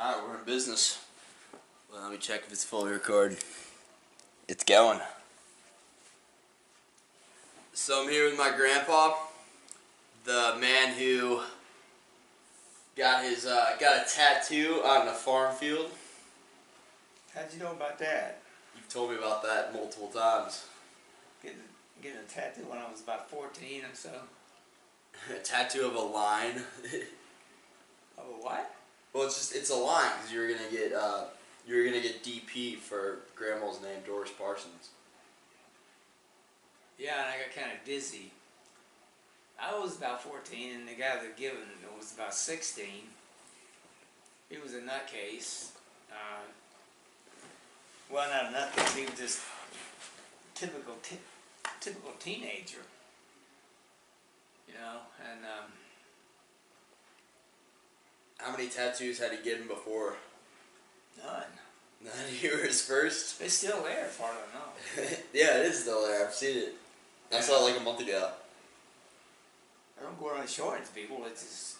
Alright, 0.00 0.26
we're 0.26 0.38
in 0.38 0.44
business. 0.46 0.98
Well, 1.92 2.00
let 2.00 2.10
me 2.10 2.16
check 2.16 2.44
if 2.46 2.52
it's 2.52 2.64
fully 2.64 2.90
recorded. 2.90 3.36
It's 4.48 4.64
going. 4.64 4.98
So 7.74 8.02
I'm 8.02 8.08
here 8.08 8.24
with 8.24 8.38
my 8.38 8.50
grandpa, 8.50 9.14
the 10.24 10.56
man 10.58 10.94
who 10.94 11.42
got 12.96 13.24
his 13.24 13.44
uh, 13.44 13.76
got 13.78 14.06
a 14.06 14.10
tattoo 14.10 14.80
on 14.86 15.04
the 15.04 15.12
farm 15.12 15.54
field. 15.54 15.90
How'd 17.34 17.52
you 17.52 17.58
know 17.58 17.72
about 17.72 17.98
that? 17.98 18.40
You've 18.74 18.88
told 18.88 19.10
me 19.10 19.16
about 19.16 19.42
that 19.42 19.74
multiple 19.74 20.08
times. 20.08 20.64
Getting, 21.42 21.58
getting 22.02 22.20
a 22.20 22.22
tattoo 22.22 22.62
when 22.70 22.78
I 22.78 22.90
was 22.90 23.02
about 23.02 23.28
14 23.28 23.82
or 23.82 23.88
so. 23.92 24.12
a 25.30 25.40
tattoo 25.40 25.84
of 25.84 25.94
a 25.94 26.00
line. 26.00 26.62
Of 28.18 28.26
a 28.26 28.44
what? 28.44 28.79
Well, 29.12 29.24
it's 29.24 29.36
just 29.36 29.54
it's 29.54 29.70
a 29.70 29.74
line 29.74 30.10
because 30.16 30.32
you're 30.32 30.48
gonna 30.48 30.70
get 30.70 30.92
uh, 30.92 31.24
you're 31.66 31.84
gonna 31.84 32.00
get 32.00 32.22
DP 32.22 32.76
for 32.76 33.18
grandma's 33.34 33.80
name, 33.82 33.98
Doris 34.06 34.30
Parsons. 34.30 34.90
Yeah, 36.98 37.16
and 37.18 37.30
I 37.30 37.38
got 37.38 37.54
kind 37.54 37.76
of 37.76 37.84
dizzy. 37.84 38.30
I 39.58 39.78
was 39.78 39.96
about 39.96 40.22
14, 40.22 40.74
and 40.74 40.88
the 40.88 40.92
guy 40.92 41.16
that 41.16 41.36
given 41.36 41.58
it 41.58 41.98
was 41.98 42.14
about 42.14 42.34
16. 42.34 42.86
He 44.48 44.58
was 44.58 44.74
a 44.74 44.80
nutcase. 44.80 45.70
Uh, 46.10 46.42
well, 48.10 48.28
not 48.30 48.52
a 48.52 48.56
nutcase. 48.56 48.96
He 48.96 49.04
was 49.04 49.18
just 49.18 49.40
typical, 50.54 50.94
typical 51.80 52.12
teenager. 52.18 52.84
You 54.66 54.74
know, 54.74 54.98
and 55.30 55.40
um, 55.44 55.72
How 58.42 58.52
many 58.52 58.68
tattoos 58.68 59.18
had 59.18 59.32
he 59.32 59.42
given 59.42 59.66
before? 59.66 60.14
none. 61.24 61.42
None 62.02 62.12
of 62.28 62.42
you 62.42 62.50
were 62.52 62.64
his 62.64 62.80
first. 62.80 63.38
They're 63.38 63.48
still 63.50 63.82
there, 63.82 64.06
as 64.06 64.12
far 64.12 64.30
as 64.30 64.36
I 64.36 64.58
know. 64.58 65.16
yeah, 65.34 65.58
it 65.58 65.66
is 65.66 65.80
still 65.80 66.06
there. 66.06 66.26
I've 66.26 66.32
seen 66.34 66.56
it. 66.56 66.74
I 67.32 67.40
saw 67.40 67.60
it 67.66 67.70
like 67.72 67.80
a 67.80 67.84
month 67.84 68.00
ago. 68.00 68.30
I 69.98 70.02
don't 70.04 70.18
go 70.18 70.30
around 70.30 70.48
shorting 70.48 70.84
to 70.86 70.92
people. 70.92 71.22
It's 71.26 71.42
just, 71.42 71.76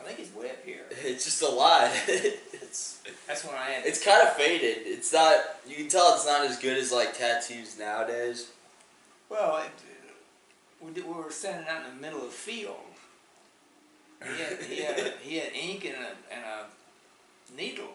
I 0.00 0.04
think 0.04 0.20
it's 0.20 0.34
way 0.34 0.50
up 0.50 0.64
here. 0.64 0.84
It's 1.04 1.24
just 1.26 1.42
a 1.42 1.48
lie. 1.48 1.92
it's 2.08 3.02
That's 3.26 3.44
when 3.44 3.54
I 3.54 3.72
am. 3.72 3.82
it's 3.84 4.02
kind 4.02 4.22
of 4.26 4.32
faded. 4.34 4.78
It's 4.86 5.12
not. 5.12 5.38
You 5.68 5.76
can 5.76 5.88
tell 5.88 6.14
it's 6.14 6.24
not 6.26 6.46
as 6.46 6.58
good 6.58 6.78
as 6.78 6.90
like 6.90 7.16
tattoos 7.16 7.78
nowadays. 7.78 8.50
Well, 9.28 9.58
it, 9.58 9.70
we, 10.80 10.92
we 10.92 11.12
were 11.12 11.30
standing 11.30 11.68
out 11.68 11.82
in 11.86 11.94
the 11.96 12.00
middle 12.00 12.20
of 12.20 12.26
the 12.26 12.30
field. 12.32 12.76
He 14.22 14.42
had, 14.42 14.62
he 14.62 14.82
had, 14.82 15.12
he 15.22 15.36
had 15.38 15.52
ink 15.54 15.84
and 15.84 15.94
a, 15.94 16.34
and 16.34 16.44
a 16.44 17.56
needle. 17.56 17.88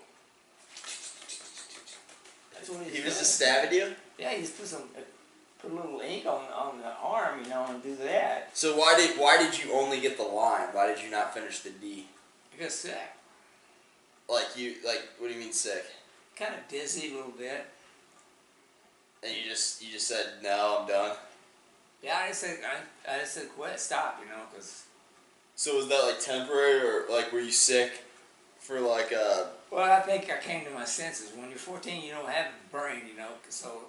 That's 2.54 2.70
what 2.70 2.84
he 2.86 2.92
He 2.92 2.98
was 3.00 3.06
was 3.06 3.14
doing. 3.14 3.20
just 3.20 3.36
stabbing 3.36 3.74
you. 3.74 3.96
Yeah, 4.20 4.32
he 4.32 4.42
just 4.42 4.58
put 4.58 4.68
some, 4.68 4.84
uh, 4.96 5.02
put 5.60 5.72
a 5.72 5.76
little 5.76 6.00
ink 6.02 6.26
on 6.26 6.42
on 6.54 6.80
the 6.80 6.92
arm, 7.02 7.44
you 7.44 7.50
know, 7.50 7.66
and 7.70 7.82
do 7.82 7.96
that. 8.04 8.50
So 8.56 8.78
why 8.78 8.96
did 8.98 9.18
why 9.20 9.38
did 9.38 9.64
you 9.64 9.74
only 9.74 10.00
get 10.00 10.18
the 10.18 10.24
line? 10.24 10.68
Why 10.74 10.88
did 10.88 11.04
you 11.04 11.10
not 11.10 11.34
finish 11.34 11.60
the 11.60 11.72
D? 11.72 12.06
I 12.58 12.62
got 12.64 12.72
sick, 12.72 12.94
Like 14.30 14.56
you 14.56 14.76
like 14.86 15.02
what 15.18 15.28
do 15.30 15.34
you 15.34 15.40
mean 15.40 15.54
sick? 15.54 15.86
kind 16.36 16.54
of 16.56 16.68
dizzy 16.70 17.12
a 17.12 17.16
little 17.16 17.32
bit. 17.32 17.66
And 19.24 19.32
you 19.36 19.50
just 19.50 19.82
you 19.84 19.92
just 19.92 20.08
said 20.08 20.26
no, 20.44 20.80
I'm 20.82 20.88
done. 20.88 21.18
Yeah, 22.04 22.18
I 22.24 22.28
just 22.30 22.42
said, 22.42 22.58
I, 22.66 23.16
I 23.16 23.20
just 23.20 23.34
said, 23.36 23.48
quit, 23.56 23.80
stop, 23.80 24.20
you 24.24 24.28
know, 24.28 24.42
because. 24.52 24.86
So 25.56 25.76
was 25.78 25.88
that 25.90 26.04
like 26.04 26.20
temporary 26.20 26.82
or 26.82 27.04
like 27.10 27.32
were 27.32 27.40
you 27.40 27.52
sick 27.52 28.04
for 28.60 28.80
like 28.80 29.14
uh 29.14 29.46
Well, 29.72 29.92
I 29.92 30.00
think 30.00 30.32
I 30.32 30.38
came 30.38 30.66
to 30.66 30.72
my 30.72 30.86
senses. 30.86 31.32
When 31.36 31.50
you're 31.50 31.58
14, 31.58 32.04
you 32.04 32.12
don't 32.12 32.30
have 32.30 32.48
a 32.48 32.76
brain, 32.76 33.02
you 33.12 33.18
know, 33.18 33.30
so 33.50 33.84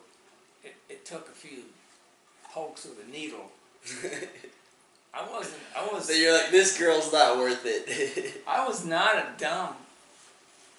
it, 0.62 0.74
it 0.88 1.04
took 1.04 1.28
a 1.28 1.32
few 1.32 1.62
pokes 2.52 2.84
with 2.84 3.06
a 3.06 3.10
needle. 3.10 3.50
I 5.14 5.28
wasn't, 5.30 5.60
I 5.76 5.86
was, 5.92 6.06
so 6.06 6.14
you're 6.14 6.32
like 6.32 6.50
this 6.50 6.78
girl's 6.78 7.12
not 7.12 7.36
worth 7.36 7.62
it. 7.64 8.42
I 8.46 8.66
was 8.66 8.84
not 8.86 9.16
a 9.16 9.26
dumb 9.36 9.74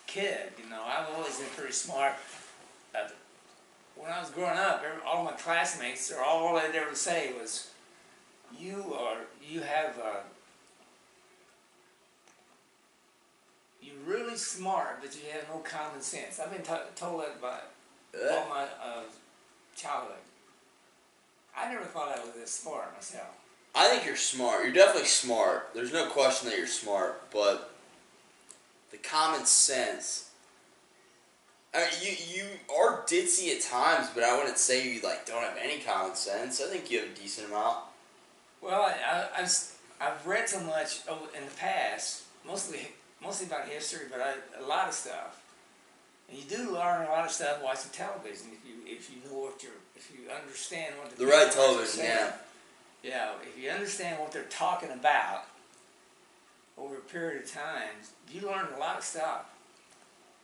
kid, 0.08 0.54
you 0.62 0.70
know. 0.70 0.82
I've 0.84 1.08
always 1.16 1.38
been 1.38 1.50
pretty 1.56 1.74
smart. 1.74 2.14
Uh, 2.96 3.08
when 3.96 4.12
I 4.12 4.20
was 4.20 4.32
growing 4.32 4.58
up, 4.58 4.84
all 5.06 5.24
my 5.24 5.34
classmates, 5.34 6.12
or 6.12 6.24
all 6.24 6.56
they'd 6.56 6.76
ever 6.76 6.96
say 6.96 7.32
was, 7.40 7.70
"You 8.58 8.96
are, 8.98 9.18
you 9.48 9.62
have, 9.62 10.00
uh, 10.00 10.22
you're 13.82 13.93
really 14.06 14.38
smart, 14.38 15.00
but 15.02 15.16
you 15.16 15.32
have 15.32 15.48
no 15.50 15.60
common 15.60 16.02
sense." 16.02 16.40
I've 16.40 16.52
been 16.52 16.62
t- 16.62 16.92
told 16.96 17.22
that 17.22 17.42
by 17.42 17.60
all 18.32 18.50
my 18.50 18.64
uh, 18.64 19.04
childhood. 19.76 20.18
I 21.56 21.72
never 21.72 21.86
thought 21.86 22.18
I 22.18 22.24
was 22.24 22.34
this 22.36 22.52
smart 22.52 22.94
myself. 22.94 23.38
I 23.76 23.88
think 23.88 24.06
you're 24.06 24.16
smart. 24.16 24.64
You're 24.64 24.74
definitely 24.74 25.08
smart. 25.08 25.70
There's 25.74 25.94
no 25.94 26.08
question 26.08 26.50
that 26.50 26.58
you're 26.58 26.68
smart, 26.68 27.32
but 27.32 27.72
the 28.92 28.98
common 28.98 29.46
sense. 29.46 30.30
I 31.74 31.80
mean, 31.80 31.90
you 32.02 32.44
you 32.44 32.46
are 32.76 33.02
ditzy 33.08 33.56
at 33.56 33.62
times, 33.62 34.10
but 34.14 34.24
I 34.24 34.38
wouldn't 34.38 34.60
say 34.60 34.88
you 34.88 35.02
like 35.02 35.26
don't 35.26 35.44
have 35.44 35.58
any 35.62 35.80
common 35.80 36.16
sense. 36.16 36.62
I 36.62 36.66
think 36.66 36.92
you 36.92 37.00
have 37.00 37.10
a 37.10 37.14
decent 37.14 37.48
amount. 37.48 37.78
Well, 38.62 38.82
I, 38.82 38.94
I, 39.12 39.42
I've, 39.42 39.72
I've 40.00 40.26
read 40.26 40.48
so 40.48 40.60
much 40.62 41.02
in 41.36 41.44
the 41.44 41.52
past, 41.58 42.24
mostly 42.46 42.90
mostly 43.24 43.48
about 43.48 43.68
history, 43.68 44.06
but 44.12 44.20
I, 44.22 44.34
a 44.64 44.66
lot 44.68 44.88
of 44.88 44.94
stuff. 44.94 45.42
And 46.30 46.38
you 46.38 46.44
do 46.46 46.74
learn 46.74 47.06
a 47.06 47.10
lot 47.10 47.26
of 47.26 47.32
stuff 47.32 47.62
watching 47.64 47.92
television 47.92 48.48
if 48.54 48.68
you 48.68 48.76
if 48.86 49.10
you 49.10 49.18
know 49.30 49.40
what 49.40 49.62
you're 49.64 49.72
if 49.96 50.12
you 50.12 50.30
understand 50.32 50.96
what 50.98 51.10
The 51.12 51.18
people 51.18 51.34
right 51.34 51.52
television, 51.52 52.06
yeah. 52.06 52.32
Yeah, 53.04 53.34
if 53.42 53.62
you 53.62 53.70
understand 53.70 54.20
what 54.20 54.32
they're 54.32 54.44
talking 54.44 54.90
about 54.92 55.44
over 56.78 56.96
a 56.96 57.02
period 57.02 57.44
of 57.44 57.52
time, 57.52 57.90
you 58.32 58.42
learn 58.48 58.68
a 58.76 58.80
lot 58.80 58.98
of 58.98 59.04
stuff. 59.04 59.46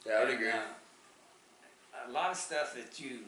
Yeah, 0.06 0.14
I 0.14 0.20
would 0.20 0.30
And, 0.30 0.38
agree. 0.40 0.52
uh, 0.52 2.10
a 2.10 2.12
lot 2.12 2.32
of 2.32 2.38
stuff 2.38 2.76
that 2.76 3.00
you 3.00 3.20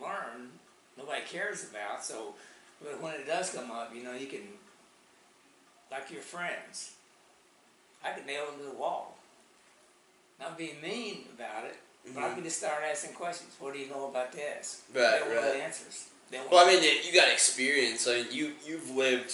learn, 0.00 0.50
nobody 0.96 1.22
cares 1.28 1.68
about. 1.68 2.04
So, 2.04 2.34
but 2.82 3.00
when 3.02 3.14
it 3.14 3.26
does 3.26 3.50
come 3.50 3.70
up, 3.70 3.92
you 3.94 4.02
know, 4.04 4.12
you 4.14 4.26
can, 4.26 4.42
like 5.90 6.10
your 6.10 6.22
friends, 6.22 6.92
I 8.04 8.10
could 8.10 8.26
nail 8.26 8.46
them 8.46 8.58
to 8.58 8.64
the 8.64 8.70
wall. 8.76 9.16
Not 10.40 10.58
being 10.58 10.80
mean 10.80 11.26
about 11.36 11.64
it, 11.64 11.76
but 12.14 12.22
I 12.24 12.28
Mhm. 12.28 12.34
could 12.36 12.44
just 12.44 12.58
start 12.58 12.82
asking 12.82 13.12
questions. 13.14 13.54
What 13.58 13.72
do 13.74 13.78
you 13.78 13.86
know 13.88 14.06
about 14.08 14.32
this? 14.32 14.82
Right, 14.92 15.20
they 15.24 15.34
right. 15.34 15.42
the 15.42 15.62
answers. 15.62 16.06
They 16.30 16.40
Well, 16.50 16.66
I 16.66 16.72
mean, 16.72 16.82
you 17.04 17.12
got 17.12 17.28
experience. 17.28 18.06
I 18.08 18.22
mean, 18.22 18.26
you 18.32 18.56
you've 18.64 18.90
lived 18.90 19.32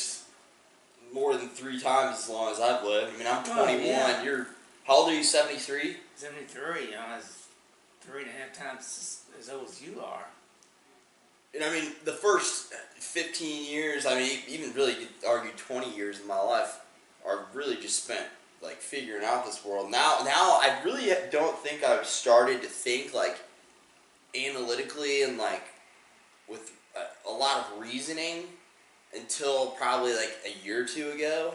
more 1.12 1.36
than 1.36 1.48
three 1.48 1.80
times 1.80 2.18
as 2.18 2.28
long 2.28 2.52
as 2.52 2.60
I've 2.60 2.82
lived. 2.84 3.14
I 3.14 3.16
mean, 3.18 3.26
I'm 3.26 3.42
Oh, 3.50 3.54
21. 3.64 3.86
yeah. 3.86 4.22
You're 4.22 4.48
how 4.86 4.94
old 4.96 5.10
are 5.10 5.14
you? 5.14 5.22
73. 5.24 5.98
73, 6.16 6.86
you 6.86 6.90
know, 6.92 7.04
that's 7.10 7.44
three 8.02 8.22
and 8.22 8.30
a 8.30 8.32
half 8.32 8.52
times 8.52 8.80
as, 9.38 9.46
as 9.46 9.54
old 9.54 9.68
as 9.68 9.80
you 9.82 10.02
are. 10.02 10.26
And 11.54 11.62
I 11.64 11.70
mean, 11.70 11.94
the 12.04 12.12
first 12.12 12.72
15 12.98 13.64
years, 13.64 14.04
I 14.06 14.14
mean, 14.18 14.42
even 14.48 14.72
really, 14.74 14.94
you 15.00 15.08
argue 15.26 15.52
20 15.52 15.94
years 15.94 16.18
of 16.20 16.26
my 16.26 16.40
life 16.40 16.80
are 17.24 17.46
really 17.54 17.76
just 17.76 18.04
spent 18.04 18.26
like 18.62 18.76
figuring 18.76 19.24
out 19.24 19.44
this 19.44 19.64
world. 19.64 19.90
Now, 19.90 20.18
now 20.24 20.58
I 20.60 20.80
really 20.84 21.12
don't 21.30 21.56
think 21.58 21.84
I've 21.84 22.06
started 22.06 22.62
to 22.62 22.68
think 22.68 23.14
like 23.14 23.38
analytically 24.34 25.22
and 25.22 25.38
like 25.38 25.62
with 26.48 26.72
a, 26.96 27.30
a 27.30 27.32
lot 27.32 27.58
of 27.58 27.80
reasoning 27.80 28.44
until 29.14 29.68
probably 29.72 30.14
like 30.14 30.36
a 30.46 30.64
year 30.64 30.82
or 30.82 30.86
two 30.86 31.10
ago. 31.10 31.54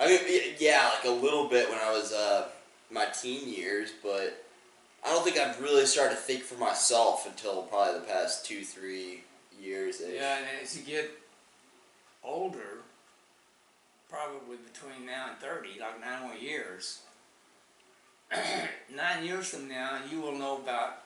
I 0.00 0.08
mean, 0.08 0.20
yeah, 0.58 0.90
like 0.94 1.04
a 1.04 1.10
little 1.10 1.48
bit 1.48 1.68
when 1.68 1.78
I 1.78 1.92
was 1.92 2.12
uh, 2.12 2.48
my 2.90 3.06
teen 3.06 3.48
years, 3.48 3.90
but 4.02 4.44
I 5.04 5.10
don't 5.10 5.24
think 5.24 5.36
I've 5.36 5.60
really 5.60 5.86
started 5.86 6.14
to 6.14 6.20
think 6.20 6.42
for 6.42 6.56
myself 6.56 7.26
until 7.26 7.62
probably 7.62 8.00
the 8.00 8.06
past 8.06 8.46
two, 8.46 8.64
three 8.64 9.22
years. 9.60 10.00
Yeah, 10.00 10.38
and 10.38 10.46
as 10.62 10.76
you 10.76 10.84
get 10.84 11.10
older, 12.24 12.78
probably 14.12 14.58
between 14.58 15.06
now 15.06 15.30
and 15.30 15.38
30, 15.38 15.80
like 15.80 16.00
nine 16.00 16.22
more 16.22 16.34
years, 16.34 17.00
nine 18.94 19.24
years 19.24 19.48
from 19.48 19.68
now, 19.68 19.98
you 20.10 20.20
will 20.20 20.36
know 20.36 20.58
about, 20.58 20.98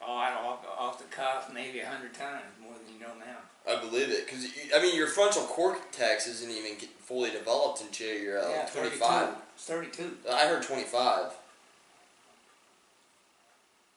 oh, 0.00 0.14
I 0.14 0.30
don't, 0.30 0.44
off, 0.44 0.64
off 0.78 0.98
the 0.98 1.04
cuff, 1.14 1.50
maybe 1.52 1.80
a 1.80 1.86
hundred 1.86 2.14
times 2.14 2.44
more 2.62 2.72
than 2.72 2.94
you 2.94 3.00
know 3.00 3.12
now. 3.18 3.38
I 3.66 3.80
believe 3.80 4.10
it 4.10 4.26
because 4.26 4.46
I 4.76 4.82
mean 4.82 4.94
your 4.94 5.06
frontal 5.06 5.44
cortex 5.44 6.26
isn't 6.26 6.50
even 6.50 6.76
fully 6.98 7.30
developed 7.30 7.80
until 7.80 8.14
you're 8.14 8.38
uh, 8.38 8.50
yeah, 8.50 8.58
like 8.58 8.72
25. 8.74 9.28
32. 9.56 10.02
32. 10.02 10.28
I 10.30 10.46
heard 10.46 10.62
25. 10.62 11.32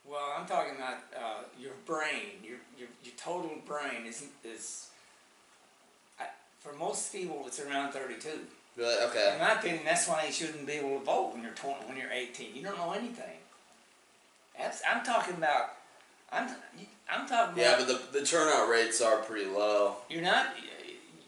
Well, 0.09 0.33
I'm 0.39 0.45
talking 0.47 0.77
about 0.77 0.99
uh, 1.13 1.43
your 1.59 1.73
brain, 1.85 2.39
your, 2.41 2.59
your 2.79 2.87
your 3.03 3.13
total 3.17 3.57
brain 3.65 4.05
is 4.07 4.23
is. 4.45 4.87
For 6.67 6.77
most 6.77 7.13
people, 7.13 7.43
it's 7.47 7.59
around 7.59 7.93
32. 7.93 8.29
Really? 8.75 8.95
Okay. 9.09 9.33
In 9.33 9.39
my 9.39 9.53
opinion, 9.53 9.81
that's 9.85 10.07
why 10.07 10.25
you 10.25 10.31
shouldn't 10.33 10.67
be 10.67 10.73
able 10.73 10.99
to 10.99 11.05
vote 11.05 11.31
when 11.33 11.43
you're 11.43 11.53
20, 11.53 11.85
when 11.87 11.97
you're 11.97 12.11
18. 12.11 12.55
You 12.55 12.63
don't 12.63 12.77
know 12.77 12.91
anything. 12.91 13.37
That's, 14.57 14.81
I'm 14.89 15.03
talking 15.03 15.35
about. 15.35 15.73
I'm 16.31 16.49
I'm 17.09 17.25
talking 17.25 17.61
Yeah, 17.61 17.75
about. 17.75 17.87
but 17.87 18.11
the, 18.11 18.19
the 18.19 18.25
turnout 18.25 18.69
rates 18.69 19.01
are 19.01 19.17
pretty 19.17 19.49
low. 19.49 19.95
You're 20.09 20.23
not. 20.23 20.47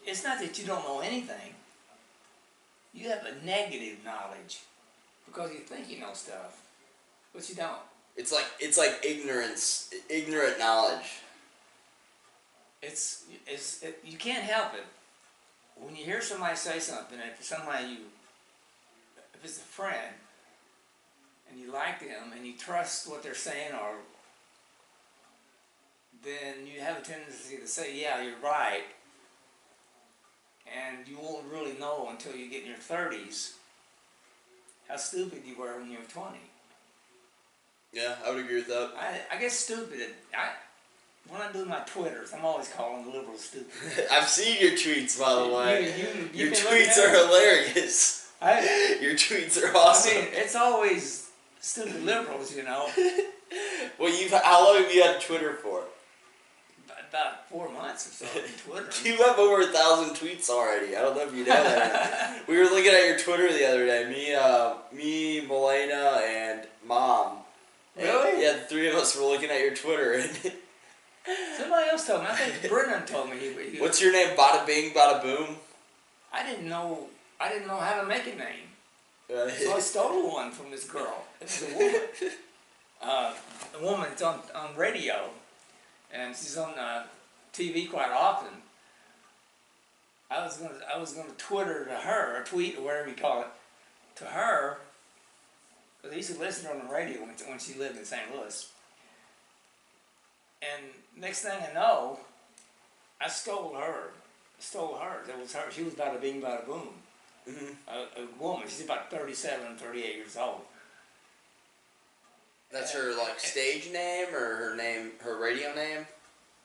It's 0.05 0.23
not 0.25 0.39
that 0.41 0.59
you 0.59 0.65
don't 0.65 0.83
know 0.83 0.99
anything. 0.99 1.53
You 2.93 3.07
have 3.09 3.25
a 3.25 3.45
negative 3.45 3.99
knowledge 4.03 4.59
because 5.25 5.51
you 5.53 5.59
think 5.59 5.89
you 5.89 6.01
know 6.01 6.11
stuff, 6.13 6.61
but 7.33 7.47
you 7.47 7.55
don't. 7.55 7.77
It's 8.17 8.33
like 8.33 8.45
it's 8.59 8.77
like 8.77 8.99
ignorance, 9.05 9.91
ignorant 10.09 10.59
knowledge. 10.59 11.21
It's 12.81 13.23
it's 13.47 13.81
it, 13.83 14.01
you 14.03 14.17
can't 14.17 14.43
help 14.43 14.73
it. 14.73 14.83
When 15.81 15.95
you 15.95 16.03
hear 16.03 16.21
somebody 16.21 16.55
say 16.55 16.79
something, 16.79 17.17
if 17.19 17.39
it's 17.39 17.47
somebody 17.47 17.85
you, 17.87 17.97
if 19.33 19.43
it's 19.43 19.57
a 19.57 19.61
friend, 19.61 20.13
and 21.49 21.59
you 21.59 21.71
like 21.71 21.99
them 21.99 22.33
and 22.35 22.45
you 22.45 22.53
trust 22.57 23.09
what 23.09 23.23
they're 23.23 23.33
saying, 23.33 23.73
or 23.73 23.95
then 26.23 26.67
you 26.67 26.81
have 26.81 26.97
a 26.97 27.01
tendency 27.01 27.57
to 27.57 27.67
say, 27.67 27.99
"Yeah, 27.99 28.21
you're 28.21 28.39
right," 28.43 28.83
and 30.67 31.07
you 31.07 31.17
won't 31.17 31.45
really 31.51 31.73
know 31.79 32.09
until 32.09 32.35
you 32.35 32.49
get 32.49 32.63
in 32.63 32.69
your 32.69 32.77
thirties 32.77 33.55
how 34.87 34.97
stupid 34.97 35.43
you 35.45 35.57
were 35.57 35.79
when 35.79 35.89
you 35.89 35.99
were 35.99 36.05
twenty. 36.05 36.41
Yeah, 37.93 38.15
I 38.23 38.29
would 38.29 38.43
agree 38.43 38.57
with 38.57 38.67
that. 38.67 38.91
I, 38.97 39.35
I 39.35 39.39
guess 39.39 39.53
stupid. 39.53 40.13
I 40.35 40.51
when 41.27 41.41
I 41.41 41.51
do 41.51 41.65
my 41.65 41.79
twitters, 41.85 42.33
I'm 42.33 42.45
always 42.45 42.69
calling 42.69 43.05
the 43.05 43.11
liberals 43.11 43.41
stupid. 43.45 44.07
I've 44.11 44.27
seen 44.29 44.57
your 44.61 44.71
tweets, 44.71 45.19
by 45.19 45.35
the 45.35 45.47
way. 45.53 45.93
You- 45.97 46.03
you- 46.07 46.29
you 46.33 46.45
your 46.45 46.55
tweets 46.55 46.97
are 46.97 47.09
hilarious. 47.09 48.31
I, 48.41 48.97
Your 49.01 49.15
tweets 49.15 49.61
are 49.61 49.67
I 49.75 49.79
awesome. 49.79 50.15
mean, 50.15 50.27
it's 50.31 50.55
always 50.55 51.29
stupid 51.59 52.03
liberals, 52.05 52.55
you 52.55 52.63
know. 52.63 52.87
well, 53.99 54.09
you 54.09 54.29
have 54.29 54.43
how 54.43 54.63
long 54.65 54.81
have 54.81 54.93
you 54.95 55.03
had 55.03 55.19
Twitter 55.19 55.55
for? 55.55 55.83
About 57.09 57.49
four 57.49 57.69
months 57.69 58.07
or 58.21 58.25
so 58.27 58.41
Twitter. 58.65 58.87
You 59.09 59.17
have 59.25 59.39
over 59.39 59.61
a 59.63 59.67
thousand 59.67 60.15
tweets 60.15 60.47
already. 60.49 60.95
I 60.95 61.01
don't 61.01 61.15
know 61.17 61.23
if 61.27 61.33
you 61.33 61.39
know 61.43 61.51
that. 61.53 62.43
we 62.47 62.55
were 62.57 62.65
looking 62.65 62.93
at 62.93 63.03
your 63.07 63.17
Twitter 63.19 63.51
the 63.51 63.65
other 63.67 63.85
day. 63.85 64.07
Me, 64.09 64.35
uh, 64.35 64.75
me, 64.93 65.41
Melena, 65.41 66.21
and 66.21 66.67
Mom. 66.87 67.39
And, 67.97 68.05
Really? 68.07 68.43
yeah, 68.43 68.53
the 68.53 68.59
three 68.59 68.87
of 68.87 68.95
us 68.95 69.17
were 69.17 69.23
looking 69.25 69.49
at 69.49 69.59
your 69.59 69.73
Twitter. 69.75 70.13
And 70.13 70.53
Somebody 72.09 72.29
else 72.29 72.39
told 72.39 72.39
me. 72.39 72.45
I 72.45 72.59
think 72.59 72.73
Brennan 72.73 73.05
told 73.05 73.29
me. 73.29 73.37
He, 73.37 73.71
he, 73.71 73.81
what's 73.81 74.01
your 74.01 74.11
name? 74.11 74.35
Bada 74.35 74.65
Bing, 74.65 74.91
Bada 74.91 75.21
Boom. 75.21 75.55
I 76.33 76.43
didn't 76.43 76.67
know. 76.67 77.07
I 77.39 77.49
didn't 77.49 77.67
know 77.67 77.77
how 77.77 78.01
to 78.01 78.07
make 78.07 78.27
a 78.27 78.35
name, 78.35 78.67
Uh, 79.33 79.49
so 79.49 79.75
I 79.75 79.79
stole 79.91 80.33
one 80.33 80.51
from 80.51 80.71
this 80.71 80.89
girl. 80.89 81.23
It's 81.41 81.61
a 81.61 81.73
woman. 81.77 82.01
Uh, 83.01 83.33
a 83.79 83.81
woman. 83.81 84.09
On 84.25 84.41
on 84.53 84.75
radio, 84.75 85.29
and 86.13 86.35
she's 86.35 86.57
on 86.57 86.77
uh, 86.77 87.05
TV 87.53 87.89
quite 87.89 88.11
often. 88.11 88.49
I 90.29 90.43
was 90.43 90.57
gonna 90.57 90.75
I 90.93 90.99
was 90.99 91.13
gonna 91.13 91.29
Twitter 91.37 91.85
to 91.85 91.95
her 91.95 92.41
or 92.41 92.43
tweet 92.43 92.77
or 92.77 92.81
whatever 92.83 93.07
you 93.07 93.15
call 93.15 93.39
it 93.43 93.47
to 94.17 94.25
her. 94.25 94.79
Cause 96.01 96.11
I 96.11 96.15
used 96.15 96.33
to 96.33 96.39
listen 96.39 96.65
to 96.65 96.71
her 96.71 96.79
on 96.81 96.87
the 96.87 96.93
radio 96.93 97.21
when, 97.21 97.29
when 97.47 97.57
she 97.59 97.73
lived 97.79 97.97
in 97.97 98.03
St. 98.03 98.35
Louis. 98.35 98.69
And 100.61 100.83
next 101.15 101.41
thing 101.41 101.57
I 101.69 101.73
know, 101.73 102.19
I 103.21 103.27
stole 103.27 103.75
her. 103.75 104.11
Stole 104.59 104.95
her. 104.95 105.25
That 105.27 105.39
was 105.39 105.53
her. 105.53 105.71
She 105.71 105.83
was 105.83 105.93
about 105.93 106.15
a 106.15 106.19
bing, 106.19 106.41
bada 106.41 106.65
boom. 106.65 106.89
Mhm. 107.47 107.75
A, 107.87 108.21
a 108.21 108.25
woman. 108.39 108.67
She's 108.67 108.83
about 108.83 109.09
37, 109.09 109.77
38 109.77 110.15
years 110.15 110.37
old. 110.37 110.61
That's 112.71 112.91
her 112.93 113.15
like 113.17 113.39
stage 113.39 113.89
name 113.91 114.27
or 114.33 114.55
her 114.55 114.75
name, 114.75 115.11
her 115.21 115.37
radio 115.39 115.73
name. 115.73 116.05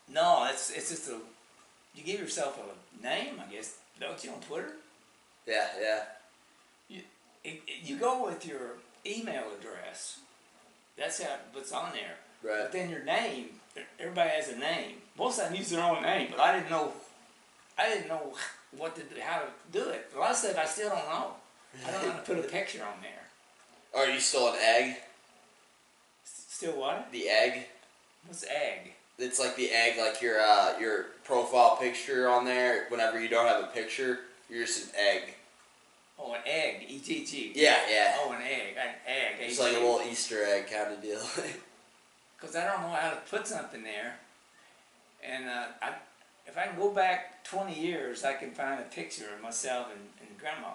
No, 0.08 0.46
it's 0.50 0.70
it's 0.70 0.91
just 0.91 1.08
a. 1.08 1.19
You 1.94 2.02
give 2.02 2.20
yourself 2.20 2.58
a 2.58 3.02
name, 3.02 3.41
I 3.41 3.50
guess, 3.50 3.76
don't 4.00 4.23
you, 4.23 4.32
on 4.32 4.41
Twitter? 4.41 4.73
Yeah, 5.46 5.69
yeah. 5.81 6.00
It, 6.91 7.05
it, 7.44 7.61
you 7.85 7.96
go 7.96 8.25
with 8.26 8.44
your 8.46 8.73
email 9.06 9.44
address. 9.58 10.19
That's 10.99 11.23
how 11.23 11.37
what's 11.52 11.73
on 11.73 11.93
there. 11.93 12.17
Right. 12.43 12.62
But 12.62 12.73
then 12.73 12.91
your 12.91 13.05
name, 13.05 13.46
everybody 13.98 14.30
has 14.30 14.48
a 14.48 14.58
name. 14.58 14.96
Most 15.18 15.38
of 15.38 15.46
them 15.48 15.54
use 15.56 15.70
their 15.70 15.82
own 15.82 16.02
name, 16.02 16.28
but 16.30 16.40
I 16.40 16.54
didn't 16.54 16.70
know. 16.70 16.92
I 17.78 17.88
didn't 17.88 18.08
know 18.08 18.34
what 18.76 18.94
to 18.96 19.02
do, 19.02 19.20
how 19.20 19.40
to 19.40 19.46
do 19.72 19.88
it. 19.90 20.10
A 20.14 20.18
lot 20.18 20.30
of 20.30 20.36
stuff 20.36 20.58
I 20.58 20.64
still 20.64 20.90
don't 20.90 21.08
know. 21.08 21.30
I 21.86 21.90
don't 21.90 22.02
know 22.02 22.10
how 22.12 22.18
to 22.18 22.24
put 22.24 22.38
a 22.38 22.42
picture 22.48 22.82
on 22.82 23.00
there. 23.02 24.00
Are 24.00 24.08
you 24.08 24.20
still 24.20 24.48
an 24.48 24.56
egg. 24.60 24.96
Still 26.24 26.78
what? 26.78 27.10
The 27.12 27.28
egg. 27.28 27.66
What's 28.26 28.44
egg? 28.44 28.92
It's 29.18 29.38
like 29.38 29.56
the 29.56 29.70
egg, 29.70 29.94
like 29.98 30.20
your 30.20 30.40
uh, 30.40 30.78
your 30.80 31.06
profile 31.24 31.76
picture 31.76 32.28
on 32.28 32.44
there. 32.44 32.86
Whenever 32.88 33.20
you 33.20 33.28
don't 33.28 33.46
have 33.46 33.62
a 33.62 33.68
picture, 33.68 34.20
you're 34.50 34.64
just 34.64 34.88
an 34.88 34.98
egg. 34.98 35.34
Oh, 36.18 36.32
an 36.32 36.40
egg. 36.44 36.86
E 36.88 37.00
G 37.00 37.24
G. 37.24 37.52
Yeah, 37.54 37.76
yeah. 37.90 38.16
Oh, 38.20 38.32
an 38.32 38.42
egg. 38.42 38.76
An 38.76 38.94
egg. 39.06 39.36
It's 39.40 39.60
like 39.60 39.72
a 39.72 39.80
little 39.80 40.00
Easter 40.08 40.44
egg 40.44 40.68
kind 40.68 40.92
of 40.92 41.02
deal. 41.02 41.20
Because 42.44 42.56
I 42.56 42.67
don't 42.67 42.82
know 42.82 42.88
how 42.88 43.08
to 43.08 43.17
put 43.31 43.46
something 43.46 43.82
there. 43.82 44.17
And 45.26 45.46
uh, 45.49 45.64
I, 45.81 45.94
if 46.46 46.58
I 46.58 46.67
can 46.67 46.79
go 46.79 46.91
back 46.91 47.43
20 47.44 47.75
years, 47.75 48.23
I 48.23 48.35
can 48.35 48.50
find 48.50 48.81
a 48.81 48.85
picture 48.85 49.25
of 49.35 49.43
myself 49.43 49.87
and, 49.91 50.02
and 50.20 50.38
grandma. 50.38 50.75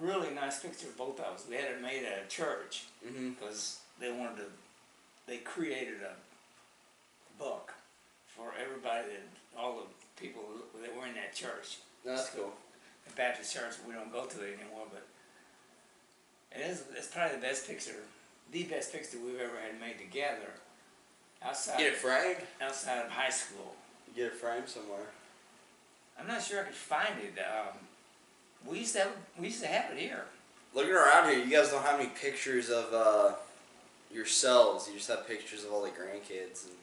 Really 0.00 0.34
nice 0.34 0.58
picture 0.58 0.88
of 0.88 0.96
both 0.96 1.20
of 1.20 1.36
us. 1.36 1.46
We 1.48 1.54
had 1.54 1.66
it 1.66 1.80
made 1.80 2.02
at 2.02 2.24
a 2.26 2.28
church 2.28 2.86
because 3.04 3.78
they 4.00 4.10
wanted 4.10 4.38
to, 4.38 4.44
they 5.28 5.36
created 5.36 6.00
a 6.02 7.40
book 7.40 7.72
for 8.26 8.52
everybody, 8.60 9.10
that, 9.10 9.60
all 9.60 9.76
the 9.76 10.20
people 10.20 10.42
that 10.82 10.96
were 10.96 11.06
in 11.06 11.14
that 11.14 11.34
church. 11.34 11.78
That's 12.04 12.30
cool. 12.30 12.52
The 13.06 13.14
Baptist 13.14 13.54
church, 13.54 13.74
we 13.86 13.94
don't 13.94 14.10
go 14.10 14.24
to 14.24 14.40
it 14.40 14.58
anymore, 14.60 14.86
but 14.90 15.06
it 16.50 16.68
is, 16.68 16.82
it's 16.96 17.06
probably 17.06 17.36
the 17.36 17.42
best 17.42 17.68
picture, 17.68 17.92
the 18.52 18.64
best 18.64 18.92
picture 18.92 19.18
we've 19.24 19.40
ever 19.40 19.56
had 19.66 19.80
made 19.80 19.98
together 19.98 20.50
outside, 21.42 21.78
Get 21.78 21.88
it 21.94 21.96
framed. 21.96 22.36
outside 22.60 22.98
of 23.04 23.10
high 23.10 23.30
school. 23.30 23.74
Get 24.14 24.26
it 24.26 24.34
framed 24.36 24.68
somewhere. 24.68 25.06
I'm 26.20 26.26
not 26.26 26.42
sure 26.42 26.60
I 26.60 26.64
could 26.64 26.74
find 26.74 27.14
it. 27.18 27.38
Um, 27.40 27.78
we 28.66 28.80
used 28.80 28.92
to 28.94 29.00
have, 29.00 29.12
we 29.38 29.46
used 29.46 29.62
to 29.62 29.66
have 29.68 29.90
it 29.92 29.98
here. 29.98 30.24
Looking 30.74 30.92
around 30.92 31.30
here, 31.30 31.42
you 31.44 31.50
guys 31.50 31.70
don't 31.70 31.82
have 31.82 31.98
any 31.98 32.10
pictures 32.10 32.70
of 32.70 32.92
uh, 32.92 33.32
yourselves. 34.12 34.86
You 34.88 34.94
just 34.96 35.08
have 35.08 35.26
pictures 35.26 35.64
of 35.64 35.72
all 35.72 35.82
the 35.82 35.88
grandkids. 35.88 36.64
And 36.64 36.74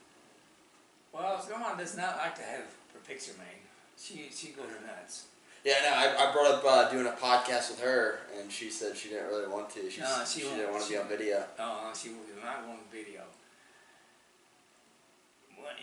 Well, 1.13 1.44
grandma 1.48 1.75
does 1.75 1.96
not 1.96 2.17
like 2.17 2.36
to 2.36 2.44
have 2.44 2.62
her 2.94 3.00
picture 3.08 3.32
made. 3.38 3.62
She 3.98 4.29
she 4.34 4.50
goes 4.50 4.67
nuts. 4.86 5.25
Yeah, 5.63 5.74
no, 5.84 5.89
I, 5.94 6.30
I 6.30 6.34
brought 6.34 6.51
up 6.51 6.63
uh, 6.66 6.89
doing 6.89 7.06
a 7.08 7.12
podcast 7.12 7.72
with 7.72 7.82
her, 7.82 8.20
and 8.39 8.51
she 8.51 8.70
said 8.70 8.96
she 8.96 9.10
didn't 9.10 9.28
really 9.28 9.48
want 9.48 9.70
to. 9.72 9.89
She's, 9.89 10.00
No, 10.00 10.24
she 10.25 10.42
she, 10.42 10.48
didn't 10.48 10.72
want 10.72 10.84
to 10.84 10.89
be 10.89 10.98
on 10.98 11.08
video. 11.08 11.44
Oh, 11.60 11.92
she 11.96 12.10
will 12.10 12.44
not 12.44 12.63
on 12.70 12.78
video. 12.92 13.22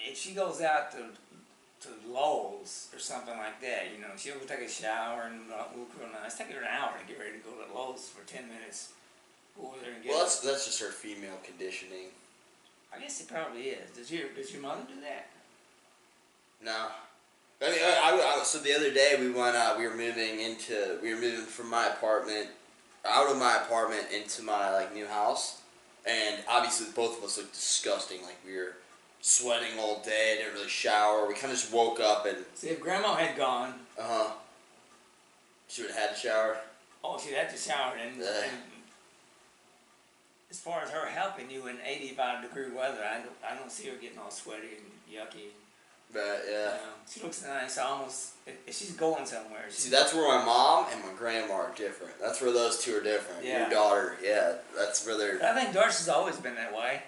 If 0.08 0.16
she 0.16 0.32
goes 0.32 0.60
out 0.62 0.92
to 0.92 0.98
to 1.78 1.88
Lowe's 2.10 2.88
or 2.94 2.98
something 2.98 3.36
like 3.36 3.60
that, 3.60 3.88
you 3.94 4.00
know, 4.00 4.08
she'll 4.16 4.40
take 4.46 4.60
a 4.60 4.68
shower 4.68 5.22
and 5.30 5.52
uh, 5.52 5.64
look 5.76 5.90
real 5.98 6.08
nice. 6.12 6.38
Take 6.38 6.50
her 6.52 6.60
an 6.60 6.66
hour 6.66 6.92
to 6.98 7.06
get 7.06 7.18
ready 7.18 7.38
to 7.38 7.44
go 7.44 7.50
to 7.50 7.72
Lowe's 7.74 8.08
for 8.08 8.26
ten 8.26 8.48
minutes. 8.48 8.92
Go 9.56 9.68
over 9.68 9.76
there 9.82 9.94
and 9.94 10.02
get. 10.02 10.10
Well, 10.10 10.20
that's 10.20 10.40
that's 10.40 10.66
just 10.66 10.80
her 10.80 10.90
female 10.90 11.38
conditioning. 11.44 12.08
I 12.94 13.00
guess 13.00 13.20
it 13.20 13.28
probably 13.28 13.62
is. 13.62 13.90
Does 13.90 14.10
your 14.10 14.28
does 14.34 14.52
your 14.52 14.62
mother 14.62 14.82
do 14.88 15.00
that? 15.02 15.28
No. 16.64 16.88
I 17.62 17.70
mean, 17.70 17.78
I, 17.82 18.10
I, 18.36 18.40
I- 18.40 18.44
so 18.44 18.58
the 18.58 18.74
other 18.74 18.92
day 18.92 19.16
we 19.18 19.30
went. 19.30 19.56
Uh, 19.56 19.74
we 19.78 19.86
were 19.86 19.94
moving 19.96 20.40
into. 20.40 20.98
We 21.02 21.14
were 21.14 21.20
moving 21.20 21.46
from 21.46 21.70
my 21.70 21.86
apartment, 21.88 22.48
out 23.04 23.30
of 23.30 23.38
my 23.38 23.56
apartment 23.56 24.06
into 24.14 24.42
my 24.42 24.72
like 24.72 24.94
new 24.94 25.06
house, 25.06 25.60
and 26.06 26.36
obviously 26.48 26.86
both 26.94 27.18
of 27.18 27.24
us 27.24 27.38
looked 27.38 27.54
disgusting. 27.54 28.22
Like 28.22 28.36
we 28.46 28.56
were 28.56 28.74
sweating 29.22 29.78
all 29.78 30.00
day. 30.02 30.36
Didn't 30.38 30.54
really 30.54 30.68
shower. 30.68 31.26
We 31.26 31.34
kind 31.34 31.46
of 31.52 31.58
just 31.58 31.72
woke 31.72 31.98
up 32.00 32.26
and 32.26 32.38
See, 32.54 32.68
if 32.68 32.80
Grandma 32.80 33.14
had 33.14 33.36
gone, 33.36 33.74
uh 33.98 34.02
huh. 34.06 34.30
She 35.68 35.82
would 35.82 35.90
have 35.90 36.00
had 36.08 36.16
a 36.16 36.18
shower. 36.18 36.58
oh, 37.02 37.18
she'd 37.18 37.34
have 37.34 37.50
to 37.50 37.58
shower 37.58 37.94
and. 38.00 38.20
Ugh. 38.22 38.28
and 38.44 38.52
as 40.48 40.60
far 40.60 40.80
as 40.82 40.90
her 40.90 41.06
helping 41.06 41.50
you 41.50 41.66
in 41.66 41.76
85 41.84 42.42
degree 42.42 42.70
weather, 42.70 43.00
I 43.04 43.14
don't, 43.18 43.32
I 43.50 43.56
don't 43.58 43.70
see 43.70 43.88
her 43.88 43.96
getting 43.96 44.18
all 44.18 44.30
sweaty 44.30 44.68
and 44.78 44.86
yucky. 45.12 45.48
But 46.12 46.44
yeah. 46.50 46.70
Um, 46.72 46.78
she 47.10 47.20
looks 47.22 47.44
nice, 47.44 47.78
almost. 47.78 48.32
If, 48.46 48.54
if 48.68 48.74
she's 48.76 48.92
going 48.92 49.26
somewhere, 49.26 49.64
she's, 49.68 49.78
See, 49.78 49.90
that's 49.90 50.14
where 50.14 50.26
my 50.38 50.44
mom 50.44 50.86
and 50.92 51.02
my 51.02 51.12
grandma 51.18 51.54
are 51.54 51.72
different. 51.76 52.14
That's 52.20 52.40
where 52.40 52.52
those 52.52 52.78
two 52.82 52.96
are 52.96 53.02
different. 53.02 53.44
Yeah. 53.44 53.62
Your 53.62 53.70
daughter, 53.70 54.16
yeah, 54.22 54.54
that's 54.76 55.04
where 55.06 55.18
they're. 55.18 55.42
I 55.44 55.54
think 55.60 55.74
Darcy's 55.74 56.08
always 56.08 56.36
been 56.36 56.54
that 56.54 56.74
way. 56.74 57.02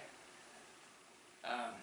Um, 1.45 1.75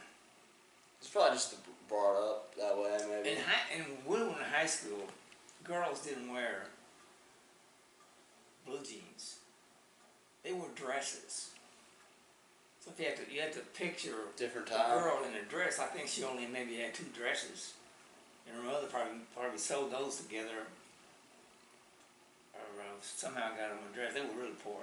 It's 0.99 1.09
probably 1.09 1.31
just 1.37 1.55
brought 1.87 2.17
up 2.17 2.55
that 2.55 2.77
way, 2.77 2.97
maybe. 3.09 3.29
in 3.29 3.37
high, 3.43 3.75
in 3.75 3.81
when 4.05 4.19
we 4.21 4.25
were 4.27 4.31
in 4.39 4.45
high 4.53 4.65
school, 4.65 5.07
girls 5.63 6.01
didn't 6.01 6.31
wear 6.31 6.63
blue 8.65 8.79
jeans. 8.83 9.37
They 10.43 10.51
wore 10.51 10.67
dresses. 10.75 11.51
So 12.85 12.91
if 12.93 12.99
you 12.99 13.05
had 13.07 13.15
to, 13.17 13.33
you 13.33 13.41
had 13.41 13.53
to 13.53 13.59
picture 13.59 14.13
Different 14.37 14.69
a 14.69 14.73
time. 14.73 14.99
girl 14.99 15.19
in 15.27 15.33
a 15.35 15.43
dress. 15.49 15.79
I 15.79 15.85
think 15.85 16.07
she 16.07 16.23
only 16.23 16.45
maybe 16.45 16.75
had 16.75 16.93
two 16.93 17.05
dresses, 17.17 17.73
and 18.47 18.55
her 18.55 18.63
mother 18.63 18.85
probably 18.87 19.17
probably 19.35 19.57
sewed 19.57 19.91
those 19.91 20.17
together, 20.17 20.67
or 22.53 22.59
uh, 22.81 22.83
somehow 23.01 23.49
got 23.49 23.69
them 23.69 23.79
a 23.91 23.95
dress. 23.95 24.13
They 24.13 24.21
were 24.21 24.39
really 24.39 24.55
poor. 24.63 24.81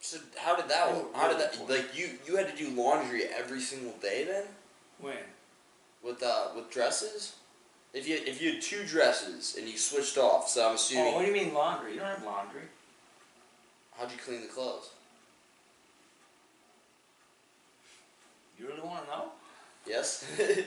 So 0.00 0.18
how 0.36 0.56
did 0.56 0.68
that? 0.68 0.88
Oh, 0.90 1.08
How 1.14 1.28
did 1.28 1.38
that? 1.40 1.58
Like 1.68 1.96
you, 1.96 2.10
you 2.26 2.36
had 2.36 2.48
to 2.48 2.56
do 2.56 2.70
laundry 2.70 3.22
every 3.24 3.60
single 3.60 3.94
day 4.02 4.24
then 4.24 4.44
When? 5.00 5.16
with 6.02 6.22
uh 6.22 6.48
with 6.54 6.70
dresses. 6.70 7.34
If 7.94 8.06
you 8.06 8.16
if 8.26 8.42
you 8.42 8.54
had 8.54 8.62
two 8.62 8.84
dresses 8.84 9.56
and 9.58 9.66
you 9.68 9.78
switched 9.78 10.18
off, 10.18 10.48
so 10.48 10.68
I'm 10.68 10.74
assuming 10.74 11.14
Oh, 11.14 11.16
what 11.16 11.22
do 11.22 11.28
you 11.28 11.32
mean 11.32 11.54
laundry? 11.54 11.92
You 11.94 12.00
don't 12.00 12.08
have 12.08 12.24
laundry. 12.24 12.62
how'd 13.96 14.10
you 14.12 14.18
clean 14.18 14.42
the 14.42 14.48
clothes? 14.48 14.90
You 18.58 18.68
really 18.68 18.80
want 18.80 19.04
to 19.04 19.10
know? 19.10 19.24
Yes. 19.86 20.24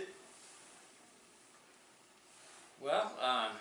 Well, 2.82 3.12
um, 3.22 3.52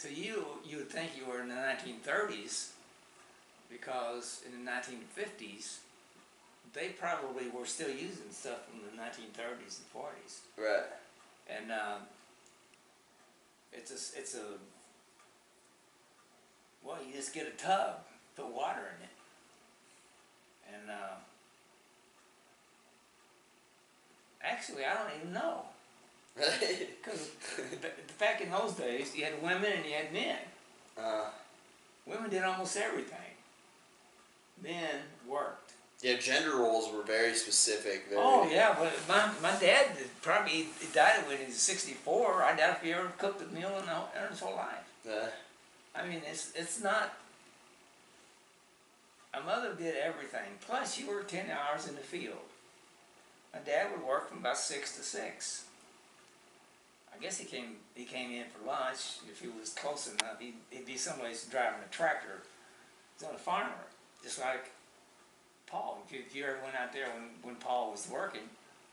to 0.00 0.12
you, 0.12 0.44
you 0.66 0.76
would 0.78 0.90
think 0.90 1.12
you 1.16 1.24
were 1.26 1.40
in 1.40 1.48
the 1.48 1.54
1930s 1.54 2.70
because 3.70 4.42
in 4.46 4.64
the 4.64 4.70
1950s, 4.70 5.78
they 6.74 6.88
probably 6.90 7.48
were 7.48 7.64
still 7.64 7.88
using 7.88 8.30
stuff 8.30 8.58
from 8.68 8.80
the 8.80 9.02
1930s 9.02 9.78
and 9.80 9.94
40s. 9.94 10.40
right. 10.58 10.84
And 11.48 11.70
um, 11.72 12.02
it's 13.72 13.90
a, 13.90 14.18
it's 14.18 14.34
a, 14.34 14.44
well, 16.82 16.98
you 17.06 17.14
just 17.14 17.32
get 17.34 17.46
a 17.46 17.50
tub, 17.50 18.00
put 18.36 18.46
water 18.48 18.80
in 18.98 19.04
it. 19.04 19.10
And 20.74 20.90
uh, 20.90 21.16
actually, 24.44 24.84
I 24.84 24.94
don't 24.94 25.10
even 25.20 25.32
know. 25.32 25.62
Right. 26.36 26.88
Because 27.00 27.30
back 28.18 28.40
in 28.40 28.50
those 28.50 28.72
days, 28.72 29.14
you 29.16 29.24
had 29.24 29.40
women 29.40 29.70
and 29.72 29.84
you 29.84 29.92
had 29.92 30.12
men. 30.12 30.36
uh, 30.98 31.26
Women 32.06 32.28
did 32.28 32.42
almost 32.42 32.76
everything. 32.76 33.18
Men 34.62 34.96
worked. 35.28 35.72
yeah, 36.02 36.16
gender 36.16 36.56
roles 36.56 36.92
were 36.92 37.02
very 37.04 37.34
specific. 37.34 38.06
Very, 38.08 38.20
Oh 38.20 38.48
yeah, 38.50 38.74
but 38.78 38.92
my, 39.08 39.30
my 39.40 39.56
dad 39.60 39.86
probably 40.22 40.52
he 40.80 40.86
died 40.92 41.24
when 41.28 41.38
he 41.38 41.44
was 41.46 41.54
sixty 41.54 41.92
four. 41.92 42.42
I 42.42 42.56
doubt 42.56 42.78
if 42.78 42.82
he 42.82 42.92
ever 42.92 43.12
cooked 43.16 43.40
a 43.42 43.46
meal 43.54 43.70
in, 43.78 43.86
the, 43.86 44.22
in 44.24 44.28
his 44.30 44.40
whole 44.40 44.56
life. 44.56 44.84
Uh, 45.08 45.28
I 45.94 46.04
mean, 46.06 46.20
it's 46.28 46.50
it's 46.56 46.82
not. 46.82 47.14
My 49.32 49.40
mother 49.40 49.72
did 49.74 49.94
everything. 49.96 50.58
Plus, 50.66 50.98
you 50.98 51.08
worked 51.08 51.30
ten 51.30 51.46
hours 51.50 51.86
in 51.88 51.94
the 51.94 52.00
field. 52.00 52.38
My 53.54 53.60
dad 53.60 53.92
would 53.92 54.04
work 54.04 54.28
from 54.28 54.38
about 54.38 54.58
six 54.58 54.96
to 54.96 55.02
six. 55.02 55.64
I 57.14 57.22
guess 57.22 57.38
he 57.38 57.44
came 57.44 57.76
he 57.94 58.04
came 58.04 58.32
in 58.32 58.44
for 58.46 58.66
lunch 58.66 59.18
if 59.30 59.40
he 59.40 59.46
was 59.48 59.70
close 59.70 60.08
enough. 60.08 60.40
He'd, 60.40 60.54
he'd 60.70 60.86
be 60.86 60.96
someplace 60.96 61.46
driving 61.46 61.78
a 61.88 61.94
tractor. 61.94 62.42
He's 63.16 63.28
on 63.28 63.34
a 63.34 63.38
farmer, 63.38 63.70
just 64.24 64.40
like 64.40 64.70
Paul. 65.68 66.02
If 66.04 66.12
you, 66.12 66.20
if 66.26 66.34
you 66.34 66.44
ever 66.44 66.58
went 66.64 66.74
out 66.74 66.92
there 66.92 67.06
when, 67.06 67.28
when 67.42 67.54
Paul 67.56 67.92
was 67.92 68.08
working 68.10 68.42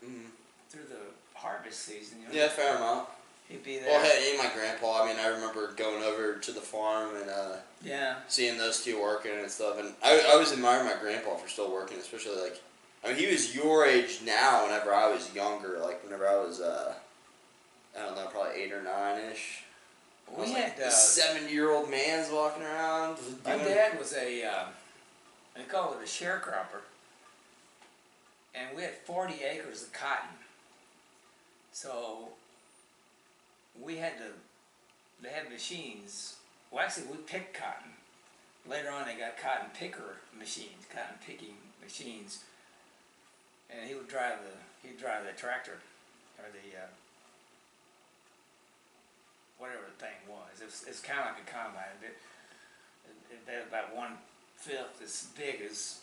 mhm. 0.05 0.25
through 0.69 0.83
the 0.83 1.39
harvest 1.39 1.79
season, 1.79 2.19
you 2.21 2.27
know, 2.27 2.43
Yeah, 2.43 2.49
fair 2.49 2.75
amount. 2.75 3.09
he'd 3.49 3.63
be 3.63 3.79
there. 3.79 3.89
Well, 3.89 4.03
hey, 4.03 4.35
my 4.37 4.51
grandpa. 4.53 5.03
I 5.03 5.07
mean, 5.07 5.19
I 5.19 5.27
remember 5.27 5.73
going 5.73 6.03
over 6.03 6.35
to 6.35 6.51
the 6.51 6.61
farm 6.61 7.15
and 7.15 7.29
uh, 7.31 7.55
yeah. 7.83 8.17
seeing 8.27 8.59
those 8.59 8.83
two 8.83 9.01
working 9.01 9.31
and 9.39 9.49
stuff. 9.49 9.79
And 9.79 9.95
I, 10.03 10.19
I 10.27 10.33
always 10.33 10.51
admired 10.51 10.85
my 10.85 11.01
grandpa 11.01 11.35
for 11.37 11.49
still 11.49 11.71
working, 11.71 11.97
especially 11.97 12.39
like, 12.39 12.61
I 13.03 13.09
mean, 13.09 13.17
he 13.17 13.27
was 13.27 13.55
your 13.55 13.85
age 13.85 14.19
now. 14.23 14.65
Whenever 14.65 14.93
I 14.93 15.09
was 15.11 15.33
younger, 15.33 15.79
like 15.81 16.03
whenever 16.03 16.27
I 16.27 16.37
was, 16.37 16.61
uh, 16.61 16.93
I 17.97 18.05
don't 18.05 18.15
know, 18.15 18.27
probably 18.27 18.61
eight 18.61 18.71
or 18.71 18.83
nine 18.83 19.19
ish. 19.31 19.63
We 20.37 20.45
like, 20.45 20.55
had 20.55 20.71
uh, 20.73 20.85
this 20.85 20.97
seventy-year-old 21.09 21.89
man's 21.89 22.31
walking 22.31 22.63
around. 22.63 23.17
My 23.43 23.57
dad 23.57 23.97
was 23.99 24.13
a, 24.13 24.45
uh, 24.45 24.65
they 25.55 25.63
call 25.63 25.93
it 25.93 25.97
a 26.03 26.07
sharecropper, 26.07 26.83
and 28.55 28.75
we 28.75 28.83
had 28.83 28.93
forty 28.93 29.43
acres 29.43 29.83
of 29.83 29.93
cotton. 29.93 30.29
So 31.73 32.29
we 33.81 33.97
had 33.97 34.17
to, 34.17 34.23
they 35.23 35.29
had 35.29 35.49
machines. 35.49 36.35
Well, 36.69 36.83
actually, 36.83 37.07
we 37.07 37.17
picked 37.17 37.53
cotton. 37.53 37.91
Later 38.69 38.91
on, 38.91 39.07
they 39.07 39.15
got 39.15 39.37
cotton 39.37 39.71
picker 39.73 40.17
machines, 40.37 40.85
cotton 40.93 41.15
picking 41.25 41.55
machines, 41.83 42.43
and 43.71 43.87
he 43.87 43.95
would 43.95 44.07
drive 44.07 44.39
the 44.43 44.87
he'd 44.87 44.99
drive 44.99 45.25
the 45.25 45.31
tractor 45.33 45.79
or 46.39 46.45
the 46.51 46.77
uh, 46.77 46.87
whatever 49.57 49.81
the 49.87 50.03
thing 50.03 50.17
was. 50.27 50.61
It 50.61 50.65
was, 50.65 50.83
it's 50.87 50.99
kind 51.01 51.19
of 51.19 51.25
like 51.27 51.39
a 51.47 51.51
combine. 51.51 51.93
It, 52.01 52.17
it, 53.31 53.51
it 53.51 53.67
about 53.69 53.95
one 53.95 54.17
fifth 54.57 55.01
as 55.03 55.27
big 55.37 55.61
as 55.61 55.99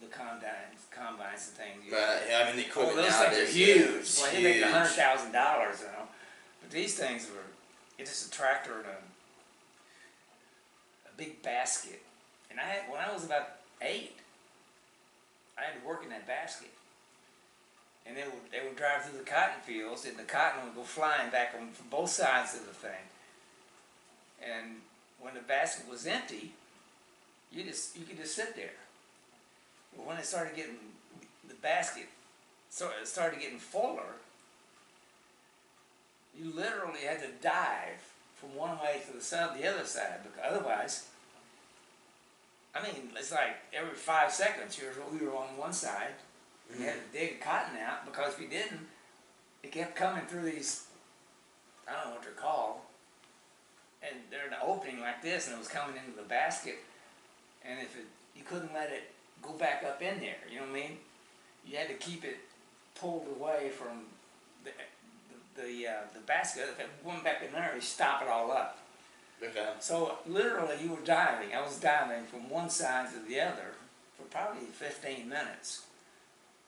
the 0.00 0.06
combines, 0.08 0.86
combines 0.90 1.48
and 1.48 1.56
things. 1.58 1.84
you- 1.86 1.92
Right, 1.96 2.22
yeah, 2.28 2.38
I 2.44 2.46
mean 2.48 2.56
the 2.56 2.64
Oh, 2.76 2.82
equipment 2.82 3.06
those 3.08 3.16
things 3.16 3.38
are 3.38 3.46
huge. 3.52 4.00
It's 4.00 4.20
Well, 4.20 4.32
they 4.32 4.42
make 4.42 4.62
a 4.62 4.70
hundred 4.70 4.88
thousand 4.90 5.32
dollars, 5.32 5.80
you 5.80 5.86
know. 5.86 6.08
But 6.60 6.70
these 6.70 6.94
things 6.96 7.26
were, 7.28 7.42
it's 7.98 8.10
just 8.10 8.28
a 8.28 8.30
tractor 8.36 8.78
and 8.78 8.86
a, 8.86 8.98
a 11.08 11.12
big 11.16 11.42
basket. 11.42 12.00
And 12.50 12.60
I 12.60 12.64
had, 12.64 12.90
when 12.90 13.00
I 13.00 13.12
was 13.12 13.24
about 13.24 13.48
eight, 13.80 14.16
I 15.58 15.62
had 15.62 15.80
to 15.80 15.86
work 15.88 16.02
in 16.04 16.10
that 16.10 16.26
basket. 16.26 16.70
And 18.06 18.16
they 18.16 18.24
would, 18.24 18.50
they 18.50 18.66
would 18.66 18.76
drive 18.76 19.04
through 19.04 19.18
the 19.18 19.24
cotton 19.24 19.62
fields, 19.64 20.04
and 20.04 20.18
the 20.18 20.24
cotton 20.24 20.64
would 20.64 20.74
go 20.74 20.82
flying 20.82 21.30
back 21.30 21.54
on 21.58 21.68
from 21.70 21.88
both 21.88 22.10
sides 22.10 22.54
of 22.54 22.66
the 22.66 22.74
thing. 22.74 23.04
And 24.42 24.76
when 25.20 25.34
the 25.34 25.40
basket 25.40 25.88
was 25.88 26.06
empty, 26.06 26.52
you 27.52 27.62
just 27.64 27.96
you 27.96 28.04
could 28.04 28.18
just 28.18 28.34
sit 28.34 28.56
there. 28.56 28.74
But 29.96 30.06
when 30.06 30.16
it 30.16 30.26
started 30.26 30.56
getting 30.56 30.76
the 31.48 31.54
basket 31.54 32.08
so 32.72 32.88
it 32.98 33.06
started 33.06 33.38
getting 33.38 33.58
fuller, 33.58 34.16
you 36.34 36.50
literally 36.50 37.00
had 37.06 37.20
to 37.20 37.28
dive 37.42 38.00
from 38.34 38.56
one 38.56 38.78
way 38.78 39.02
to 39.06 39.12
the 39.12 39.20
side, 39.22 39.60
the 39.60 39.68
other 39.68 39.84
side, 39.84 40.20
because 40.22 40.40
otherwise, 40.42 41.06
I 42.74 42.82
mean, 42.82 43.10
it's 43.14 43.30
like 43.30 43.56
every 43.74 43.94
five 43.94 44.32
seconds 44.32 44.80
you 44.80 44.86
were, 44.86 45.18
we 45.18 45.26
were 45.26 45.36
on 45.36 45.58
one 45.58 45.74
side, 45.74 46.14
you 46.78 46.86
had 46.86 46.94
to 46.94 47.18
dig 47.18 47.40
cotton 47.40 47.76
out 47.78 48.04
because 48.04 48.34
if 48.34 48.40
you 48.40 48.48
didn't, 48.48 48.80
it 49.62 49.72
kept 49.72 49.96
coming 49.96 50.24
through 50.26 50.42
these, 50.42 50.86
I 51.88 51.92
don't 51.92 52.06
know 52.06 52.10
what 52.12 52.22
they're 52.22 52.32
called, 52.32 52.76
and 54.02 54.14
they're 54.30 54.48
an 54.48 54.56
opening 54.62 55.00
like 55.00 55.22
this, 55.22 55.46
and 55.46 55.56
it 55.56 55.58
was 55.58 55.68
coming 55.68 55.96
into 55.96 56.16
the 56.16 56.28
basket, 56.28 56.78
and 57.64 57.78
if 57.78 57.96
it, 57.96 58.06
you 58.36 58.42
couldn't 58.44 58.74
let 58.74 58.90
it 58.90 59.10
go 59.40 59.52
back 59.52 59.84
up 59.86 60.02
in 60.02 60.20
there, 60.20 60.36
you 60.50 60.56
know 60.56 60.66
what 60.66 60.70
I 60.70 60.88
mean? 60.88 60.98
You 61.66 61.76
had 61.76 61.88
to 61.88 61.94
keep 61.94 62.24
it 62.24 62.38
pulled 62.94 63.26
away 63.38 63.70
from 63.70 64.04
the 64.64 64.70
the 65.54 65.62
the, 65.62 65.86
uh, 65.86 65.92
the 66.14 66.20
basket. 66.20 66.64
If 66.72 66.80
it 66.80 66.88
went 67.04 67.22
back 67.22 67.42
in 67.46 67.52
there, 67.52 67.72
you 67.74 67.80
stop 67.80 68.22
it 68.22 68.28
all 68.28 68.50
up. 68.50 68.78
Okay. 69.42 69.68
So 69.80 70.18
literally, 70.26 70.76
you 70.82 70.90
were 70.90 71.04
diving. 71.04 71.54
I 71.54 71.60
was 71.60 71.78
diving 71.78 72.24
from 72.24 72.48
one 72.48 72.70
side 72.70 73.08
to 73.12 73.18
the 73.28 73.40
other 73.40 73.74
for 74.16 74.24
probably 74.24 74.66
15 74.66 75.28
minutes. 75.28 75.82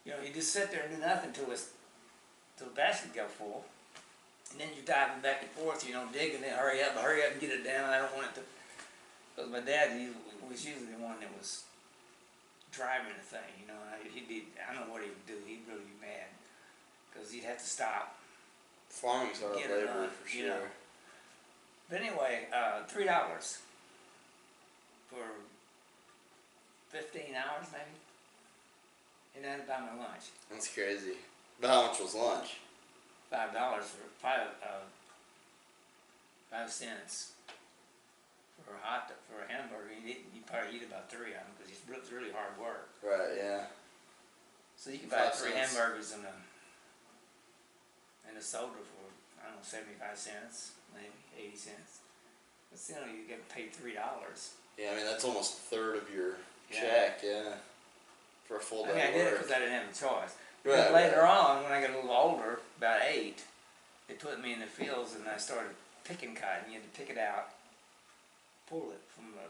You 0.04 0.12
know, 0.12 0.18
you 0.24 0.32
just 0.32 0.52
sit 0.52 0.70
there 0.70 0.82
and 0.84 0.94
do 0.94 1.00
nothing 1.00 1.32
till 1.32 1.50
it's 1.50 1.70
till 2.58 2.68
the 2.68 2.74
basket 2.74 3.14
got 3.14 3.30
full, 3.30 3.64
and 4.52 4.60
then 4.60 4.68
you're 4.76 4.84
diving 4.84 5.22
back 5.22 5.42
and 5.42 5.50
forth. 5.52 5.86
You 5.86 5.94
know, 5.94 6.04
digging 6.12 6.44
it. 6.44 6.52
Hurry 6.52 6.82
up! 6.82 6.96
Hurry 6.96 7.24
up 7.24 7.32
and 7.32 7.40
get 7.40 7.50
it 7.50 7.64
down. 7.64 7.88
I 7.90 7.98
don't 7.98 8.14
want 8.14 8.28
it 8.28 8.34
to. 8.36 8.40
Because 9.34 9.50
my 9.50 9.60
dad 9.60 9.92
he 9.98 10.08
was 10.48 10.64
usually 10.64 10.92
the 10.92 11.02
one 11.02 11.18
that 11.20 11.32
was 11.36 11.64
driving 12.70 13.12
the 13.16 13.24
thing. 13.24 13.50
You 13.60 13.68
know, 13.68 13.80
he'd 14.12 14.28
be. 14.28 14.44
I 14.60 14.74
don't 14.74 14.86
know 14.86 14.92
what 14.92 15.02
he 15.02 15.08
would 15.08 15.26
do. 15.26 15.34
He'd 15.46 15.64
really 15.66 15.88
be 15.88 15.98
mad 16.00 16.28
because 17.12 17.32
he'd 17.32 17.44
have 17.44 17.58
to 17.58 17.66
stop. 17.66 18.16
Farming's 18.88 19.40
hard 19.40 19.56
labor 19.56 19.86
done, 19.86 20.08
for 20.10 20.36
you 20.36 20.44
sure. 20.44 20.48
know. 20.48 20.60
But 21.90 22.00
anyway, 22.00 22.46
uh, 22.54 22.84
three 22.86 23.04
dollars 23.06 23.58
for 25.08 25.24
fifteen 26.90 27.34
hours 27.34 27.66
maybe, 27.72 27.98
and 29.34 29.44
then 29.44 29.60
buy 29.66 29.80
my 29.80 29.96
lunch. 29.98 30.30
That's 30.50 30.68
crazy. 30.72 31.14
But 31.60 31.70
how 31.70 31.86
much 31.86 32.00
was 32.00 32.14
lunch? 32.14 32.58
Five 33.30 33.52
dollars 33.54 33.84
for 33.86 34.06
five 34.20 34.48
uh, 34.62 34.84
five 36.50 36.70
cents 36.70 37.32
for 38.64 38.74
a 38.74 38.78
hot 38.82 39.08
dog, 39.08 39.18
for 39.28 39.42
a 39.44 39.48
hamburger. 39.52 39.90
You 39.92 40.08
eat, 40.10 40.24
you 40.34 40.40
probably 40.46 40.76
eat 40.78 40.84
about 40.86 41.10
three 41.10 41.34
of 41.34 41.42
them 41.42 41.50
because 41.58 41.72
it's 41.72 41.82
it's 41.90 42.12
really 42.12 42.30
hard 42.32 42.54
work. 42.60 42.88
Right. 43.02 43.36
Yeah. 43.36 43.64
So 44.76 44.90
you 44.90 44.98
can 44.98 45.08
buy 45.08 45.30
Five 45.30 45.34
three 45.34 45.52
cents. 45.52 45.74
hamburgers 45.74 46.12
and 46.12 46.24
a 46.24 46.34
and 48.28 48.38
a 48.38 48.42
soda 48.42 48.78
for 48.82 49.06
I 49.42 49.46
don't 49.48 49.56
know 49.56 49.62
seventy 49.62 49.94
five 49.98 50.16
cents, 50.18 50.72
maybe 50.94 51.14
eighty 51.38 51.56
cents. 51.56 51.98
But 52.70 52.78
still, 52.80 53.06
you 53.06 53.26
get 53.28 53.48
paid 53.48 53.72
three 53.72 53.94
dollars. 53.94 54.54
Yeah, 54.78 54.90
I 54.92 54.96
mean 54.96 55.06
that's 55.06 55.24
almost 55.24 55.54
a 55.58 55.62
third 55.74 55.96
of 55.96 56.12
your 56.14 56.36
Yeah. 56.70 56.80
check. 56.80 57.20
Yeah, 57.22 57.54
for 58.46 58.56
a 58.56 58.60
full 58.60 58.84
I 58.84 58.88
day 58.88 58.94
mean, 58.94 59.02
I 59.02 59.10
did 59.12 59.26
it 59.26 59.30
because 59.38 59.52
I 59.52 59.58
didn't 59.58 59.74
have 59.74 59.90
a 59.90 59.94
choice. 59.94 60.34
Right, 60.64 60.76
But 60.76 60.92
later 60.92 61.20
right. 61.22 61.38
on, 61.38 61.62
when 61.64 61.72
I 61.72 61.80
got 61.80 61.90
a 61.90 61.96
little 61.96 62.10
older, 62.10 62.60
about 62.78 63.00
eight, 63.06 63.44
they 64.08 64.14
put 64.14 64.40
me 64.42 64.52
in 64.52 64.60
the 64.60 64.66
fields 64.66 65.14
and 65.14 65.28
I 65.28 65.36
started 65.38 65.72
picking 66.04 66.34
cotton. 66.34 66.68
You 66.68 66.80
had 66.80 66.84
to 66.84 66.98
pick 66.98 67.10
it 67.10 67.18
out, 67.18 67.50
pull 68.68 68.90
it 68.92 69.00
from 69.14 69.32
the 69.32 69.48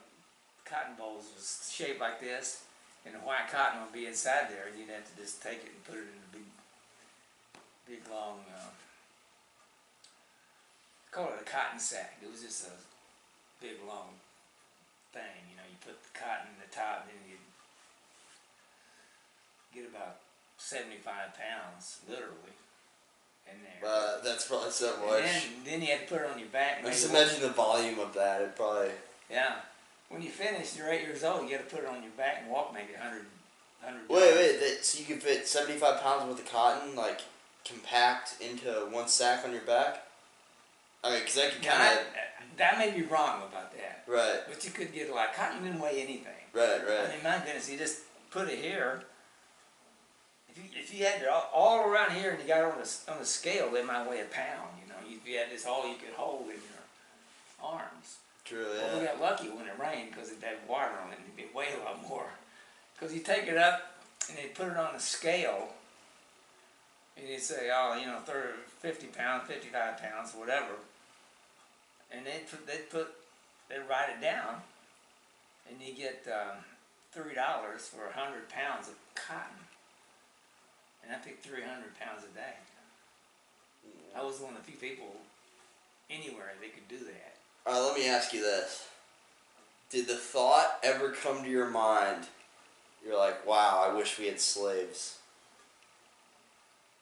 cotton 0.65 0.95
bolls 0.97 1.29
was 1.37 1.71
shaped 1.73 2.01
like 2.01 2.21
this, 2.21 2.65
and 3.05 3.15
the 3.15 3.19
white 3.21 3.49
cotton 3.53 3.81
would 3.83 3.93
be 3.93 4.07
inside 4.07 4.49
there, 4.49 4.67
and 4.71 4.79
you'd 4.79 4.89
have 4.89 5.05
to 5.05 5.15
just 5.21 5.43
take 5.43 5.61
it 5.61 5.71
and 5.77 5.85
put 5.85 5.97
it 5.97 6.09
in 6.09 6.19
a 6.19 6.31
big, 6.33 6.49
big 7.87 8.03
long. 8.11 8.41
Uh, 8.49 8.73
call 11.13 11.29
it 11.37 11.39
a 11.41 11.45
cotton 11.45 11.79
sack. 11.79 12.19
It 12.23 12.31
was 12.31 12.43
just 12.43 12.67
a 12.67 12.75
big 13.61 13.77
long 13.87 14.17
thing. 15.13 15.47
You 15.53 15.57
know, 15.61 15.67
you 15.69 15.77
put 15.85 16.01
the 16.01 16.13
cotton 16.17 16.51
in 16.57 16.59
the 16.59 16.71
top, 16.75 17.07
and 17.07 17.13
then 17.13 17.23
you 17.29 17.34
get 19.75 19.88
about 19.90 20.16
75 20.57 21.04
pounds, 21.35 22.00
literally, 22.09 22.54
in 23.50 23.59
there. 23.62 23.81
But 23.83 24.25
that's 24.25 24.47
probably 24.47 24.71
so 24.71 24.95
and 24.95 25.07
much. 25.07 25.23
then, 25.23 25.43
then 25.64 25.81
you 25.83 25.88
had 25.88 26.07
to 26.09 26.14
put 26.14 26.23
it 26.23 26.31
on 26.31 26.38
your 26.38 26.49
back. 26.49 26.78
I 26.85 26.88
just 26.90 27.11
imagine 27.11 27.43
the 27.43 27.50
volume 27.50 27.99
of 27.99 28.14
that. 28.14 28.40
It 28.43 28.57
probably. 28.57 28.90
Yeah. 29.31 29.57
When 30.09 30.23
you 30.23 30.31
finish, 30.31 30.76
you're 30.76 30.88
eight 30.90 31.02
years 31.02 31.25
old, 31.25 31.43
you 31.45 31.57
got 31.57 31.69
to 31.69 31.75
put 31.75 31.85
it 31.85 31.88
on 31.88 32.02
your 32.02 32.12
back 32.12 32.43
and 32.43 32.50
walk 32.50 32.73
maybe 32.73 32.93
100, 32.93 33.25
100 33.83 34.09
Wait, 34.09 34.35
wait. 34.37 34.61
That, 34.61 34.85
so 34.85 34.99
you 35.00 35.04
can 35.07 35.19
fit 35.19 35.49
seventy-five 35.49 36.00
pounds 36.00 36.25
worth 36.28 36.38
of 36.38 36.50
cotton, 36.50 36.95
like 36.95 37.21
compact 37.64 38.37
into 38.40 38.69
one 38.90 39.09
sack 39.09 39.45
on 39.45 39.52
your 39.52 39.62
back. 39.62 40.07
I 41.02 41.11
mean, 41.11 41.23
cause 41.23 41.35
that 41.35 41.52
can 41.52 41.62
kind 41.62 41.99
of. 41.99 42.04
that 42.57 42.78
may 42.78 42.90
be 42.93 43.02
wrong 43.02 43.43
about 43.43 43.73
that. 43.73 44.04
Right, 44.07 44.40
But 44.49 44.64
you 44.64 44.71
could 44.71 44.93
get 44.93 45.11
a 45.11 45.14
lot. 45.14 45.35
Cotton 45.35 45.64
didn't 45.64 45.81
weigh 45.81 46.02
anything. 46.02 46.45
right, 46.52 46.81
right. 46.87 47.07
I 47.09 47.14
mean, 47.14 47.23
my 47.25 47.38
goodness, 47.45 47.71
you 47.71 47.78
just 47.78 48.00
put 48.31 48.49
it 48.49 48.59
here. 48.59 49.02
If 50.55 50.63
you, 50.63 50.71
if 50.81 50.95
you 50.95 51.05
had 51.05 51.23
it 51.23 51.29
all, 51.29 51.51
all 51.53 51.89
around 51.89 52.13
here 52.13 52.31
and 52.31 52.41
you 52.41 52.47
got 52.47 52.61
it 52.61 52.65
on 52.65 52.79
a, 52.79 53.13
on 53.13 53.21
a 53.21 53.25
scale, 53.25 53.75
it 53.75 53.85
might 53.85 54.09
weigh 54.09 54.21
a 54.21 54.25
pound, 54.25 54.71
you 54.81 54.89
know. 54.89 54.95
If 55.05 55.27
you 55.29 55.39
had 55.39 55.51
this 55.51 55.67
all 55.67 55.89
you 55.89 55.97
could 55.97 56.15
hold 56.15 56.43
in 56.43 56.57
your 56.57 56.85
arms. 57.63 58.19
True. 58.45 58.67
Well, 58.77 59.01
we 59.01 59.07
got 59.07 59.21
lucky 59.21 59.49
when 59.49 59.67
it 59.67 59.75
rained 59.81 60.11
because 60.11 60.31
it 60.31 60.39
had 60.43 60.57
water 60.69 60.93
on 61.03 61.13
it 61.13 61.19
and 61.19 61.39
it 61.39 61.55
weighed 61.55 61.75
a 61.81 61.85
lot 61.85 62.07
more. 62.09 62.27
Because 62.95 63.15
you 63.15 63.21
take 63.21 63.49
it 63.49 63.57
up 63.57 63.97
and 64.29 64.39
they 64.39 64.49
put 64.55 64.69
it 64.69 64.77
on 64.77 64.95
a 64.95 65.01
scale 65.01 65.69
and 67.17 67.29
you 67.29 67.39
say, 67.39 67.71
oh, 67.73 67.97
you 67.99 68.07
know, 68.07 68.19
30, 68.19 68.49
50 68.81 69.07
pounds, 69.09 69.49
55 69.49 69.99
pounds, 69.99 70.33
whatever. 70.37 70.75
And 72.13 72.25
they 72.27 72.43
put, 72.49 72.67
they 72.67 72.79
put, 72.91 73.09
they 73.69 73.77
write 73.79 74.11
it 74.17 74.21
down 74.21 74.61
and 75.69 75.81
you 75.81 75.95
get 75.95 76.27
um, 76.29 76.59
$3 77.17 77.33
for 77.81 78.05
100 78.05 78.49
pounds 78.49 78.89
of 78.89 78.95
cotton. 79.15 79.63
And 81.07 81.15
I 81.15 81.19
picked 81.19 81.45
300 81.45 81.99
pounds 82.01 82.25
a 82.25 82.35
day. 82.35 82.55
I 84.17 84.23
was 84.23 84.41
one 84.41 84.55
of 84.57 84.65
the 84.65 84.71
few 84.71 84.79
people 84.81 85.13
anywhere 86.11 86.53
that 86.61 86.75
could 86.75 86.89
do 86.89 87.05
that. 87.05 87.35
All 87.67 87.73
right. 87.75 87.89
Let 87.89 87.99
me 87.99 88.09
ask 88.09 88.33
you 88.33 88.41
this: 88.41 88.87
Did 89.91 90.07
the 90.07 90.15
thought 90.17 90.79
ever 90.83 91.11
come 91.11 91.43
to 91.43 91.51
your 91.51 91.69
mind? 91.69 92.27
You're 93.05 93.19
like, 93.19 93.47
wow, 93.47 93.85
I 93.87 93.95
wish 93.95 94.19
we 94.19 94.27
had 94.27 94.41
slaves. 94.41 95.19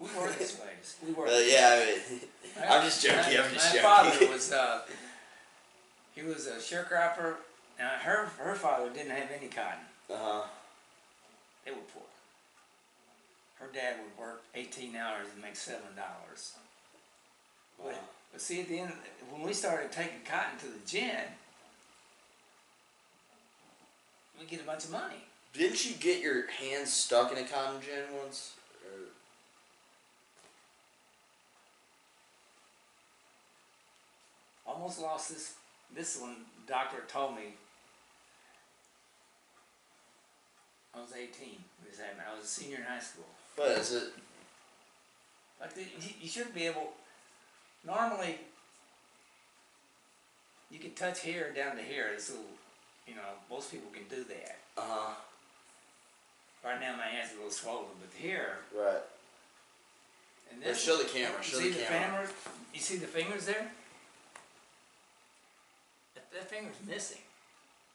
We 0.00 0.08
were 0.18 0.26
the 0.26 0.44
slaves. 0.44 0.96
We 1.06 1.12
were. 1.12 1.28
Uh, 1.28 1.38
yeah, 1.38 1.80
I 1.80 2.10
mean, 2.10 2.20
my, 2.58 2.66
I'm 2.76 2.82
just 2.82 3.04
joking. 3.04 3.38
My, 3.38 3.44
I'm 3.44 3.52
just 3.52 3.74
my 3.74 3.80
joking. 3.80 4.20
father 4.20 4.26
was 4.32 4.52
uh, 4.52 4.80
he 6.14 6.22
was 6.22 6.46
a 6.48 6.56
sharecropper. 6.56 7.34
Now 7.78 7.90
her 8.02 8.26
her 8.38 8.54
father 8.56 8.90
didn't 8.92 9.10
have 9.12 9.28
any 9.36 9.46
cotton. 9.48 9.84
uh 10.10 10.16
huh. 10.18 10.42
They 11.64 11.70
were 11.70 11.76
poor. 11.94 12.02
Her 13.62 13.68
dad 13.72 13.94
would 14.02 14.18
work 14.20 14.42
18 14.56 14.96
hours 14.96 15.28
and 15.32 15.40
make 15.40 15.54
seven 15.54 15.94
dollars. 15.94 16.54
But, 17.78 17.94
but 18.32 18.40
see, 18.40 18.60
at 18.60 18.68
the 18.68 18.80
end, 18.80 18.92
when 19.30 19.42
we 19.42 19.52
started 19.52 19.92
taking 19.92 20.18
cotton 20.28 20.58
to 20.58 20.66
the 20.66 20.84
gin, 20.84 21.22
we 24.38 24.46
get 24.46 24.60
a 24.60 24.64
bunch 24.64 24.84
of 24.84 24.90
money. 24.90 25.22
Didn't 25.52 25.84
you 25.88 25.94
get 25.94 26.20
your 26.20 26.48
hands 26.48 26.92
stuck 26.92 27.30
in 27.30 27.38
a 27.38 27.44
cotton 27.44 27.80
gin 27.80 28.02
once? 28.20 28.54
Or- 34.66 34.72
Almost 34.72 35.00
lost 35.00 35.28
this. 35.28 35.54
This 35.94 36.20
one, 36.20 36.36
doctor 36.66 37.04
told 37.06 37.36
me. 37.36 37.54
I 40.94 41.00
was 41.00 41.12
18 41.12 41.28
when 41.48 41.62
this 41.88 42.00
happened. 42.00 42.22
I 42.28 42.34
was 42.34 42.44
a 42.44 42.48
senior 42.48 42.78
in 42.78 42.82
high 42.82 42.98
school. 42.98 43.24
But 43.56 43.68
is 43.78 43.92
it? 43.92 44.04
Like 45.60 45.74
the, 45.74 45.82
you, 45.82 46.14
you 46.22 46.28
should 46.28 46.54
be 46.54 46.66
able. 46.66 46.92
Normally, 47.86 48.38
you 50.70 50.78
can 50.78 50.92
touch 50.92 51.20
here 51.20 51.52
down 51.54 51.76
to 51.76 51.82
here. 51.82 52.10
So, 52.18 52.34
you 53.06 53.14
know, 53.14 53.22
most 53.50 53.70
people 53.70 53.90
can 53.92 54.04
do 54.08 54.24
that. 54.24 54.58
Uh 54.76 54.82
huh. 54.84 55.14
Right 56.64 56.80
now, 56.80 56.96
my 56.96 57.04
hand's 57.06 57.32
are 57.32 57.34
a 57.34 57.38
little 57.38 57.50
swollen, 57.50 57.86
but 58.00 58.10
here 58.16 58.58
Right. 58.72 59.02
and 60.52 60.62
this. 60.62 60.80
show 60.82 60.96
the 60.96 61.04
camera. 61.08 61.36
You 61.38 61.42
Show 61.44 61.58
see 61.58 61.70
the 61.70 61.78
the 61.80 61.84
camera. 61.84 62.26
fingers? 62.26 62.34
You 62.74 62.80
see 62.80 62.96
the 62.96 63.06
fingers 63.06 63.46
there? 63.46 63.66
That, 66.14 66.30
that 66.32 66.48
finger's 66.48 66.76
missing. 66.86 67.18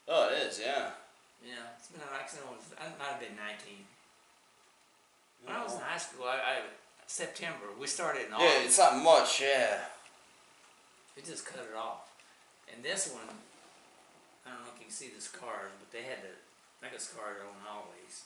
Oh, 0.06 0.28
it 0.28 0.46
is. 0.48 0.60
Yeah. 0.60 0.90
Yeah, 1.44 1.54
it's 1.78 1.88
been 1.88 2.00
an 2.02 2.08
accident. 2.20 2.46
I 2.78 2.84
might 2.98 3.08
have 3.12 3.20
been 3.20 3.36
19. 3.36 3.84
When 5.44 5.54
I 5.54 5.62
was 5.62 5.74
in 5.74 5.80
high 5.80 5.98
school, 5.98 6.26
I, 6.26 6.36
I 6.36 6.56
September 7.06 7.72
we 7.80 7.86
started 7.86 8.26
in 8.26 8.32
August. 8.32 8.54
Yeah, 8.54 8.64
it's 8.64 8.78
not 8.78 9.02
much. 9.02 9.40
Yeah. 9.40 9.78
We 11.16 11.22
just 11.22 11.46
cut 11.46 11.66
it 11.70 11.76
off. 11.76 12.12
And 12.72 12.84
this 12.84 13.10
one, 13.12 13.34
I 14.46 14.50
don't 14.50 14.60
know 14.60 14.72
if 14.74 14.78
you 14.78 14.86
can 14.86 14.94
see 14.94 15.08
the 15.14 15.20
scars, 15.20 15.72
but 15.80 15.90
they 15.90 16.04
had 16.04 16.22
to 16.22 16.32
make 16.82 16.92
a 16.92 17.00
scar 17.00 17.24
on 17.42 17.58
always. 17.66 18.24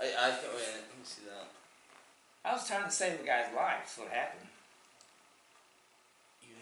I 0.00 0.04
I 0.04 0.30
oh, 0.30 0.56
wait. 0.56 0.80
Let 0.80 0.98
me 0.98 1.04
see 1.04 1.22
that. 1.28 1.48
I 2.44 2.54
was 2.54 2.66
trying 2.66 2.84
to 2.84 2.90
save 2.90 3.18
the 3.18 3.24
guy's 3.24 3.54
life. 3.54 3.80
That's 3.80 3.98
what 3.98 4.08
happened. 4.08 4.48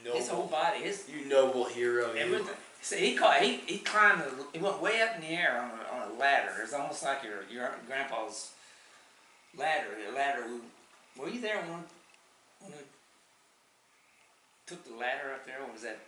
You 0.04 0.12
His 0.12 0.28
whole 0.28 0.46
body, 0.46 0.80
his 0.80 1.08
You 1.08 1.28
noble 1.28 1.64
hero. 1.64 2.12
You. 2.14 2.46
See, 2.80 3.10
he 3.10 3.16
caught, 3.16 3.40
he, 3.42 3.56
he 3.66 3.78
climbed, 3.78 4.22
the, 4.22 4.30
he 4.52 4.58
went 4.64 4.80
way 4.80 5.02
up 5.02 5.16
in 5.16 5.20
the 5.22 5.28
air 5.28 5.60
on 5.60 5.70
a, 5.70 6.04
on 6.06 6.10
a 6.10 6.18
ladder. 6.18 6.52
It's 6.62 6.72
almost 6.72 7.02
like 7.02 7.22
your 7.22 7.42
your 7.50 7.74
grandpa's 7.86 8.52
ladder. 9.56 9.88
The 10.08 10.16
ladder. 10.16 10.44
We, 10.46 11.22
were 11.22 11.28
you 11.28 11.40
there 11.40 11.58
when 11.62 11.84
when 12.60 12.72
we 12.72 12.84
took 14.66 14.84
the 14.84 14.94
ladder 14.96 15.32
up 15.34 15.44
there? 15.44 15.60
Or 15.66 15.72
was 15.72 15.82
that 15.82 15.98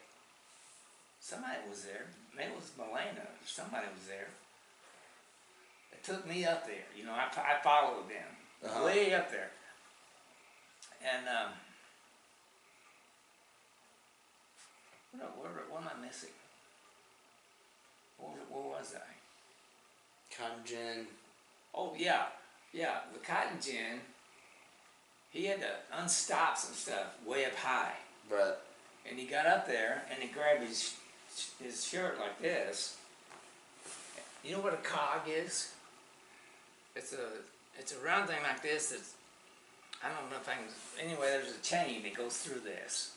somebody 1.21 1.59
was 1.69 1.83
there? 1.85 2.07
Maybe 2.37 2.53
it 2.53 2.57
was 2.57 2.71
Melena. 2.79 3.27
Somebody 3.45 3.87
was 3.95 4.07
there. 4.07 4.29
It 5.93 6.05
took 6.05 6.27
me 6.27 6.45
up 6.47 6.65
there. 6.67 6.87
You 6.97 7.05
know, 7.05 7.13
I, 7.13 7.27
I 7.27 7.61
followed 7.63 8.09
them 8.09 8.31
Uh-huh. 8.65 8.85
way 8.87 9.13
up 9.13 9.31
there, 9.31 9.51
and 11.03 11.27
um, 11.29 11.51
what, 15.19 15.37
what, 15.37 15.71
what 15.71 15.83
am 15.83 15.91
I 15.99 16.07
missing? 16.07 16.31
What, 18.21 18.33
was- 18.33 18.47
where 18.51 18.63
was 18.81 18.95
I? 18.97 20.37
Cotton 20.37 20.65
gin. 20.65 21.07
Oh 21.75 21.93
yeah, 21.97 22.25
yeah. 22.73 23.01
The 23.13 23.19
cotton 23.19 23.59
gin. 23.61 24.01
He 25.31 25.47
had 25.47 25.61
to 25.61 25.71
unstop 25.93 26.57
some 26.57 26.75
stuff 26.75 27.17
way 27.25 27.45
up 27.45 27.55
high, 27.55 27.93
Right. 28.29 28.55
and 29.09 29.19
he 29.19 29.27
got 29.27 29.47
up 29.47 29.67
there 29.67 30.03
and 30.13 30.21
he 30.23 30.29
grabbed 30.29 30.63
his 30.65 30.97
his 31.63 31.85
shirt 31.87 32.19
like 32.19 32.41
this. 32.41 32.97
You 34.43 34.53
know 34.57 34.61
what 34.61 34.75
a 34.75 34.79
cog 34.79 35.23
is? 35.29 35.73
It's 36.97 37.13
a 37.13 37.29
it's 37.79 37.95
a 37.95 37.99
round 38.05 38.29
thing 38.29 38.43
like 38.43 38.63
this. 38.63 38.91
That's 38.91 39.15
I 40.03 40.09
don't 40.09 40.31
know 40.31 40.37
if 40.37 40.49
I 40.49 40.53
can. 40.55 40.65
Anyway, 41.05 41.27
there's 41.29 41.55
a 41.55 41.61
chain 41.63 42.03
that 42.05 42.15
goes 42.15 42.39
through 42.39 42.61
this, 42.61 43.13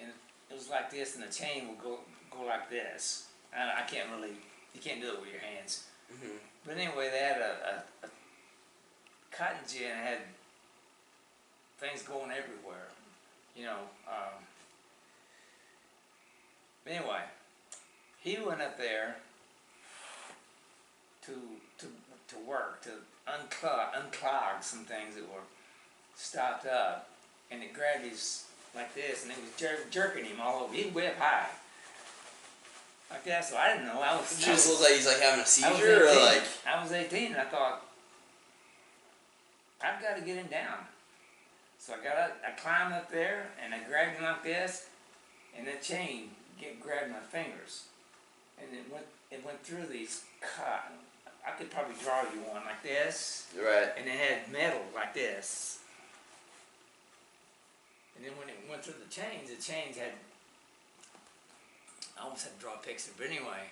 and 0.00 0.10
it 0.50 0.54
was 0.54 0.70
like 0.70 0.90
this, 0.90 1.14
and 1.16 1.22
the 1.24 1.32
chain 1.32 1.68
will 1.68 1.74
go 1.74 1.98
go 2.30 2.44
like 2.46 2.68
this. 2.70 3.27
I, 3.56 3.82
I 3.82 3.86
can't 3.86 4.08
really. 4.14 4.34
You 4.74 4.80
can't 4.80 5.00
do 5.00 5.08
it 5.08 5.20
with 5.20 5.30
your 5.30 5.40
hands. 5.40 5.86
Mm-hmm. 6.12 6.36
But 6.66 6.76
anyway, 6.76 7.10
they 7.10 7.18
had 7.18 7.40
a, 7.40 7.82
a, 8.04 8.06
a 8.06 8.10
cotton 9.30 9.58
gin 9.66 9.96
had 9.96 10.18
things 11.78 12.02
going 12.02 12.30
everywhere, 12.30 12.88
you 13.56 13.64
know. 13.64 13.78
Um, 14.06 14.44
but 16.84 16.92
anyway, 16.92 17.20
he 18.20 18.38
went 18.44 18.60
up 18.60 18.76
there 18.76 19.16
to 21.26 21.32
to 21.78 21.86
to 22.28 22.36
work 22.46 22.82
to 22.82 22.90
unclog 23.26 23.92
unclog 23.92 24.62
some 24.62 24.84
things 24.84 25.14
that 25.14 25.24
were 25.24 25.46
stopped 26.14 26.66
up, 26.66 27.08
and 27.50 27.62
it 27.62 27.72
grabbed 27.72 28.04
his 28.04 28.44
like 28.74 28.94
this, 28.94 29.22
and 29.22 29.32
it 29.32 29.38
was 29.38 29.50
jer- 29.56 29.88
jerking 29.90 30.24
him 30.24 30.40
all 30.40 30.64
over. 30.64 30.74
He 30.74 30.90
way 30.90 31.08
up 31.08 31.16
high. 31.16 31.48
Like 33.10 33.24
that, 33.24 33.44
so 33.44 33.56
I 33.56 33.72
didn't 33.72 33.86
know. 33.86 34.00
I 34.00 34.16
was. 34.16 34.38
It 34.38 34.48
I 34.48 34.52
just 34.52 34.68
looks 34.68 34.82
like 34.82 34.92
he's 34.92 35.06
like 35.06 35.20
having 35.20 35.40
a 35.40 35.46
seizure, 35.46 36.04
or 36.04 36.14
like 36.16 36.42
I 36.66 36.82
was 36.82 36.92
18 36.92 37.32
and 37.32 37.36
I 37.36 37.44
thought, 37.44 37.86
I've 39.82 40.02
got 40.02 40.16
to 40.16 40.22
get 40.22 40.36
him 40.36 40.48
down. 40.48 40.84
So 41.78 41.94
I 41.94 42.04
got 42.04 42.18
up, 42.18 42.36
I 42.46 42.50
climbed 42.60 42.92
up 42.92 43.10
there 43.10 43.46
and 43.64 43.72
I 43.72 43.78
grabbed 43.88 44.16
him 44.16 44.24
like 44.24 44.42
this, 44.42 44.86
and 45.56 45.66
the 45.66 45.82
chain 45.82 46.30
get 46.60 46.80
grabbed 46.80 47.10
my 47.10 47.20
fingers, 47.20 47.84
and 48.60 48.68
it 48.72 48.92
went 48.92 49.06
it 49.30 49.44
went 49.44 49.62
through 49.62 49.86
these 49.86 50.24
cut. 50.40 50.92
I 51.46 51.52
could 51.52 51.70
probably 51.70 51.94
draw 52.02 52.22
you 52.22 52.40
one 52.40 52.62
like 52.66 52.82
this, 52.82 53.46
right. 53.56 53.88
and 53.96 54.06
it 54.06 54.12
had 54.12 54.52
metal 54.52 54.82
like 54.94 55.14
this. 55.14 55.78
And 58.16 58.26
then 58.26 58.32
when 58.36 58.48
it 58.48 58.56
went 58.68 58.84
through 58.84 59.00
the 59.02 59.10
chains, 59.10 59.48
the 59.48 59.62
chains 59.62 59.96
had. 59.96 60.12
I 62.18 62.24
almost 62.24 62.44
had 62.44 62.54
to 62.54 62.60
draw 62.60 62.74
a 62.74 62.78
picture, 62.78 63.12
but 63.16 63.26
anyway. 63.26 63.70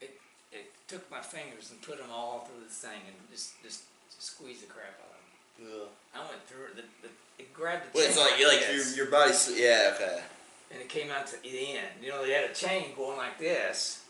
It 0.00 0.18
it 0.52 0.72
took 0.88 1.10
my 1.10 1.20
fingers 1.20 1.70
and 1.70 1.80
put 1.82 1.98
them 1.98 2.10
all 2.12 2.48
through 2.48 2.64
this 2.64 2.78
thing 2.78 3.00
and 3.06 3.16
just 3.30 3.60
just, 3.62 3.82
squeezed 4.18 4.62
the 4.62 4.66
crap 4.66 4.96
out 5.02 5.10
of 5.10 5.68
them. 5.68 5.82
Ugh. 5.82 5.88
I 6.14 6.18
went 6.20 6.46
through 6.46 6.66
it. 6.66 6.76
The, 6.76 6.82
the, 7.02 7.12
it 7.38 7.52
grabbed 7.52 7.92
the 7.92 7.98
chain 7.98 8.12
so 8.12 8.22
like 8.22 8.38
you 8.38 8.48
like 8.48 8.64
your 8.72 8.84
your 8.94 9.10
body's 9.10 9.52
yeah 9.54 9.92
okay. 9.94 10.22
and 10.70 10.80
it 10.80 10.88
came 10.88 11.10
out 11.10 11.26
to 11.26 11.42
the 11.42 11.48
end. 11.48 12.00
You 12.00 12.10
know, 12.10 12.24
they 12.24 12.32
had 12.32 12.50
a 12.50 12.54
chain 12.54 12.94
going 12.96 13.18
like 13.18 13.38
this. 13.38 14.04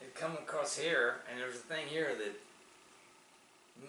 It 0.00 0.14
come 0.14 0.32
across 0.32 0.78
here, 0.78 1.16
and 1.30 1.40
there 1.40 1.48
was 1.48 1.56
a 1.56 1.60
thing 1.60 1.86
here 1.88 2.14
that 2.16 2.34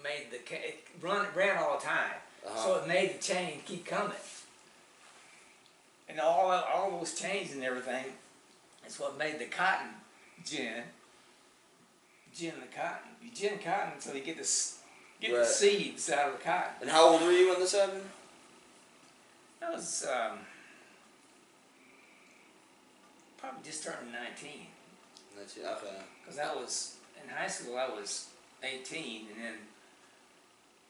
made 0.02 0.26
the 0.30 0.38
it 0.54 0.84
run 1.00 1.24
it 1.24 1.30
ran 1.34 1.56
all 1.58 1.78
the 1.78 1.86
time. 1.86 2.18
Uh-huh. 2.46 2.64
So 2.64 2.76
it 2.82 2.88
made 2.88 3.14
the 3.14 3.22
chain 3.22 3.60
keep 3.64 3.86
coming. 3.86 4.16
And 6.08 6.18
all 6.20 6.50
all 6.50 6.90
those 6.98 7.14
chains 7.14 7.52
and 7.52 7.62
everything 7.62 8.04
is 8.86 8.98
what 8.98 9.18
made 9.18 9.38
the 9.38 9.44
cotton 9.46 9.88
gin. 10.44 10.82
Gin 12.34 12.54
the 12.60 12.74
cotton. 12.76 13.10
You 13.22 13.30
gin 13.32 13.58
cotton 13.58 13.92
until 13.96 14.14
you 14.14 14.22
get 14.22 14.36
the 14.36 14.48
get 15.20 15.32
Right. 15.32 15.40
the 15.40 15.44
seeds 15.46 16.10
out 16.10 16.28
of 16.32 16.38
the 16.38 16.44
cotton. 16.44 16.72
and 16.82 16.90
how 16.90 17.08
old 17.08 17.22
were 17.22 17.32
you 17.32 17.50
when 17.50 17.60
this 17.60 17.74
happened? 17.74 18.08
That 19.60 19.72
was 19.72 20.06
um, 20.06 20.38
probably 23.36 23.60
just 23.64 23.84
turning 23.84 24.12
nineteen. 24.12 24.66
That's 25.36 25.56
it, 25.56 25.64
okay. 25.64 25.96
Because 26.24 26.38
I 26.38 26.54
was 26.54 26.96
in 27.22 27.28
high 27.30 27.46
school, 27.46 27.76
I 27.78 27.88
was 27.88 28.28
18, 28.62 29.26
and 29.34 29.44
then 29.44 29.54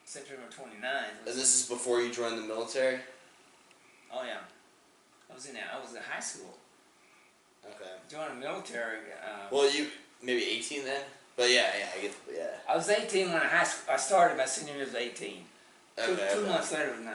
September 0.07 0.45
29th. 0.45 0.81
Was, 0.81 1.27
And 1.27 1.39
this 1.39 1.55
is 1.63 1.69
before 1.69 2.01
you 2.01 2.11
joined 2.11 2.39
the 2.39 2.43
military. 2.47 2.99
oh 4.13 4.23
yeah, 4.25 4.39
I 5.31 5.35
was 5.35 5.47
in 5.47 5.57
I 5.57 5.81
was 5.81 5.95
in 5.95 6.03
high 6.03 6.21
school. 6.21 6.57
Okay. 7.65 7.91
Joined 8.11 8.43
the 8.43 8.47
military. 8.47 8.99
Uh, 9.23 9.47
Well, 9.51 9.71
you 9.71 9.89
maybe 10.23 10.43
eighteen 10.45 10.85
then. 10.85 11.03
But 11.37 11.51
yeah, 11.51 11.71
yeah, 11.79 11.87
I 11.97 12.03
get 12.03 12.15
yeah. 12.37 12.47
I 12.69 12.75
was 12.75 12.89
18 12.89 13.29
when 13.33 13.41
I 13.41 13.47
high 13.47 13.63
school, 13.63 13.95
I 13.95 13.97
started. 13.97 14.37
My 14.37 14.45
senior 14.45 14.75
year 14.75 14.85
was 14.85 14.95
18. 14.97 15.45
Okay. 15.97 16.07
two, 16.09 16.17
two 16.17 16.23
okay. 16.41 16.49
months 16.49 16.73
later 16.73 16.91
was 16.91 17.01
19. 17.01 17.15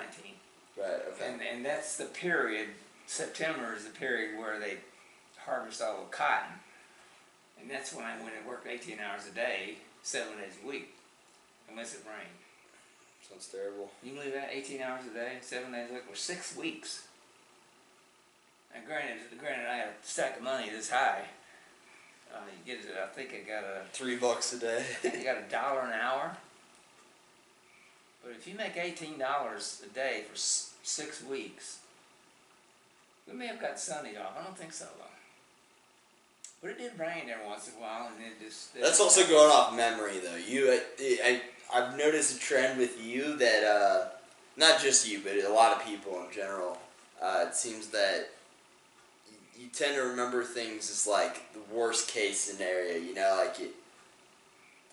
Right. 0.77 0.87
Okay. 0.87 1.27
And 1.27 1.41
and 1.41 1.65
that's 1.65 1.97
the 1.97 2.05
period. 2.05 2.69
September 3.05 3.75
is 3.75 3.83
the 3.83 3.91
period 3.91 4.39
where 4.39 4.59
they 4.61 4.77
harvest 5.45 5.81
all 5.81 6.05
the 6.05 6.09
cotton, 6.09 6.55
and 7.59 7.69
that's 7.69 7.93
when 7.93 8.05
I 8.05 8.15
went 8.23 8.33
and 8.39 8.47
worked 8.47 8.65
18 8.65 8.97
hours 8.99 9.27
a 9.29 9.35
day, 9.35 9.75
seven 10.03 10.37
days 10.37 10.53
a 10.63 10.67
week, 10.67 10.95
unless 11.69 11.93
it 11.93 12.01
rained. 12.07 12.31
Sounds 13.29 13.47
terrible. 13.47 13.91
You 14.01 14.13
believe 14.13 14.31
that? 14.33 14.49
18 14.53 14.81
hours 14.81 15.03
a 15.05 15.13
day, 15.13 15.33
seven 15.41 15.73
days 15.73 15.89
a 15.91 15.93
week, 15.95 16.03
for 16.09 16.15
six 16.15 16.55
weeks. 16.55 17.07
And 18.75 18.85
granted, 18.85 19.17
granted, 19.39 19.67
I 19.69 19.75
had 19.75 19.87
a 19.89 19.91
stack 20.05 20.37
of 20.37 20.43
money 20.43 20.69
this 20.69 20.89
high. 20.89 21.21
Uh, 22.33 22.39
you 22.65 22.73
get, 22.75 22.83
it- 22.83 22.95
I 23.01 23.07
think 23.07 23.29
I 23.33 23.47
got 23.47 23.63
a, 23.63 23.81
Three 23.91 24.15
bucks 24.15 24.53
a 24.53 24.59
day. 24.59 24.83
I 25.03 25.23
got 25.23 25.37
a 25.37 25.49
dollar 25.49 25.81
an 25.81 25.93
hour. 25.93 26.35
But 28.23 28.31
if 28.31 28.47
you 28.47 28.55
make 28.55 28.77
eighteen 28.77 29.19
dollars 29.19 29.81
a 29.85 29.93
day 29.93 30.23
for 30.29 30.33
s- 30.35 30.71
six 30.81 31.21
weeks, 31.23 31.79
we 33.29 33.33
may 33.37 33.47
have 33.47 33.59
got 33.59 33.77
Sunday 33.79 34.15
off. 34.17 34.37
I 34.39 34.43
don't 34.43 34.57
think 34.57 34.71
so 34.73 34.85
though. 34.97 35.03
But 36.61 36.71
it 36.71 36.77
did 36.77 36.97
rain 36.97 37.29
every 37.29 37.45
once 37.45 37.67
in 37.67 37.73
a 37.77 37.81
while, 37.81 38.07
and 38.15 38.25
it 38.25 38.41
just. 38.41 38.73
That's 38.79 39.01
also 39.01 39.27
going 39.27 39.51
off 39.51 39.75
memory 39.75 40.19
though. 40.19 40.37
You, 40.37 40.71
I, 40.71 40.81
I, 41.23 41.41
I've 41.77 41.97
noticed 41.97 42.37
a 42.37 42.39
trend 42.39 42.79
with 42.79 43.03
you 43.03 43.35
that, 43.35 43.63
uh, 43.65 44.05
not 44.55 44.79
just 44.81 45.05
you, 45.05 45.19
but 45.21 45.33
a 45.35 45.51
lot 45.53 45.75
of 45.75 45.85
people 45.85 46.23
in 46.25 46.33
general. 46.33 46.77
Uh, 47.21 47.45
it 47.49 47.55
seems 47.55 47.87
that 47.87 48.29
you, 49.63 49.69
tend 49.69 49.95
to 49.95 50.01
remember 50.01 50.43
things 50.43 50.89
as 50.89 51.07
like 51.07 51.53
the 51.53 51.59
worst 51.73 52.09
case 52.09 52.39
scenario. 52.39 52.97
You 52.97 53.13
know, 53.13 53.43
like 53.43 53.59
it, 53.59 53.71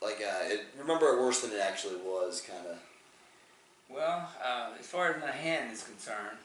like 0.02 0.20
uh, 0.26 0.44
it, 0.44 0.66
remember 0.78 1.08
it 1.08 1.20
worse 1.20 1.40
than 1.40 1.52
it 1.52 1.60
actually 1.60 1.96
was, 1.96 2.40
kind 2.40 2.66
of. 2.66 2.78
Well, 3.88 4.28
uh, 4.44 4.70
as 4.78 4.86
far 4.86 5.12
as 5.12 5.20
my 5.20 5.32
hand 5.32 5.72
is 5.72 5.82
concerned, 5.82 6.38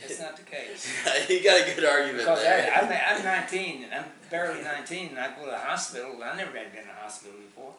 that's 0.00 0.20
not 0.20 0.36
the 0.36 0.42
case. 0.42 0.92
you 1.28 1.42
got 1.42 1.66
a 1.66 1.74
good 1.74 1.84
argument 1.84 2.18
Because 2.18 2.40
I, 2.40 2.42
there. 2.42 2.72
I'm, 2.74 3.18
I'm 3.18 3.24
19, 3.24 3.84
and 3.84 3.94
I'm 3.94 4.04
barely 4.30 4.62
19, 4.62 5.10
and 5.10 5.18
I 5.18 5.34
go 5.36 5.44
to 5.44 5.50
the 5.50 5.58
hospital. 5.58 6.20
I 6.22 6.36
never 6.36 6.56
had 6.56 6.72
been 6.72 6.82
in 6.82 6.90
a 6.90 7.02
hospital 7.02 7.36
before. 7.38 7.72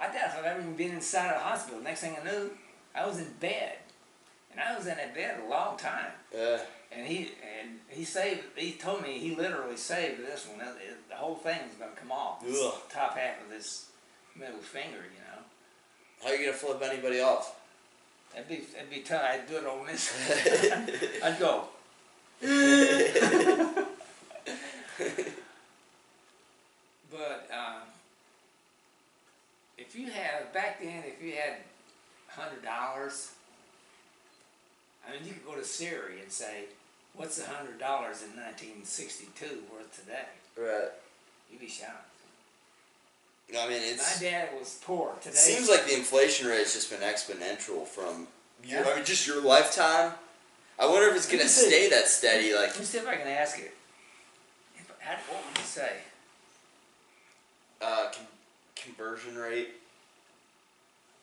I 0.00 0.06
doubt 0.06 0.28
if 0.28 0.38
I've 0.38 0.44
ever 0.44 0.60
even 0.60 0.74
been 0.74 0.92
inside 0.92 1.34
a 1.34 1.38
hospital. 1.38 1.80
Next 1.80 2.00
thing 2.00 2.16
I 2.20 2.24
knew, 2.24 2.50
I 2.94 3.06
was 3.06 3.18
in 3.18 3.28
bed, 3.40 3.74
and 4.50 4.60
I 4.60 4.76
was 4.76 4.86
in 4.86 4.96
that 4.96 5.14
bed 5.14 5.40
a 5.46 5.48
long 5.48 5.76
time. 5.76 6.12
yeah. 6.34 6.58
And 6.94 7.06
he 7.06 7.30
and 7.60 7.80
he 7.88 8.04
saved. 8.04 8.40
He 8.56 8.72
told 8.72 9.02
me 9.02 9.18
he 9.18 9.34
literally 9.34 9.76
saved 9.76 10.20
this 10.20 10.46
one. 10.46 10.60
It- 10.60 10.76
it- 10.82 11.08
The 11.08 11.16
whole 11.16 11.36
thing 11.36 11.58
was 11.68 11.76
going 11.78 11.92
to 11.92 11.96
come 11.96 12.12
off. 12.12 12.42
Ugh. 12.46 12.74
top 12.90 13.16
half 13.16 13.40
of 13.42 13.48
this 13.50 13.86
middle 14.36 14.58
finger, 14.58 14.96
you 14.98 15.20
know. 15.20 15.42
How 16.22 16.28
are 16.30 16.36
you 16.36 16.46
gonna 16.46 16.56
flip 16.56 16.80
anybody 16.82 17.20
off? 17.20 17.54
That'd 18.32 18.48
be 18.48 18.56
that'd 18.72 18.88
be 18.90 19.00
tough. 19.00 19.22
I'd 19.22 19.46
do 19.48 19.56
it 19.56 19.66
on 19.66 19.86
this. 19.86 20.12
I'd 21.22 21.38
go. 21.38 21.68
But 27.10 27.48
um, 27.52 27.82
if 29.76 29.94
you 29.94 30.06
have 30.10 30.52
back 30.52 30.80
then, 30.80 31.02
if 31.06 31.22
you 31.22 31.32
had 31.34 31.56
hundred 32.28 32.62
dollars, 32.64 33.32
I 35.06 35.12
mean, 35.12 35.26
you 35.26 35.32
could 35.34 35.44
go 35.44 35.54
to 35.56 35.64
Siri 35.64 36.20
and 36.22 36.30
say, 36.30 36.64
"What's 37.14 37.38
a 37.40 37.46
hundred 37.46 37.78
dollars 37.78 38.22
in 38.22 38.30
1962 38.36 39.64
worth 39.72 39.98
today?" 39.98 40.26
right. 40.56 40.90
You'd 41.50 41.60
be 41.60 41.68
shocked. 41.68 42.08
I 43.54 43.68
mean, 43.68 43.82
it's. 43.82 44.20
My 44.20 44.28
dad 44.28 44.48
was 44.58 44.80
poor 44.82 45.12
today. 45.20 45.36
Seems 45.36 45.68
like 45.68 45.84
the 45.86 45.94
inflation 45.94 46.46
rate's 46.48 46.72
just 46.72 46.90
been 46.90 47.00
exponential 47.00 47.86
from 47.86 48.26
your, 48.64 48.80
Yeah. 48.80 48.90
I 48.90 48.96
mean, 48.96 49.04
just 49.04 49.26
your 49.26 49.42
lifetime. 49.42 50.14
I 50.78 50.86
wonder 50.86 51.08
if 51.08 51.16
it's 51.16 51.30
gonna 51.30 51.48
stay 51.48 51.90
that 51.90 52.08
steady. 52.08 52.54
Like, 52.54 52.70
Let 52.70 52.78
me 52.78 52.84
see 52.86 52.98
if 52.98 53.06
I 53.06 53.16
can 53.16 53.28
ask 53.28 53.58
it. 53.58 53.74
If, 54.76 54.90
how, 55.00 55.16
what 55.30 55.44
would 55.46 55.58
you 55.58 55.64
say? 55.64 55.92
uh, 57.82 58.10
con- 58.12 58.26
conversion 58.76 59.36
rate. 59.36 59.70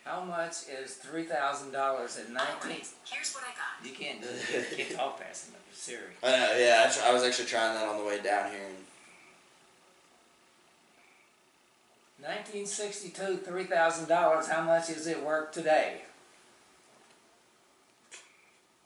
How 0.09 0.23
much 0.23 0.63
is 0.65 0.95
three 0.95 1.23
thousand 1.23 1.71
dollars 1.71 2.17
in 2.17 2.33
nineteen? 2.33 2.81
Alright, 2.81 2.87
here's 3.05 3.31
what 3.35 3.43
I 3.45 3.53
got. 3.53 3.77
You 3.85 3.93
can't 3.93 4.19
do 4.19 4.27
it. 4.27 4.41
You 4.71 4.77
can't 4.85 4.97
talk 4.97 5.19
fast 5.21 5.49
enough. 5.49 5.61
Siri. 5.71 6.17
I 6.23 6.31
know. 6.31 6.57
Yeah, 6.57 6.89
I, 6.89 7.11
I 7.11 7.13
was 7.13 7.21
actually 7.21 7.45
trying 7.45 7.75
that 7.75 7.87
on 7.87 7.99
the 7.99 8.03
way 8.03 8.17
down 8.17 8.49
here. 8.49 8.65
And 8.65 8.89
1962, 12.25 13.45
three 13.45 13.65
thousand 13.65 14.07
dollars. 14.09 14.47
How 14.47 14.63
much 14.63 14.89
is 14.89 15.05
it 15.05 15.23
worth 15.23 15.51
today? 15.51 16.01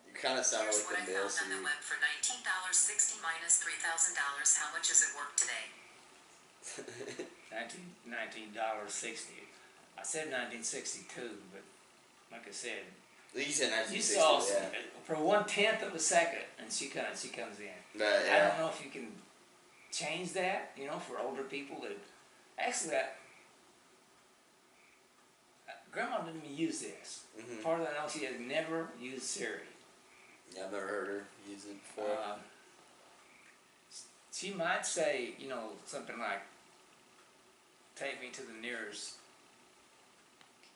you 0.05 0.11
kind 0.19 0.37
of 0.37 0.43
sound 0.43 0.65
Here's 0.65 0.83
like 0.83 0.91
what 0.91 1.07
the 1.07 1.13
I 1.13 1.15
found 1.23 1.53
on 1.55 1.55
the 1.55 1.63
web 1.63 1.79
for 1.79 1.95
nineteen 2.03 2.43
dollars 2.43 2.75
sixty 2.75 3.15
minus 3.23 3.63
three 3.63 3.79
thousand 3.79 4.19
dollars. 4.19 4.59
How 4.59 4.75
much 4.75 4.91
is 4.91 4.99
it 4.99 5.15
worth 5.15 5.39
today? 5.39 5.71
Nineteen 7.53 7.95
nineteen 8.03 8.51
dollars 8.51 8.91
sixty. 8.91 9.52
I 9.97 10.03
said 10.03 10.29
nineteen 10.31 10.63
sixty 10.63 11.05
two, 11.13 11.31
but 11.51 11.61
like 12.31 12.47
I 12.47 12.51
said, 12.51 12.83
You 13.35 13.43
said 13.45 13.69
you 13.69 13.99
1960. 13.99 14.15
saw 14.15 14.39
yeah. 14.41 14.69
for 15.05 15.15
one 15.15 15.45
tenth 15.45 15.81
of 15.83 15.93
a 15.93 15.99
second, 15.99 16.43
and 16.59 16.71
she 16.71 16.87
comes 16.87 17.21
she 17.21 17.29
comes 17.29 17.59
in. 17.59 17.67
But, 17.97 18.05
I 18.07 18.25
yeah. 18.25 18.47
don't 18.49 18.59
know 18.59 18.67
if 18.69 18.83
you 18.83 18.89
can 18.91 19.07
change 19.91 20.33
that. 20.33 20.71
You 20.77 20.87
know, 20.87 20.97
for 20.99 21.19
older 21.19 21.43
people 21.43 21.77
that 21.81 21.97
actually, 22.59 22.95
I, 22.95 23.03
Grandma 25.91 26.21
didn't 26.21 26.43
even 26.43 26.57
use 26.57 26.81
this. 26.81 27.23
hmm 27.39 27.61
Part 27.63 27.81
of 27.81 27.87
I 27.87 27.91
know 27.93 28.09
she 28.09 28.25
had 28.25 28.39
never 28.41 28.89
used 28.99 29.23
Siri. 29.23 29.59
Yeah, 30.55 30.65
I've 30.65 30.71
never 30.71 30.87
heard 30.87 31.07
her 31.07 31.23
use 31.49 31.65
it 31.65 31.77
before. 31.83 32.11
Uh, 32.13 32.35
she 34.31 34.51
might 34.51 34.85
say, 34.85 35.33
you 35.37 35.47
know, 35.47 35.69
something 35.85 36.17
like, 36.17 36.41
"Take 37.95 38.19
me 38.19 38.29
to 38.31 38.41
the 38.41 38.53
nearest 38.61 39.13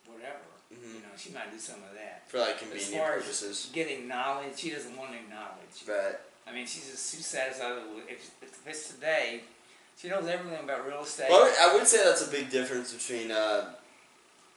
whatever. 0.08 0.40
You 0.70 0.78
Mhm. 0.78 1.02
know, 1.04 1.16
she 1.18 1.30
might 1.32 1.52
do 1.52 1.60
some 1.60 1.82
of 1.84 1.94
that. 1.94 2.30
For 2.30 2.40
like 2.40 2.56
As 2.56 2.62
convenient 2.62 2.94
far 2.96 3.16
as 3.16 3.70
getting 3.72 4.08
knowledge, 4.08 4.58
she 4.58 4.70
doesn't 4.70 4.96
want 4.98 5.12
any 5.12 5.28
knowledge. 5.30 5.88
Right. 5.88 6.18
I 6.46 6.52
mean, 6.52 6.66
she's 6.66 6.90
just 6.90 7.16
she's 7.16 7.26
satisfied 7.26 7.76
with 7.96 8.10
if, 8.10 8.32
if 8.42 8.68
it's 8.68 8.90
today, 8.94 9.44
she 10.00 10.10
knows 10.10 10.28
everything 10.28 10.64
about 10.64 10.86
real 10.88 11.04
estate. 11.04 11.30
Well, 11.30 11.54
I 11.60 11.74
would 11.74 11.88
say 11.88 12.04
that's 12.04 12.26
a 12.26 12.30
big 12.30 12.50
difference 12.50 12.94
between 12.94 13.32
uh, 13.32 13.74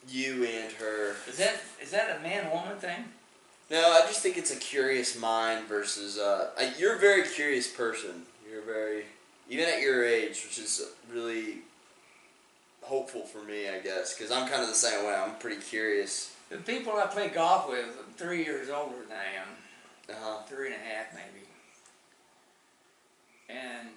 you 0.09 0.45
and 0.45 0.73
her. 0.75 1.17
Is 1.29 1.37
that 1.39 1.61
is 1.81 1.91
that 1.91 2.17
a 2.17 2.21
man 2.21 2.51
woman 2.51 2.79
thing? 2.79 3.05
No, 3.71 3.93
I 3.93 4.01
just 4.07 4.21
think 4.21 4.37
it's 4.37 4.51
a 4.51 4.57
curious 4.57 5.17
mind 5.17 5.69
versus. 5.69 6.19
Uh, 6.19 6.51
you're 6.77 6.97
a 6.97 6.99
very 6.99 7.23
curious 7.23 7.69
person. 7.69 8.27
You're 8.51 8.63
very, 8.63 9.05
even 9.49 9.69
at 9.69 9.81
your 9.81 10.05
age, 10.05 10.43
which 10.45 10.59
is 10.59 10.83
really 11.13 11.59
hopeful 12.91 13.23
for 13.23 13.43
me, 13.45 13.69
I 13.69 13.79
guess, 13.79 14.13
because 14.17 14.33
I'm 14.33 14.49
kind 14.49 14.63
of 14.63 14.69
the 14.69 14.75
same 14.75 15.07
way. 15.07 15.15
I'm 15.15 15.37
pretty 15.37 15.61
curious. 15.63 16.35
The 16.51 16.57
people 16.57 16.93
I 16.95 17.07
play 17.07 17.29
golf 17.29 17.69
with 17.69 17.87
are 17.87 18.13
three 18.17 18.45
years 18.45 18.69
older 18.69 18.97
than 19.09 19.17
I 19.17 19.39
am, 19.41 19.49
Uh-huh. 20.17 20.43
three 20.49 20.67
and 20.67 20.75
a 20.75 20.79
half 20.79 21.15
maybe. 21.15 21.47
And 23.49 23.89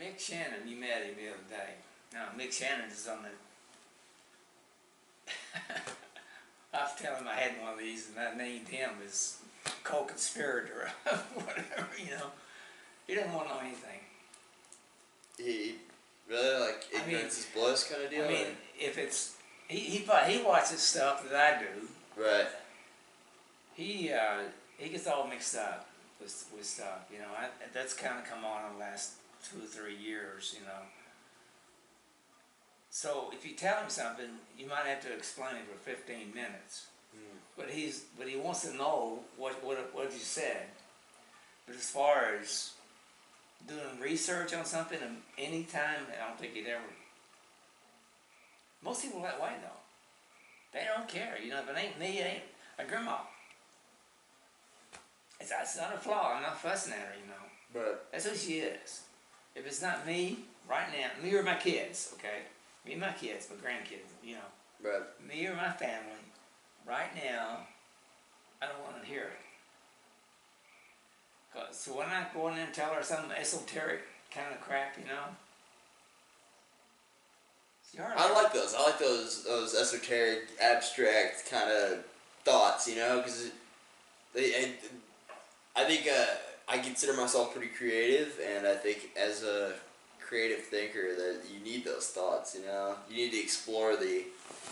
Mick 0.00 0.20
Shannon, 0.20 0.68
you 0.68 0.76
met 0.76 1.02
him 1.04 1.16
the 1.16 1.30
other 1.30 1.42
day. 1.50 1.74
Now 2.12 2.26
Mick 2.38 2.52
Shannon 2.52 2.88
is 2.88 3.08
on 3.08 3.18
the. 3.24 3.30
I 6.72 6.82
was 6.82 6.94
telling 6.96 7.22
him 7.22 7.28
I 7.28 7.34
had 7.34 7.60
one 7.60 7.72
of 7.72 7.78
these, 7.80 8.08
and 8.08 8.18
I 8.24 8.34
named 8.36 8.68
him 8.68 8.90
as 9.04 9.38
co-conspirator, 9.82 10.88
whatever 11.34 11.88
you 11.98 12.10
know. 12.12 12.30
He 13.08 13.14
doesn't 13.16 13.32
want 13.32 13.48
to 13.48 13.54
know 13.54 13.60
anything. 13.60 14.00
He 15.38 15.76
really 16.28 16.60
like 16.60 16.84
I 16.94 16.98
mean- 16.98 17.08
ignorance 17.16 17.38
is 17.38 17.46
bliss 17.54 17.84
kind 17.90 18.02
of 18.04 18.10
deal. 18.10 18.24
I 18.24 18.28
mean, 18.28 18.46
if 18.78 18.98
it's 18.98 19.36
he 19.68 19.78
he 19.78 19.98
he 20.28 20.42
watches 20.42 20.80
stuff 20.80 21.28
that 21.28 21.34
I 21.34 21.60
do. 21.62 21.88
or- 22.22 22.24
right. 22.24 22.46
He 23.74 24.12
uh, 24.12 24.42
he 24.76 24.88
gets 24.88 25.06
all 25.06 25.26
mixed 25.26 25.56
up 25.56 25.88
with 26.20 26.46
with 26.54 26.64
stuff. 26.66 27.06
You 27.12 27.18
know, 27.18 27.28
I, 27.38 27.46
that's 27.72 27.94
kind 27.94 28.18
of 28.18 28.24
come 28.28 28.44
on 28.44 28.64
in 28.66 28.72
the 28.74 28.78
last 28.80 29.12
two 29.48 29.58
or 29.62 29.66
three 29.66 29.94
years. 29.96 30.54
You 30.58 30.64
know. 30.66 30.82
So 32.90 33.30
if 33.32 33.46
you 33.46 33.54
tell 33.54 33.80
him 33.80 33.90
something, 33.90 34.26
you 34.58 34.66
might 34.66 34.86
have 34.86 35.00
to 35.02 35.12
explain 35.12 35.56
it 35.56 35.62
for 35.70 35.78
fifteen 35.78 36.32
minutes. 36.34 36.86
Hmm. 37.14 37.36
But 37.56 37.70
he's 37.70 38.04
but 38.18 38.26
he 38.28 38.36
wants 38.36 38.62
to 38.68 38.74
know 38.76 39.20
what 39.36 39.62
what 39.62 39.94
what 39.94 40.12
you 40.12 40.18
said. 40.18 40.66
But 41.66 41.76
as 41.76 41.90
far 41.90 42.32
as 42.40 42.72
doing 43.66 44.00
research 44.00 44.54
on 44.54 44.64
something, 44.64 44.98
um, 44.98 45.08
and 45.08 45.16
any 45.38 45.64
time, 45.64 46.06
I 46.12 46.28
don't 46.28 46.38
think 46.38 46.54
he'd 46.54 46.66
ever. 46.66 46.82
Most 48.82 49.02
people 49.02 49.22
that 49.22 49.40
way 49.40 49.50
though. 49.60 49.68
They 50.72 50.84
don't 50.84 51.08
care, 51.08 51.36
you 51.42 51.50
know. 51.50 51.60
If 51.60 51.68
it 51.68 51.76
ain't 51.78 51.98
me, 51.98 52.18
it 52.18 52.26
ain't 52.26 52.42
a 52.78 52.84
grandma. 52.84 53.18
It's, 55.40 55.50
it's 55.50 55.76
not 55.76 55.94
a 55.94 55.98
flaw. 55.98 56.34
I'm 56.34 56.42
not 56.42 56.60
fussing 56.60 56.92
at 56.92 56.98
her, 56.98 57.14
you 57.20 57.26
know. 57.26 57.34
But 57.72 58.08
That's 58.12 58.26
who 58.26 58.36
she 58.36 58.58
is. 58.58 59.02
If 59.54 59.66
it's 59.66 59.82
not 59.82 60.06
me, 60.06 60.40
right 60.68 60.86
now, 60.92 61.22
me 61.22 61.34
or 61.34 61.42
my 61.42 61.54
kids, 61.54 62.14
okay? 62.14 62.42
Me 62.86 62.92
and 62.92 63.00
my 63.00 63.12
kids, 63.12 63.48
my 63.50 63.56
grandkids, 63.56 64.08
you 64.22 64.34
know. 64.34 64.48
but 64.82 65.16
Me 65.26 65.46
or 65.46 65.54
my 65.54 65.70
family, 65.70 66.22
right 66.86 67.14
now, 67.14 67.66
I 68.62 68.66
don't 68.66 68.82
want 68.82 69.02
to 69.02 69.08
hear 69.08 69.22
it. 69.22 69.47
'Cause- 71.66 71.76
so 71.78 71.92
when 71.96 72.08
I 72.08 72.26
go 72.34 72.48
in 72.48 72.58
and 72.58 72.72
tell 72.74 72.92
her 72.94 73.02
some 73.02 73.30
esoteric 73.32 74.02
kind 74.32 74.52
of 74.54 74.60
crap, 74.60 74.96
you 74.98 75.04
know. 75.06 75.24
I 78.16 78.30
like 78.32 78.52
those. 78.52 78.74
I 78.74 78.82
like 78.82 78.98
those 78.98 79.44
those 79.44 79.74
esoteric, 79.74 80.48
abstract 80.60 81.50
kind 81.50 81.70
of 81.70 82.04
thoughts. 82.44 82.86
You 82.86 82.96
know, 82.96 83.18
because 83.18 83.50
they. 84.34 84.54
I, 84.54 84.74
I 85.76 85.84
think 85.84 86.06
uh, 86.06 86.26
I 86.68 86.78
consider 86.78 87.14
myself 87.14 87.52
pretty 87.54 87.68
creative, 87.72 88.38
and 88.46 88.66
I 88.66 88.74
think 88.74 89.10
as 89.16 89.42
a 89.42 89.74
creative 90.20 90.64
thinker 90.64 91.14
that 91.16 91.40
you 91.50 91.60
need 91.60 91.84
those 91.84 92.08
thoughts. 92.08 92.54
You 92.54 92.66
know, 92.66 92.96
you 93.08 93.16
need 93.16 93.30
to 93.32 93.40
explore 93.40 93.96
the. 93.96 94.24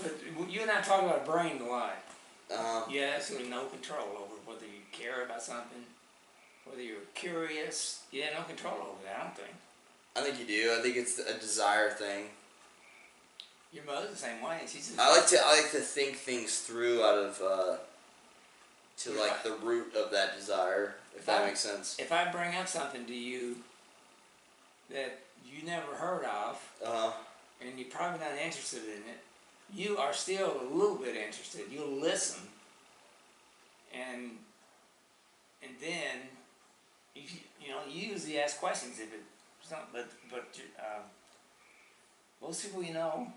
But 0.03 0.15
you 0.51 0.61
and 0.61 0.71
I 0.71 0.83
talk 0.83 1.03
about 1.03 1.25
brain 1.25 1.61
a 1.63 1.67
lot. 1.67 1.97
You 2.91 3.01
have 3.01 3.15
absolutely 3.17 3.49
no 3.49 3.65
control 3.67 4.09
over 4.19 4.35
whether 4.45 4.67
you 4.67 4.83
care 4.93 5.25
about 5.25 5.43
something, 5.43 5.85
whether 6.67 6.83
you're 6.83 6.97
curious. 7.15 8.03
You 8.13 8.23
have 8.23 8.35
no 8.35 8.43
control 8.43 8.75
over 8.75 9.03
that, 9.05 9.19
I 9.21 9.23
don't 9.25 9.37
think. 9.37 9.55
I 10.17 10.21
think 10.23 10.39
you 10.39 10.47
do. 10.47 10.75
I 10.79 10.83
think 10.83 10.97
it's 10.97 11.19
a 11.19 11.39
desire 11.39 11.91
thing. 11.91 12.25
Your 13.73 13.85
mother's 13.85 14.11
the 14.11 14.17
same 14.17 14.41
way. 14.43 14.61
She's 14.67 14.97
I 14.99 15.11
like 15.15 15.27
to 15.29 15.39
I 15.45 15.61
like 15.61 15.71
to 15.73 15.81
think 15.81 16.17
things 16.17 16.61
through 16.61 17.03
out 17.03 17.19
of 17.19 17.43
uh, 17.43 17.77
to 18.99 19.11
like 19.21 19.43
the 19.43 19.53
root 19.63 19.95
of 19.95 20.11
that 20.13 20.37
desire, 20.39 20.95
if 21.15 21.27
that 21.27 21.43
I- 21.43 21.47
makes 21.47 21.61
sense. 21.61 21.97
if 21.99 22.11
I 22.13 22.31
bring 22.31 22.55
up 22.55 22.69
something 22.69 23.05
to 23.05 23.15
you 23.15 23.57
that 24.91 25.19
you 25.45 25.67
never 25.67 25.95
heard 25.95 26.25
of, 26.25 26.73
uh-huh. 26.85 27.13
and 27.61 27.79
you're 27.79 27.89
probably 27.89 28.21
not 28.21 28.33
interested 28.39 28.85
in 28.85 29.03
it, 29.11 29.21
you 29.75 29.99
are 29.99 30.15
still 30.15 30.57
a 30.63 30.75
little 30.75 30.97
bit 30.97 31.17
interested. 31.17 31.63
You'll 31.71 32.01
listen, 32.01 32.41
and 33.93 34.31
and 35.63 35.73
then 35.83 36.21
you 37.17 37.23
you 37.61 37.69
know 37.71 37.81
you 37.89 38.09
usually 38.13 38.39
ask 38.39 38.61
questions 38.61 39.01
if 39.01 39.09
it's 39.13 39.71
not, 39.71 39.93
but 39.93 40.09
but 40.31 40.49
uh, 40.79 41.01
most 42.41 42.63
people 42.63 42.83
you 42.83 42.95
know 42.95 43.33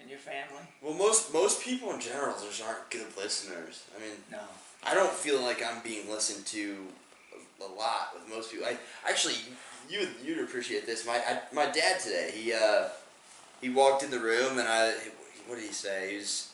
in 0.00 0.08
your 0.08 0.18
family, 0.18 0.62
well, 0.82 0.94
most 0.94 1.32
most 1.32 1.62
people 1.62 1.92
in 1.92 2.00
general 2.00 2.34
just 2.40 2.62
aren't 2.62 2.90
good 2.90 3.06
listeners. 3.16 3.84
I 3.96 4.00
mean, 4.00 4.16
no. 4.30 4.40
I 4.84 4.94
don't 4.94 5.12
feel 5.12 5.42
like 5.42 5.62
I'm 5.64 5.82
being 5.82 6.08
listened 6.08 6.46
to 6.46 6.86
a, 7.60 7.78
lot 7.78 8.14
with 8.14 8.32
most 8.32 8.52
people. 8.52 8.66
I 8.66 8.76
actually, 9.08 9.34
you 9.88 10.06
you'd 10.24 10.38
appreciate 10.38 10.86
this. 10.86 11.04
My 11.04 11.16
I, 11.16 11.40
my 11.52 11.66
dad 11.66 12.00
today, 12.00 12.30
he 12.32 12.52
uh, 12.52 12.88
he 13.60 13.70
walked 13.70 14.02
in 14.04 14.10
the 14.10 14.20
room 14.20 14.58
and 14.58 14.68
I, 14.68 14.92
what 15.46 15.56
did 15.56 15.64
he 15.64 15.72
say? 15.72 16.12
He 16.12 16.16
was, 16.18 16.52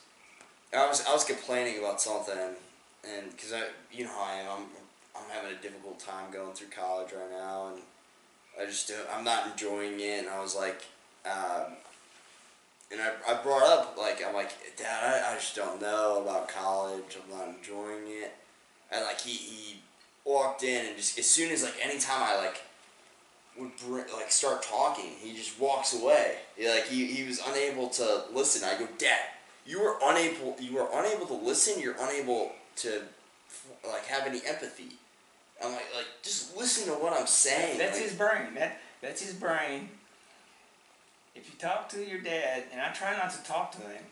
I 0.74 0.86
was 0.88 1.04
I 1.06 1.12
was 1.12 1.24
complaining 1.24 1.78
about 1.78 2.00
something, 2.00 2.38
and 3.06 3.30
because 3.30 3.52
I, 3.52 3.64
you 3.92 4.04
know 4.04 4.10
how 4.10 4.24
I 4.24 4.34
am, 4.36 4.48
I'm 4.50 4.83
I'm 5.16 5.30
having 5.30 5.56
a 5.56 5.62
difficult 5.62 6.00
time 6.00 6.32
going 6.32 6.54
through 6.54 6.68
college 6.68 7.12
right 7.12 7.30
now, 7.30 7.68
and 7.68 7.82
I 8.60 8.66
just 8.66 8.88
don't, 8.88 9.06
I'm 9.12 9.24
not 9.24 9.50
enjoying 9.50 10.00
it. 10.00 10.20
And 10.20 10.28
I 10.28 10.40
was 10.40 10.56
like, 10.56 10.84
um, 11.24 11.74
and 12.90 13.00
I, 13.00 13.12
I 13.28 13.42
brought 13.42 13.66
up 13.66 13.96
like 13.98 14.22
I'm 14.26 14.34
like 14.34 14.52
Dad, 14.76 15.24
I, 15.24 15.32
I 15.32 15.34
just 15.36 15.56
don't 15.56 15.80
know 15.80 16.22
about 16.22 16.48
college. 16.48 17.16
I'm 17.22 17.38
not 17.38 17.48
enjoying 17.48 18.04
it. 18.06 18.34
And 18.90 19.04
like 19.04 19.20
he, 19.20 19.32
he 19.32 19.80
walked 20.24 20.62
in 20.62 20.86
and 20.86 20.96
just 20.96 21.18
as 21.18 21.26
soon 21.26 21.50
as 21.52 21.62
like 21.62 21.74
anytime 21.82 22.22
I 22.22 22.36
like 22.36 22.62
would 23.58 23.70
like 24.12 24.30
start 24.30 24.62
talking, 24.62 25.10
he 25.20 25.34
just 25.34 25.58
walks 25.60 25.94
away. 25.94 26.36
He, 26.56 26.68
like 26.68 26.86
he, 26.86 27.06
he 27.06 27.24
was 27.24 27.40
unable 27.46 27.88
to 27.90 28.24
listen. 28.32 28.68
I 28.68 28.78
go, 28.78 28.88
Dad, 28.98 29.20
you 29.66 29.82
were 29.82 29.96
unable 30.02 30.56
you 30.60 30.74
were 30.74 30.88
unable 30.92 31.26
to 31.26 31.34
listen. 31.34 31.80
You're 31.80 31.96
unable 32.00 32.52
to 32.76 33.02
like 33.86 34.04
have 34.06 34.26
any 34.26 34.40
empathy. 34.46 34.96
I'm 35.62 35.72
like 35.72 35.86
like 35.94 36.06
just 36.22 36.56
listen 36.56 36.86
to 36.92 36.98
what 37.00 37.12
I'm 37.12 37.26
saying. 37.26 37.78
That's 37.78 37.96
like, 37.98 38.08
his 38.08 38.14
brain. 38.14 38.54
That 38.54 38.80
that's 39.00 39.22
his 39.22 39.34
brain. 39.34 39.88
If 41.34 41.46
you 41.52 41.58
talk 41.58 41.88
to 41.90 42.04
your 42.04 42.20
dad, 42.20 42.64
and 42.72 42.80
I 42.80 42.92
try 42.92 43.16
not 43.16 43.30
to 43.32 43.42
talk 43.44 43.72
to 43.72 43.78
him. 43.80 44.04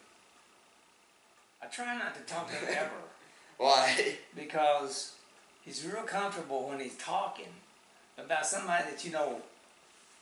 I 1.63 1.67
try 1.67 1.97
not 1.97 2.15
to 2.17 2.21
talk 2.23 2.49
to 2.49 2.57
him 2.57 2.69
ever 2.77 2.91
why? 3.59 4.17
because 4.35 5.13
he's 5.65 5.87
real 5.87 6.03
comfortable 6.03 6.69
when 6.69 6.81
he's 6.81 6.97
talking 6.97 7.47
about 8.19 8.45
somebody 8.45 8.85
that 8.91 9.05
you 9.05 9.13
know 9.13 9.41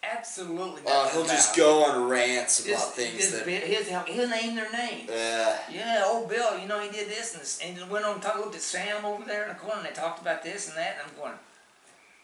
absolutely 0.02 0.82
Uh, 0.86 1.08
he'll 1.10 1.24
just 1.24 1.56
go 1.56 1.84
on 1.84 2.08
rants 2.08 2.60
about 2.60 2.68
Just- 2.70 2.92
things 2.94 3.16
just 3.16 3.44
that. 3.44 3.48
he'll, 3.48 4.00
he'll 4.04 4.28
name 4.28 4.54
their 4.54 4.70
name. 4.72 5.06
Uh, 5.08 5.56
Yeah, 5.72 6.04
old 6.06 6.28
know, 6.70 6.80
he 6.80 6.90
did 6.90 7.08
this 7.08 7.34
and, 7.34 7.42
this, 7.42 7.60
and 7.62 7.90
went 7.90 8.04
on 8.04 8.14
and 8.14 8.22
talked, 8.22 8.38
looked 8.38 8.54
at 8.54 8.62
Sam 8.62 9.04
over 9.04 9.24
there 9.24 9.42
in 9.42 9.48
the 9.50 9.54
corner 9.54 9.80
and 9.80 9.86
they 9.86 9.92
talked 9.92 10.20
about 10.20 10.42
this 10.42 10.68
and 10.68 10.76
that. 10.78 10.96
And 10.98 11.10
I'm 11.10 11.20
going, 11.20 11.34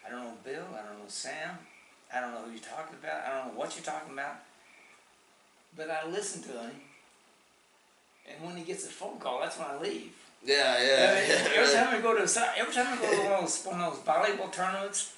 I 0.05 0.09
don't 0.09 0.23
know 0.23 0.33
Bill, 0.43 0.65
I 0.73 0.85
don't 0.87 0.97
know 0.99 1.07
Sam, 1.07 1.57
I 2.13 2.19
don't 2.19 2.31
know 2.33 2.41
who 2.41 2.51
you're 2.51 2.59
talking 2.59 2.97
about, 3.01 3.23
I 3.27 3.37
don't 3.37 3.53
know 3.53 3.59
what 3.59 3.75
you're 3.75 3.85
talking 3.85 4.13
about. 4.13 4.37
But 5.75 5.91
I 5.91 6.07
listen 6.07 6.41
to 6.43 6.49
him. 6.49 6.71
And 8.27 8.45
when 8.45 8.57
he 8.57 8.63
gets 8.63 8.85
a 8.85 8.89
phone 8.89 9.19
call, 9.19 9.39
that's 9.41 9.57
when 9.59 9.67
I 9.69 9.77
leave. 9.79 10.11
yeah, 10.43 10.75
I 10.77 10.83
yeah, 10.83 11.13
mean, 11.13 11.29
yeah. 11.29 11.61
every 11.61 11.73
time 11.73 11.95
I 11.95 12.01
go 12.01 12.13
to 12.13 12.41
every 12.57 12.73
time 12.73 12.97
I 12.97 13.01
go 13.01 13.11
to 13.11 13.17
one 13.23 13.33
of 13.33 13.41
those, 13.41 13.63
one 13.65 13.81
of 13.81 13.93
those 13.93 14.03
volleyball 14.03 14.51
tournaments, 14.51 15.13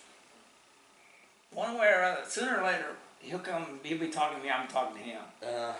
one 1.51 1.77
way 1.79 1.87
or 1.87 2.03
other, 2.03 2.21
sooner 2.27 2.59
or 2.59 2.65
later, 2.65 2.91
he'll 3.19 3.39
come. 3.39 3.79
He'll 3.83 3.97
be 3.97 4.09
talking 4.09 4.37
to 4.39 4.43
me. 4.43 4.51
I'm 4.51 4.67
talking 4.67 4.97
to 4.97 5.03
him. 5.03 5.21
Uh, 5.41 5.73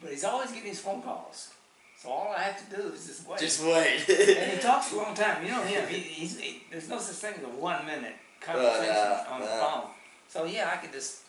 But 0.00 0.10
he's 0.10 0.24
always 0.24 0.52
getting 0.52 0.68
his 0.68 0.80
phone 0.80 1.02
calls. 1.02 1.50
So 2.02 2.10
all 2.10 2.34
I 2.36 2.42
have 2.42 2.68
to 2.70 2.76
do 2.76 2.82
is 2.92 3.06
just 3.06 3.26
wait. 3.28 3.38
just 3.40 3.62
wait. 3.64 4.04
and 4.38 4.52
he 4.52 4.58
talks 4.62 4.92
a 4.92 4.96
long 4.96 5.14
time. 5.14 5.42
You 5.44 5.50
know 5.50 5.62
him. 5.62 5.88
He, 5.88 5.98
he's, 5.98 6.38
he, 6.38 6.62
there's 6.70 6.88
no 6.88 6.98
such 6.98 7.16
thing 7.16 7.34
as 7.38 7.42
a 7.44 7.48
one 7.48 7.84
minute 7.86 8.14
conversation 8.40 8.90
Uh, 8.94 9.24
on 9.30 9.40
the 9.40 9.46
uh. 9.46 9.60
phone. 9.80 9.90
So 10.28 10.44
yeah, 10.44 10.70
I 10.72 10.76
could 10.76 10.92
just 10.92 11.20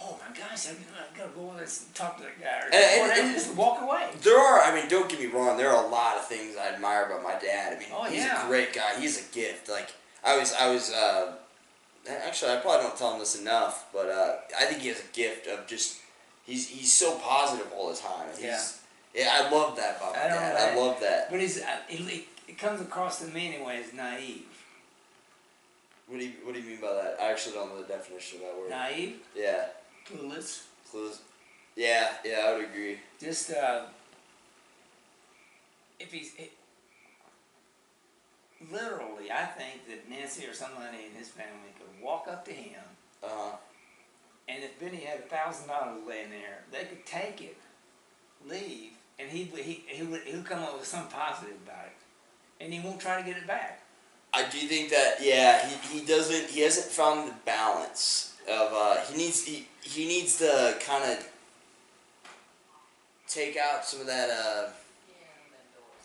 oh 0.00 0.18
my 0.20 0.38
gosh, 0.38 0.66
I 0.68 0.72
gotta, 1.18 1.30
go 1.34 1.48
over 1.48 1.58
this 1.58 1.86
and 1.86 1.94
talk 1.94 2.18
to 2.18 2.22
that 2.24 2.38
guy, 2.38 2.58
or 2.60 2.64
And- 2.66 3.10
and- 3.12 3.20
and- 3.28 3.34
just 3.34 3.54
walk 3.54 3.80
away. 3.80 4.10
There 4.20 4.38
are, 4.38 4.60
I 4.60 4.74
mean, 4.74 4.88
don't 4.88 5.08
get 5.08 5.18
me 5.18 5.24
wrong. 5.26 5.56
There 5.56 5.70
are 5.70 5.84
a 5.84 5.88
lot 5.88 6.18
of 6.18 6.26
things 6.26 6.54
I 6.54 6.68
admire 6.68 7.06
about 7.06 7.22
my 7.22 7.32
dad. 7.38 7.72
I 7.72 7.78
mean, 7.78 7.88
Oh, 7.94 8.04
he's 8.04 8.18
yeah. 8.22 8.44
a 8.44 8.46
great 8.46 8.74
guy. 8.74 9.00
He's 9.00 9.18
a 9.26 9.32
gift. 9.34 9.68
Like 9.70 9.94
I 10.24 10.36
was, 10.38 10.52
I 10.54 10.68
was. 10.70 10.92
Uh, 10.92 11.32
actually, 12.08 12.52
I 12.52 12.56
probably 12.56 12.82
don't 12.82 12.96
tell 12.96 13.12
him 13.14 13.20
this 13.20 13.40
enough, 13.40 13.86
but 13.92 14.08
uh, 14.10 14.36
I 14.58 14.64
think 14.66 14.80
he 14.82 14.88
has 14.88 15.00
a 15.00 15.14
gift 15.14 15.46
of 15.46 15.66
just. 15.66 15.98
He's 16.44 16.68
he's 16.68 16.92
so 16.92 17.16
positive 17.18 17.66
all 17.76 17.88
the 17.90 17.96
time. 17.96 18.28
He's, 18.34 18.44
Yeah. 18.44 18.60
Yeah, 19.16 19.30
I 19.32 19.50
love 19.50 19.76
that 19.76 19.96
about 19.96 20.14
I 20.14 20.28
don't 20.28 20.36
dad. 20.36 20.74
I 20.74 20.76
love 20.78 21.00
that. 21.00 21.30
But 21.30 21.40
he's, 21.40 21.62
uh, 21.62 21.64
it, 21.88 22.24
it 22.46 22.58
comes 22.58 22.80
across 22.82 23.20
to 23.20 23.26
me 23.32 23.54
anyway 23.54 23.82
as 23.82 23.94
naive. 23.94 24.44
What 26.06 26.20
do 26.20 26.26
you 26.26 26.32
What 26.44 26.54
do 26.54 26.60
you 26.60 26.66
mean 26.68 26.80
by 26.80 26.92
that? 26.92 27.16
I 27.20 27.30
actually 27.30 27.54
don't 27.54 27.70
know 27.74 27.80
the 27.82 27.88
definition 27.88 28.38
of 28.40 28.44
that 28.44 28.56
word. 28.58 28.70
Naive, 28.70 29.16
Yeah, 29.34 29.66
clueless, 30.06 30.64
clues. 30.90 31.20
Yeah, 31.74 32.12
yeah, 32.24 32.42
I 32.46 32.52
would 32.56 32.64
agree. 32.66 32.98
just, 33.20 33.50
uh, 33.52 33.82
if 35.98 36.12
he's, 36.12 36.32
it, 36.38 36.52
literally, 38.70 39.30
I 39.30 39.44
think 39.46 39.86
that 39.88 40.08
Nancy 40.08 40.46
or 40.46 40.54
somebody 40.54 40.98
in 41.10 41.18
his 41.18 41.28
family 41.28 41.72
could 41.78 42.02
walk 42.04 42.28
up 42.28 42.44
to 42.46 42.52
him, 42.52 42.82
Uh, 43.22 43.52
and 44.48 44.62
if 44.62 44.78
Benny 44.78 44.98
had 44.98 45.18
a 45.20 45.22
thousand 45.22 45.68
dollars 45.68 46.00
laying 46.06 46.30
there, 46.30 46.64
they 46.70 46.84
could 46.84 47.04
take 47.04 47.42
it, 47.42 47.56
leave, 48.46 48.92
and 49.18 49.30
he 49.30 49.44
would- 49.52 49.62
he 49.62 49.84
he 49.88 50.02
would 50.02 50.22
he 50.22 50.36
would 50.36 50.44
come 50.46 50.62
up 50.62 50.78
with 50.78 50.86
something 50.86 51.10
positive 51.10 51.56
about 51.66 51.86
it, 51.86 51.96
and 52.62 52.72
he 52.72 52.80
won't 52.80 53.00
try 53.00 53.20
to 53.20 53.26
get 53.26 53.36
it 53.36 53.46
back. 53.46 53.82
I 54.34 54.42
do 54.48 54.58
think 54.66 54.90
that 54.90 55.16
yeah, 55.20 55.66
he, 55.68 55.98
he 56.00 56.04
doesn't 56.06 56.50
he 56.50 56.60
hasn't 56.60 56.86
found 56.86 57.28
the 57.28 57.34
balance 57.44 58.34
of 58.48 58.72
uh, 58.72 58.96
he 59.06 59.16
needs 59.16 59.44
he, 59.44 59.66
he 59.82 60.06
needs 60.06 60.36
to 60.38 60.76
kind 60.84 61.04
of 61.12 61.26
take 63.28 63.56
out 63.56 63.84
some 63.84 64.00
of 64.00 64.06
that 64.06 64.30
uh 64.30 64.68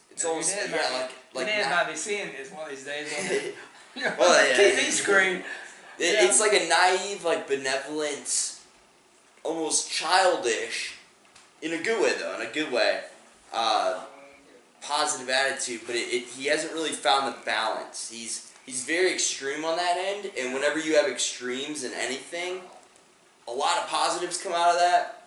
it's 0.09 0.23
your 0.23 0.31
almost 0.31 0.55
yeah 0.55 0.65
might- 0.71 0.81
like 0.81 1.11
your 1.33 1.43
like 1.43 1.47
dad 1.47 1.69
na- 1.69 1.75
might 1.75 1.87
be 1.91 1.95
seeing 1.95 2.31
this 2.37 2.51
one 2.51 2.63
of 2.63 2.69
these 2.69 2.83
days 2.83 3.07
on 3.19 3.27
the 3.27 3.53
Well, 4.17 4.47
yeah. 4.49 4.57
TV 4.79 4.89
screen. 4.89 5.35
it- 5.37 5.43
yeah. 5.99 6.25
it's 6.25 6.39
like 6.39 6.53
a 6.53 6.67
naive 6.67 7.23
like 7.23 7.47
benevolent 7.47 8.57
almost 9.43 9.91
childish 9.91 10.95
in 11.61 11.73
a 11.73 11.81
good 11.81 12.01
way 12.01 12.13
though 12.19 12.35
in 12.39 12.45
a 12.47 12.51
good 12.51 12.71
way 12.71 13.01
uh, 13.53 14.03
positive 14.81 15.29
attitude 15.29 15.81
but 15.85 15.95
it, 15.95 16.07
it, 16.13 16.23
he 16.25 16.45
hasn't 16.45 16.73
really 16.73 16.89
found 16.91 17.33
the 17.33 17.37
balance. 17.45 18.09
He's 18.11 18.51
he's 18.65 18.83
very 18.85 19.11
extreme 19.13 19.63
on 19.65 19.77
that 19.77 19.97
end 19.97 20.31
and 20.39 20.53
whenever 20.53 20.79
you 20.79 20.95
have 20.95 21.07
extremes 21.09 21.83
in 21.83 21.91
anything 21.93 22.61
a 23.47 23.51
lot 23.51 23.77
of 23.77 23.87
positives 23.87 24.41
come 24.41 24.53
out 24.53 24.69
of 24.69 24.79
that 24.79 25.17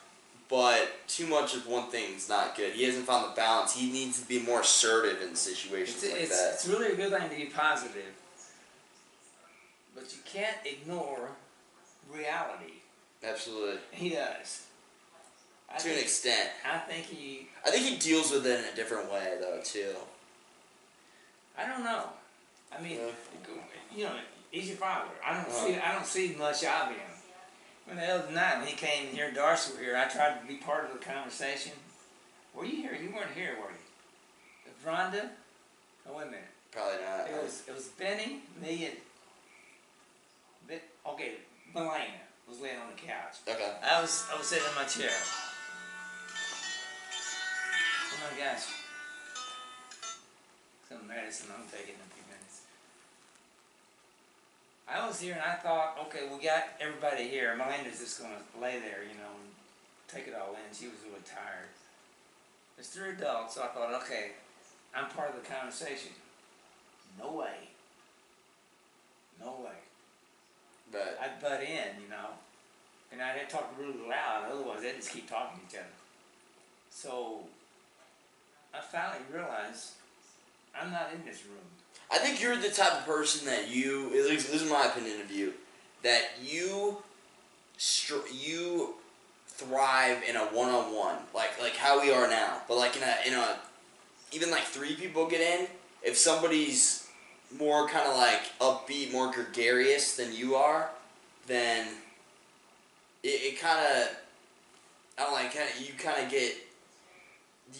but 0.48 0.88
too 1.08 1.26
much 1.26 1.54
of 1.54 1.66
one 1.66 1.88
thing 1.90 2.14
is 2.14 2.28
not 2.28 2.54
good. 2.54 2.74
He 2.74 2.84
hasn't 2.84 3.06
found 3.06 3.30
the 3.30 3.34
balance. 3.34 3.74
He 3.74 3.90
needs 3.90 4.20
to 4.20 4.28
be 4.28 4.38
more 4.40 4.60
assertive 4.60 5.22
in 5.22 5.34
situations 5.34 6.02
It's, 6.04 6.12
like 6.12 6.22
it's, 6.22 6.38
that. 6.42 6.52
it's 6.54 6.68
really 6.68 6.92
a 6.92 6.96
good 6.96 7.10
thing 7.18 7.30
to 7.30 7.34
be 7.36 7.46
positive, 7.46 8.12
but 9.94 10.04
you 10.12 10.18
can't 10.26 10.56
ignore 10.66 11.30
reality. 12.12 12.74
absolutely. 13.26 13.78
He 13.90 14.10
does. 14.10 14.64
I 15.74 15.78
to 15.78 15.90
an 15.92 15.98
extent 15.98 16.50
I 16.64 16.78
think 16.78 17.06
he. 17.06 17.48
i 17.66 17.70
think 17.70 17.84
he 17.86 17.96
deals 17.96 18.30
with 18.30 18.46
it 18.46 18.58
in 18.60 18.64
a 18.72 18.76
different 18.76 19.10
way 19.12 19.36
though 19.40 19.60
too 19.62 19.94
I 21.56 21.66
don't 21.66 21.84
know. 21.84 22.08
I 22.76 22.80
mean, 22.82 22.98
Yeah. 22.98 23.54
you 23.94 24.04
know, 24.04 24.16
he's 24.50 24.66
your 24.66 24.76
father. 24.76 25.08
I 25.24 25.34
don't 25.34 25.46
Uh-huh. 25.48 25.66
see. 25.68 25.76
I 25.78 25.92
don't 25.92 26.04
see 26.06 26.34
much 26.36 26.64
of 26.64 26.88
him. 26.88 26.96
When 27.84 27.96
the 27.96 28.06
other 28.12 28.32
night 28.32 28.58
when 28.58 28.66
he 28.66 28.74
came 28.74 29.06
here, 29.14 29.30
Darcy 29.30 29.74
were 29.74 29.78
here. 29.80 29.96
I 29.96 30.06
tried 30.06 30.40
to 30.40 30.46
be 30.48 30.56
part 30.56 30.84
of 30.86 30.92
the 30.92 30.98
conversation. 31.04 31.70
Were 32.54 32.64
you 32.64 32.82
here? 32.82 32.94
You 33.00 33.10
weren't 33.14 33.30
here, 33.36 33.56
were 33.60 33.70
you? 33.70 34.72
Rhonda? 34.84 35.30
Oh, 36.08 36.14
wait 36.16 36.22
a 36.24 36.26
minute. 36.26 36.44
probably 36.72 36.98
not 37.04 37.28
It 37.30 37.40
was 37.42 37.62
it 37.68 37.72
was 37.74 37.86
Benny, 37.88 38.40
me, 38.60 38.86
and 38.86 40.80
okay, 41.06 41.34
Melena 41.72 42.18
was 42.48 42.58
laying 42.60 42.78
on 42.80 42.88
the 42.94 43.00
couch. 43.00 43.36
okay 43.48 43.74
I 43.82 44.00
was 44.00 44.26
I 44.32 44.36
was 44.36 44.48
sitting 44.48 44.66
in 44.68 44.74
my 44.74 44.84
chair. 44.84 45.10
Oh 48.14 48.30
my 48.30 48.38
gosh. 48.38 48.66
Some 50.88 51.06
medicine 51.08 51.50
I'm 51.50 51.66
taking 51.66 51.94
in 51.94 52.00
a 52.00 52.10
few 52.14 52.24
minutes. 52.30 52.62
I 54.86 55.06
was 55.06 55.18
here 55.20 55.34
and 55.34 55.42
I 55.42 55.54
thought, 55.56 55.98
okay, 56.06 56.28
we 56.30 56.42
got 56.44 56.64
everybody 56.80 57.28
here. 57.28 57.56
Melena's 57.56 57.98
just 57.98 58.20
gonna 58.22 58.38
lay 58.60 58.78
there, 58.78 59.02
you 59.02 59.18
know, 59.18 59.34
and 59.34 59.50
take 60.06 60.28
it 60.28 60.34
all 60.34 60.52
in. 60.54 60.74
She 60.76 60.86
was 60.86 60.96
really 61.04 61.22
tired. 61.24 61.68
There's 62.76 62.88
three 62.88 63.10
adults, 63.10 63.54
so 63.56 63.62
I 63.62 63.68
thought, 63.68 63.94
okay, 64.02 64.32
I'm 64.94 65.08
part 65.10 65.30
of 65.30 65.42
the 65.42 65.48
conversation. 65.48 66.12
No 67.18 67.32
way. 67.32 67.70
No 69.40 69.58
way. 69.64 69.78
but 70.94 71.18
I'd 71.20 71.40
butt 71.40 71.62
in, 71.62 72.02
you 72.02 72.08
know, 72.08 72.38
and 73.12 73.20
I'd 73.20 73.36
have 73.36 73.48
to 73.48 73.54
talk 73.56 73.74
really 73.78 74.08
loud, 74.08 74.46
otherwise 74.50 74.82
they'd 74.82 74.96
just 74.96 75.10
keep 75.10 75.28
talking 75.28 75.60
to 75.60 75.66
each 75.66 75.80
other. 75.80 75.88
So 76.90 77.40
I 78.76 78.80
finally 78.80 79.20
realized 79.32 79.92
I'm 80.78 80.90
not 80.90 81.10
in 81.14 81.24
this 81.24 81.44
room. 81.44 81.58
I 82.10 82.18
think 82.18 82.42
you're 82.42 82.56
the 82.56 82.70
type 82.70 82.92
of 82.92 83.06
person 83.06 83.46
that 83.46 83.68
you, 83.68 84.06
at 84.08 84.28
least 84.28 84.50
this 84.50 84.62
is 84.62 84.70
my 84.70 84.86
opinion 84.86 85.20
of 85.20 85.30
you, 85.30 85.54
that 86.02 86.22
you, 86.42 86.98
you 88.32 88.94
thrive 89.46 90.22
in 90.28 90.36
a 90.36 90.44
one-on-one, 90.46 91.16
like 91.34 91.60
like 91.60 91.76
how 91.76 92.00
we 92.00 92.12
are 92.12 92.28
now. 92.28 92.58
But 92.68 92.76
like 92.76 92.96
in 92.96 93.02
a 93.02 93.14
in 93.26 93.34
a, 93.34 93.56
even 94.32 94.50
like 94.50 94.64
three 94.64 94.94
people 94.94 95.26
get 95.26 95.40
in. 95.40 95.68
If 96.02 96.18
somebody's 96.18 97.08
more 97.58 97.88
kind 97.88 98.06
of 98.06 98.16
like 98.16 98.42
upbeat, 98.60 99.12
more 99.12 99.32
gregarious 99.32 100.16
than 100.16 100.34
you 100.34 100.56
are, 100.56 100.90
then 101.46 101.86
it, 103.22 103.28
it 103.28 103.60
kind 103.60 103.78
of, 103.78 104.08
I 105.18 105.22
don't 105.22 105.32
like 105.32 105.54
kind 105.54 105.68
of 105.68 105.80
you 105.80 105.94
kind 105.94 106.22
of 106.22 106.30
get. 106.30 106.54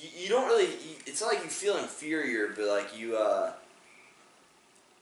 You, 0.01 0.23
you 0.25 0.29
don't 0.29 0.47
really. 0.47 0.67
You, 0.67 0.97
it's 1.07 1.21
not 1.21 1.33
like 1.35 1.43
you 1.45 1.51
feel 1.51 1.77
inferior, 1.77 2.53
but 2.57 2.67
like 2.67 2.99
you. 2.99 3.17
uh 3.17 3.53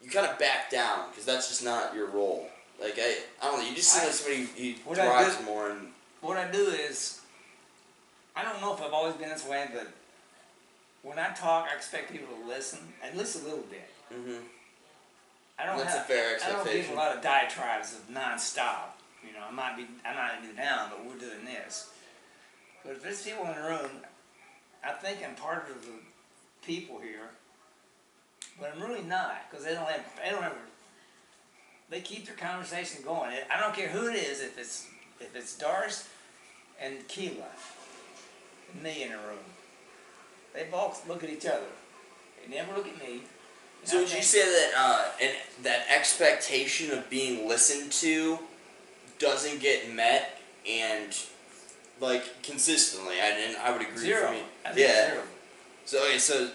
you 0.02 0.10
kind 0.10 0.26
of 0.26 0.36
back 0.38 0.68
down 0.70 1.10
because 1.10 1.24
that's 1.24 1.48
just 1.48 1.64
not 1.64 1.94
your 1.94 2.08
role. 2.08 2.48
Like 2.80 2.94
I, 2.98 3.18
I 3.40 3.50
don't 3.50 3.60
know. 3.60 3.68
You 3.68 3.74
just 3.76 3.92
seem 3.92 4.02
like 4.04 4.12
somebody 4.12 4.74
who 4.84 4.94
thrives 4.94 5.36
did- 5.36 5.46
more 5.46 5.70
and 5.70 5.88
What 6.20 6.36
I 6.36 6.50
do 6.50 6.66
is, 6.66 7.20
I 8.34 8.42
don't 8.42 8.60
know 8.60 8.74
if 8.74 8.82
I've 8.82 8.92
always 8.92 9.14
been 9.14 9.28
this 9.28 9.46
way, 9.46 9.68
but 9.72 9.86
when 11.02 11.18
I 11.18 11.28
talk, 11.32 11.68
I 11.72 11.76
expect 11.76 12.10
people 12.10 12.28
to 12.34 12.48
listen, 12.48 12.80
at 13.02 13.16
least 13.16 13.40
a 13.42 13.44
little 13.44 13.64
bit. 13.70 13.88
mm-hmm. 14.12 14.42
I 15.58 15.66
don't 15.66 15.78
That's 15.78 15.94
a 15.94 15.98
have, 15.98 16.06
fair 16.06 16.38
I 16.44 16.50
don't 16.50 16.64
give 16.64 16.90
a 16.90 16.94
lot 16.94 17.14
of 17.14 17.22
diatribes 17.22 17.94
of 17.94 18.12
nonstop. 18.12 18.96
You 19.24 19.32
know, 19.34 19.44
I 19.48 19.52
might 19.52 19.76
be, 19.76 19.86
I 20.04 20.14
might 20.14 20.40
be 20.42 20.56
down, 20.56 20.90
but 20.90 21.04
we're 21.04 21.18
doing 21.18 21.44
this. 21.44 21.90
But 22.84 22.92
if 22.92 23.02
there's 23.04 23.22
people 23.22 23.44
in 23.46 23.54
the 23.54 23.68
room, 23.68 23.90
I 24.84 24.92
think 24.92 25.18
I'm 25.26 25.34
part 25.34 25.68
of 25.70 25.82
the 25.82 25.92
people 26.66 26.98
here, 26.98 27.30
but 28.60 28.72
I'm 28.74 28.82
really 28.82 29.02
not 29.02 29.50
because 29.50 29.64
they 29.64 29.74
don't 29.74 29.86
have, 29.86 30.04
they 30.22 30.30
don't 30.30 30.44
ever, 30.44 30.56
they 31.90 32.00
keep 32.00 32.26
their 32.26 32.36
conversation 32.36 33.02
going. 33.04 33.30
I 33.50 33.60
don't 33.60 33.74
care 33.74 33.88
who 33.88 34.08
it 34.08 34.16
is, 34.16 34.40
if 34.40 34.58
it's 34.58 34.86
if 35.20 35.36
it's 35.36 35.56
Doris 35.56 36.08
and 36.80 37.06
Keela, 37.06 37.44
me 38.82 39.04
in 39.04 39.10
the 39.10 39.18
room, 39.18 39.38
they 40.52 40.64
both 40.70 41.08
look 41.08 41.22
at 41.22 41.30
each 41.30 41.46
other. 41.46 41.66
They 42.42 42.54
never 42.54 42.76
look 42.76 42.88
at 42.88 42.98
me. 42.98 43.22
So 43.84 43.98
I 43.98 44.00
would 44.00 44.12
you 44.12 44.22
say 44.22 44.40
that 44.40 44.72
uh, 44.76 45.04
and 45.20 45.32
that 45.62 45.86
expectation 45.88 46.90
of 46.90 47.08
being 47.08 47.48
listened 47.48 47.92
to 47.92 48.38
doesn't 49.18 49.60
get 49.60 49.92
met 49.92 50.40
and 50.68 51.16
like 52.02 52.42
consistently? 52.42 53.14
I 53.20 53.28
and 53.28 53.56
I 53.56 53.72
would 53.72 53.80
agree 53.80 53.98
Zero. 53.98 54.26
for 54.26 54.32
me. 54.32 54.42
I 54.64 54.72
think 54.72 54.88
yeah. 54.88 55.10
zero. 55.10 55.22
So 55.84 56.04
okay, 56.04 56.18
so 56.18 56.50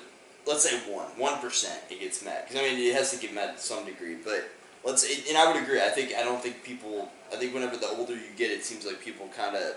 let's 0.46 0.70
say 0.70 0.78
one, 0.92 1.08
one 1.18 1.40
percent 1.40 1.80
it 1.90 2.00
gets 2.00 2.24
met. 2.24 2.48
Because 2.48 2.62
I 2.62 2.68
mean, 2.70 2.80
it 2.80 2.94
has 2.94 3.12
to 3.12 3.18
get 3.18 3.34
met 3.34 3.58
to 3.58 3.64
some 3.64 3.86
degree. 3.86 4.16
But 4.16 4.50
let's, 4.84 5.04
and 5.28 5.38
I 5.38 5.52
would 5.52 5.62
agree. 5.62 5.82
I 5.82 5.90
think 5.90 6.14
I 6.14 6.24
don't 6.24 6.42
think 6.42 6.64
people. 6.64 7.10
I 7.32 7.36
think 7.36 7.54
whenever 7.54 7.76
the 7.78 7.88
older 7.90 8.14
you 8.14 8.30
get, 8.38 8.52
it 8.52 8.64
seems 8.64 8.86
like 8.86 9.02
people 9.04 9.28
kind 9.36 9.56
of 9.56 9.76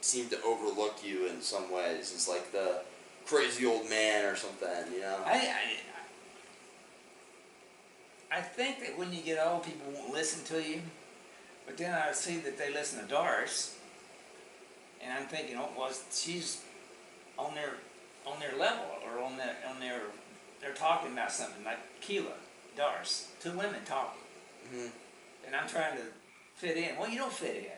seem 0.00 0.28
to 0.30 0.42
overlook 0.42 1.04
you 1.04 1.26
in 1.28 1.40
some 1.40 1.72
ways. 1.72 2.12
It's 2.14 2.28
like 2.28 2.52
the 2.52 2.82
crazy 3.26 3.66
old 3.66 3.88
man 3.88 4.24
or 4.24 4.36
something. 4.36 4.92
You 4.92 5.00
know. 5.00 5.18
I, 5.24 5.54
I, 8.32 8.38
I 8.38 8.40
think 8.40 8.80
that 8.80 8.98
when 8.98 9.12
you 9.12 9.22
get 9.22 9.44
old, 9.44 9.64
people 9.64 9.90
won't 9.92 10.12
listen 10.12 10.44
to 10.56 10.62
you. 10.66 10.80
But 11.66 11.76
then 11.78 11.94
I 11.94 12.12
see 12.12 12.38
that 12.38 12.58
they 12.58 12.72
listen 12.72 13.00
to 13.00 13.06
Doris, 13.06 13.76
and 15.02 15.12
I'm 15.12 15.26
thinking, 15.26 15.56
oh, 15.56 15.70
well, 15.76 15.90
she's 16.10 16.62
on 17.38 17.54
their 17.54 17.74
on 18.26 18.38
their 18.38 18.56
level 18.58 18.84
or 19.06 19.22
on 19.22 19.36
their 19.36 19.56
on 19.68 19.80
their 19.80 20.02
they're 20.60 20.74
talking 20.74 21.12
about 21.12 21.32
something 21.32 21.64
like 21.64 21.78
Keela, 22.00 22.34
Doris, 22.76 23.28
two 23.40 23.52
women 23.52 23.82
talking, 23.84 24.20
Mhm. 24.72 24.90
and 25.46 25.56
I'm 25.56 25.66
trying 25.68 25.96
to 25.96 26.04
fit 26.54 26.76
in. 26.76 26.96
Well, 26.98 27.08
you 27.08 27.16
don't 27.18 27.32
fit 27.32 27.56
in. 27.56 27.72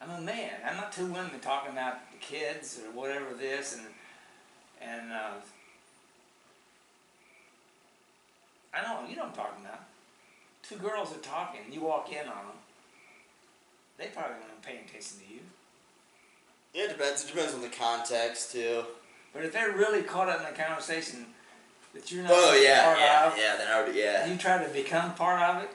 I'm 0.00 0.10
a 0.10 0.20
man. 0.20 0.60
I'm 0.66 0.76
not 0.76 0.92
two 0.92 1.06
women 1.06 1.38
talking 1.40 1.72
about 1.72 2.10
the 2.12 2.18
kids 2.18 2.78
or 2.80 2.90
whatever 2.90 3.34
this 3.34 3.74
and 3.74 3.86
and 4.80 5.12
uh, 5.12 5.34
I 8.74 8.82
know 8.82 9.06
you 9.08 9.16
know 9.16 9.22
what 9.22 9.30
I'm 9.30 9.36
talking 9.36 9.64
about. 9.64 9.80
Two 10.62 10.76
girls 10.76 11.12
are 11.14 11.20
talking. 11.20 11.60
You 11.70 11.82
walk 11.82 12.10
in 12.12 12.26
on 12.28 12.46
them. 12.46 12.58
They 13.98 14.06
probably 14.08 14.36
won't 14.40 14.62
pay 14.62 14.76
attention 14.78 15.18
to 15.26 15.34
you. 15.34 15.40
Yeah, 16.74 16.84
it 16.84 16.88
depends. 16.90 17.24
It 17.24 17.28
depends 17.28 17.54
on 17.54 17.60
the 17.60 17.68
context 17.68 18.52
too. 18.52 18.84
But 19.32 19.44
if 19.44 19.52
they're 19.52 19.72
really 19.72 20.02
caught 20.02 20.28
up 20.28 20.40
in 20.40 20.54
the 20.54 20.60
conversation 20.60 21.26
that 21.94 22.10
you're 22.10 22.22
not 22.22 22.32
Oh 22.34 22.60
yeah, 22.62 22.84
part 22.84 22.98
yeah, 22.98 23.26
of, 23.26 23.38
yeah. 23.38 23.56
Then 23.56 23.68
I 23.68 23.82
would, 23.82 23.94
yeah. 23.94 24.26
you 24.26 24.36
try 24.38 24.62
to 24.62 24.68
become 24.70 25.14
part 25.14 25.42
of 25.42 25.62
it, 25.64 25.70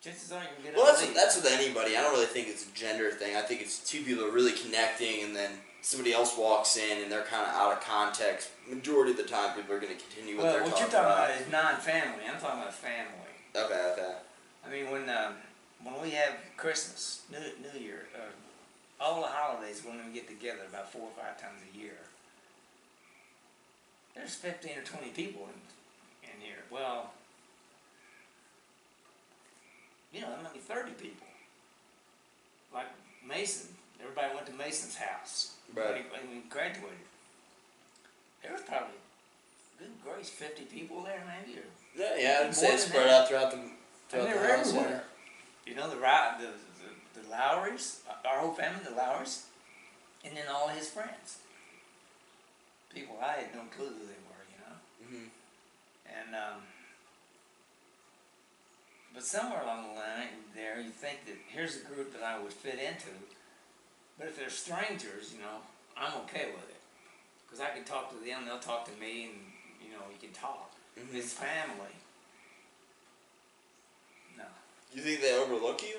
chances 0.00 0.32
are 0.32 0.40
you 0.42 0.48
can 0.56 0.64
get 0.64 0.76
Well, 0.76 0.86
that's 0.86 1.06
and 1.06 1.14
that's 1.14 1.36
with 1.36 1.46
anybody. 1.46 1.96
I 1.96 2.02
don't 2.02 2.12
really 2.12 2.26
think 2.26 2.48
it's 2.48 2.66
a 2.66 2.74
gender 2.74 3.10
thing. 3.10 3.36
I 3.36 3.42
think 3.42 3.60
it's 3.60 3.78
two 3.88 4.02
people 4.02 4.24
are 4.24 4.32
really 4.32 4.52
connecting, 4.52 5.22
and 5.24 5.34
then 5.34 5.50
somebody 5.82 6.12
else 6.12 6.36
walks 6.36 6.76
in, 6.76 7.02
and 7.02 7.10
they're 7.10 7.24
kind 7.24 7.46
of 7.46 7.54
out 7.54 7.72
of 7.72 7.80
context. 7.80 8.50
Majority 8.68 9.12
of 9.12 9.16
the 9.16 9.24
time, 9.24 9.54
people 9.54 9.74
are 9.74 9.80
going 9.80 9.96
to 9.96 10.02
continue 10.02 10.36
what 10.36 10.44
well, 10.44 10.52
they're 10.54 10.62
what 10.62 10.70
talking, 10.72 10.92
you're 10.92 11.02
talking 11.02 11.12
about 11.12 11.40
is 11.40 11.50
non-family. 11.50 12.24
I'm 12.32 12.40
talking 12.40 12.60
about 12.60 12.74
family. 12.74 13.32
Okay, 13.54 13.92
okay. 13.92 14.14
I 14.66 14.70
mean, 14.70 14.90
when 14.90 15.08
um, 15.08 15.34
when 15.84 16.00
we 16.02 16.10
have 16.10 16.34
Christmas, 16.56 17.22
New 17.30 17.38
New 17.38 17.78
Year, 17.80 18.06
uh, 18.14 19.02
all 19.02 19.22
the 19.22 19.28
holidays 19.28 19.82
when 19.84 19.96
we 20.06 20.12
get 20.12 20.28
together 20.28 20.60
about 20.68 20.92
four 20.92 21.02
or 21.02 21.22
five 21.22 21.40
times 21.40 21.58
a 21.74 21.78
year, 21.78 21.96
there's 24.14 24.34
fifteen 24.34 24.76
or 24.78 24.82
twenty 24.82 25.10
people 25.10 25.48
in 25.48 26.28
in 26.30 26.40
here. 26.40 26.62
Well, 26.70 27.10
you 30.12 30.20
know, 30.20 30.30
there 30.30 30.42
might 30.42 30.52
be 30.54 30.58
thirty 30.60 30.92
people. 30.92 31.26
Like 32.74 32.86
Mason, 33.26 33.68
everybody 34.00 34.34
went 34.34 34.46
to 34.46 34.52
Mason's 34.52 34.96
house 34.96 35.54
when, 35.72 35.84
Right. 35.86 35.96
he, 35.96 36.02
when 36.10 36.36
he 36.42 36.48
graduated. 36.48 36.98
There 38.42 38.52
was 38.52 38.62
probably, 38.62 38.94
good 39.78 39.90
grace, 40.04 40.28
fifty 40.30 40.62
people 40.64 41.02
there 41.02 41.22
maybe, 41.26 41.58
or 41.58 41.62
Yeah, 41.96 42.16
yeah. 42.18 42.46
I'd 42.46 42.54
say 42.54 42.76
spread 42.76 43.06
that. 43.08 43.22
out 43.22 43.28
throughout 43.28 43.50
the 43.50 43.56
and 43.58 43.70
throughout 44.08 44.26
they 44.26 44.32
the 44.32 44.56
house. 44.56 44.68
everywhere. 44.68 45.04
You 45.70 45.76
know, 45.76 45.88
the, 45.88 45.94
the, 45.94 46.50
the, 46.82 47.22
the 47.22 47.28
Lowrys, 47.30 48.00
our 48.28 48.40
whole 48.40 48.50
family, 48.50 48.80
the 48.82 48.96
Lowrys, 48.96 49.44
and 50.24 50.36
then 50.36 50.42
all 50.52 50.66
his 50.66 50.90
friends. 50.90 51.38
People 52.92 53.16
I 53.22 53.42
had 53.42 53.54
no 53.54 53.60
clue 53.70 53.86
who 53.86 54.04
they 54.04 54.18
were, 54.26 54.42
you 54.50 54.58
know. 54.58 54.74
hmm 55.06 55.28
And, 56.06 56.34
um, 56.34 56.62
but 59.14 59.22
somewhere 59.22 59.62
along 59.62 59.94
the 59.94 59.94
line 59.94 60.42
there, 60.56 60.80
you 60.80 60.90
think 60.90 61.24
that 61.26 61.36
here's 61.46 61.76
a 61.76 61.84
group 61.84 62.12
that 62.14 62.24
I 62.24 62.42
would 62.42 62.52
fit 62.52 62.80
into. 62.80 63.14
But 64.18 64.26
if 64.26 64.38
they're 64.40 64.50
strangers, 64.50 65.32
you 65.32 65.38
know, 65.38 65.62
I'm 65.96 66.20
okay 66.24 66.46
with 66.52 66.68
it. 66.68 66.82
Because 67.46 67.60
I 67.60 67.70
can 67.70 67.84
talk 67.84 68.10
to 68.10 68.16
them, 68.26 68.44
they'll 68.44 68.58
talk 68.58 68.86
to 68.92 69.00
me, 69.00 69.26
and, 69.26 69.38
you 69.80 69.92
know, 69.94 70.02
we 70.08 70.18
can 70.18 70.34
talk. 70.34 70.72
If 70.96 71.08
hmm 71.08 71.16
it's 71.16 71.32
family. 71.32 71.94
You 74.92 75.02
think 75.02 75.20
they 75.20 75.36
overlook 75.38 75.82
you, 75.82 75.96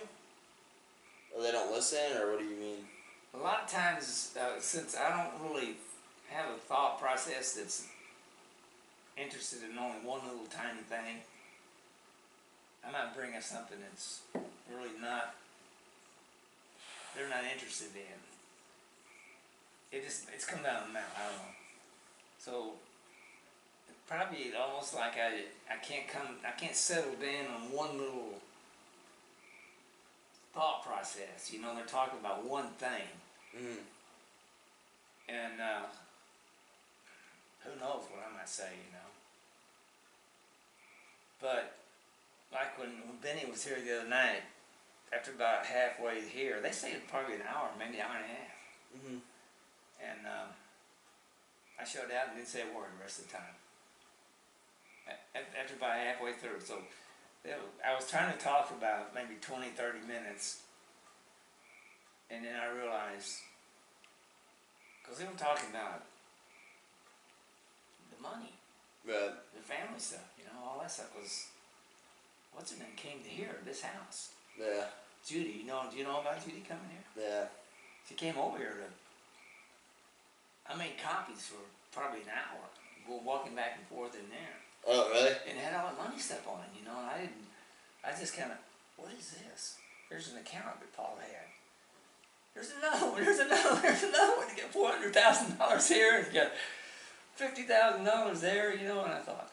or 1.33 1.41
they 1.41 1.51
don't 1.51 1.71
listen, 1.71 2.17
or 2.21 2.31
what 2.31 2.39
do 2.39 2.45
you 2.45 2.57
mean? 2.57 2.77
A 3.33 3.37
lot 3.37 3.63
of 3.63 3.69
times, 3.69 4.35
uh, 4.39 4.59
since 4.59 4.97
I 4.97 5.09
don't 5.09 5.49
really 5.49 5.75
have 6.29 6.49
a 6.49 6.57
thought 6.57 6.99
process 6.99 7.53
that's 7.53 7.87
interested 9.15 9.59
in 9.63 9.77
only 9.77 9.99
one 10.03 10.19
little 10.25 10.45
tiny 10.49 10.81
thing, 10.89 11.23
I 12.85 12.91
might 12.91 13.15
bring 13.15 13.33
up 13.35 13.43
something 13.43 13.77
that's 13.79 14.21
really 14.69 14.91
not, 15.01 15.35
they're 17.15 17.29
not 17.29 17.43
interested 17.53 17.95
in. 17.95 18.19
It 19.97 20.03
just, 20.03 20.27
it's 20.33 20.45
come 20.45 20.63
down 20.63 20.87
the 20.87 20.93
mouth, 20.93 21.15
I 21.15 21.29
don't 21.29 21.37
know. 21.37 21.53
So, 22.39 22.73
probably 24.07 24.51
almost 24.59 24.95
like 24.95 25.13
I, 25.15 25.43
I 25.73 25.77
can't 25.77 26.07
come, 26.09 26.35
I 26.45 26.51
can't 26.59 26.75
settle 26.75 27.13
down 27.13 27.47
on 27.55 27.71
one 27.71 27.97
little 27.97 28.35
thought 30.53 30.83
process, 30.85 31.51
you 31.51 31.61
know, 31.61 31.75
they're 31.75 31.85
talking 31.85 32.19
about 32.19 32.45
one 32.45 32.69
thing. 32.77 33.07
hmm 33.55 33.81
And 35.29 35.61
uh, 35.61 35.85
who 37.63 37.71
knows 37.79 38.03
what 38.11 38.25
I 38.27 38.37
might 38.37 38.49
say, 38.49 38.69
you 38.71 38.91
know. 38.91 39.09
But 41.39 41.77
like 42.51 42.77
when, 42.77 42.89
when 43.07 43.17
Benny 43.21 43.49
was 43.49 43.63
here 43.65 43.77
the 43.83 44.01
other 44.01 44.09
night, 44.09 44.43
after 45.13 45.31
about 45.31 45.65
halfway 45.65 46.21
here, 46.21 46.59
they 46.61 46.71
stayed 46.71 47.07
probably 47.09 47.35
an 47.35 47.41
hour, 47.47 47.69
maybe 47.77 47.97
an 47.97 48.05
hour 48.05 48.15
and 48.15 48.25
a 48.25 48.27
half. 48.27 48.55
hmm 48.93 49.17
And 49.99 50.27
um, 50.27 50.49
I 51.79 51.83
showed 51.83 52.11
out 52.11 52.27
and 52.29 52.37
didn't 52.37 52.47
say 52.47 52.61
a 52.61 52.75
word 52.75 52.91
the 52.97 53.03
rest 53.03 53.19
of 53.19 53.27
the 53.27 53.33
time. 53.33 53.55
After 55.35 55.75
about 55.75 55.97
halfway 55.97 56.33
through, 56.33 56.61
so 56.63 56.77
I 57.45 57.95
was 57.95 58.09
trying 58.09 58.31
to 58.31 58.37
talk 58.37 58.69
about 58.71 59.13
maybe 59.15 59.35
20, 59.41 59.69
30 59.69 59.99
minutes, 60.07 60.61
and 62.29 62.45
then 62.45 62.53
I 62.55 62.69
realized, 62.77 63.39
because 65.01 65.17
they 65.17 65.25
were 65.25 65.37
talking 65.37 65.69
about 65.71 66.03
the 68.15 68.21
money, 68.21 68.53
But 69.05 69.45
the 69.55 69.61
family 69.61 69.97
stuff, 69.99 70.29
you 70.37 70.45
know, 70.45 70.61
all 70.63 70.79
that 70.81 70.91
stuff 70.91 71.09
was, 71.19 71.47
what's 72.53 72.71
her 72.71 72.77
name 72.77 72.93
came 72.95 73.23
to 73.23 73.29
here, 73.29 73.57
this 73.65 73.81
house. 73.81 74.29
yeah, 74.59 74.85
Judy, 75.25 75.61
you 75.61 75.65
know, 75.65 75.83
do 75.91 75.97
you 75.97 76.03
know 76.03 76.21
about 76.21 76.45
Judy 76.45 76.61
coming 76.67 76.85
here? 76.91 77.25
yeah. 77.27 77.45
She 78.07 78.15
came 78.15 78.37
over 78.37 78.57
here 78.57 78.75
to. 78.81 78.89
I 80.71 80.75
made 80.77 80.97
copies 81.01 81.47
for 81.47 81.61
probably 81.97 82.21
an 82.21 82.29
hour. 82.33 82.65
We're 83.07 83.23
walking 83.25 83.55
back 83.55 83.77
and 83.77 83.85
forth 83.87 84.15
in 84.15 84.27
there, 84.29 84.57
Oh, 84.88 85.09
really? 85.13 85.34
and 85.49 85.59
had 85.59 85.75
all 85.75 85.89
that 85.89 85.97
money 85.97 86.19
stuff 86.19 86.47
on 86.47 86.59
it. 86.61 86.71
You 86.77 86.86
know, 86.86 86.97
and 86.97 87.07
I 87.07 87.17
didn't. 87.19 87.47
I 88.03 88.09
just 88.17 88.36
kind 88.36 88.51
of, 88.51 88.57
what 88.97 89.11
is 89.13 89.38
this? 89.38 89.77
There's 90.09 90.32
an 90.32 90.39
account 90.39 90.79
that 90.79 90.91
Paul 90.95 91.17
had. 91.21 91.47
There's 92.53 92.73
another 92.77 93.11
one. 93.11 93.21
There's 93.23 93.39
another. 93.39 93.69
one, 93.69 93.82
There's 93.82 94.03
another 94.03 94.38
one. 94.38 94.47
You 94.49 94.61
got 94.63 94.73
four 94.73 94.89
hundred 94.91 95.13
thousand 95.13 95.57
dollars 95.57 95.88
here, 95.88 96.17
and 96.17 96.27
you 96.27 96.34
got 96.41 96.51
fifty 97.36 97.63
thousand 97.63 98.05
dollars 98.05 98.41
there. 98.41 98.75
You 98.75 98.88
know, 98.88 99.03
and 99.03 99.13
I 99.13 99.19
thought, 99.19 99.51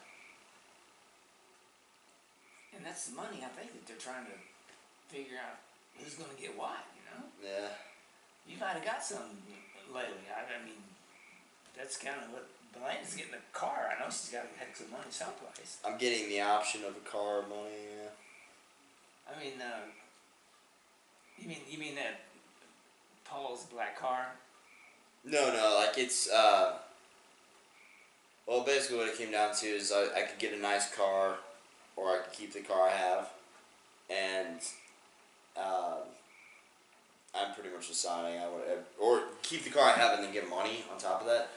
and 2.75 2.85
that's 2.85 3.07
the 3.07 3.15
money 3.15 3.39
I 3.45 3.49
think 3.55 3.71
that 3.73 3.87
they're 3.87 4.01
trying 4.01 4.25
to 4.25 4.35
figure 5.07 5.37
out 5.37 5.59
who's 5.97 6.15
going 6.15 6.29
to 6.35 6.41
get 6.41 6.57
what. 6.57 6.83
You 6.97 7.03
know. 7.07 7.23
Yeah. 7.43 7.69
You 8.47 8.57
might 8.59 8.73
have 8.73 8.85
got 8.85 9.03
some 9.03 9.29
lately. 9.93 10.25
I, 10.27 10.41
I 10.41 10.65
mean, 10.65 10.81
that's 11.77 11.95
kind 11.97 12.17
of 12.17 12.33
what 12.33 12.49
Belanda's 12.73 13.15
getting 13.15 13.33
a 13.33 13.57
car. 13.57 13.89
I 13.89 13.99
know 13.99 14.09
she's 14.09 14.29
got 14.29 14.43
to 14.43 14.59
have 14.59 14.75
some 14.75 14.91
money 14.91 15.09
someplace. 15.09 15.77
I'm 15.85 15.97
getting 15.97 16.29
the 16.29 16.41
option 16.41 16.81
of 16.83 16.95
a 16.95 17.09
car, 17.09 17.41
money. 17.41 17.89
Yeah. 17.97 18.09
I 19.29 19.43
mean, 19.43 19.53
uh, 19.61 19.85
you 21.37 21.47
mean 21.47 21.59
you 21.69 21.77
mean 21.77 21.95
that 21.95 22.21
Paul's 23.25 23.65
black 23.65 23.99
car? 23.99 24.27
No, 25.23 25.53
no, 25.53 25.77
like 25.79 25.97
it's 25.97 26.29
uh. 26.29 26.77
Well, 28.47 28.63
basically, 28.63 28.97
what 28.97 29.07
it 29.07 29.17
came 29.17 29.31
down 29.31 29.55
to 29.57 29.67
is 29.67 29.91
I, 29.91 30.05
I 30.17 30.21
could 30.23 30.39
get 30.39 30.53
a 30.53 30.59
nice 30.59 30.93
car, 30.95 31.35
or 31.95 32.09
I 32.09 32.17
could 32.23 32.33
keep 32.33 32.53
the 32.53 32.61
car 32.61 32.89
I 32.89 32.91
have, 32.91 33.29
and 34.09 34.59
um, 35.55 36.07
I'm 37.35 37.53
pretty 37.53 37.69
much 37.69 37.87
deciding 37.87 38.39
I 38.39 38.47
would, 38.49 38.63
or 38.99 39.21
keep 39.43 39.63
the 39.63 39.69
car 39.69 39.91
I 39.91 39.93
have 39.93 40.17
and 40.17 40.23
then 40.23 40.33
get 40.33 40.49
money 40.49 40.83
on 40.91 40.97
top 40.97 41.21
of 41.21 41.27
that. 41.27 41.49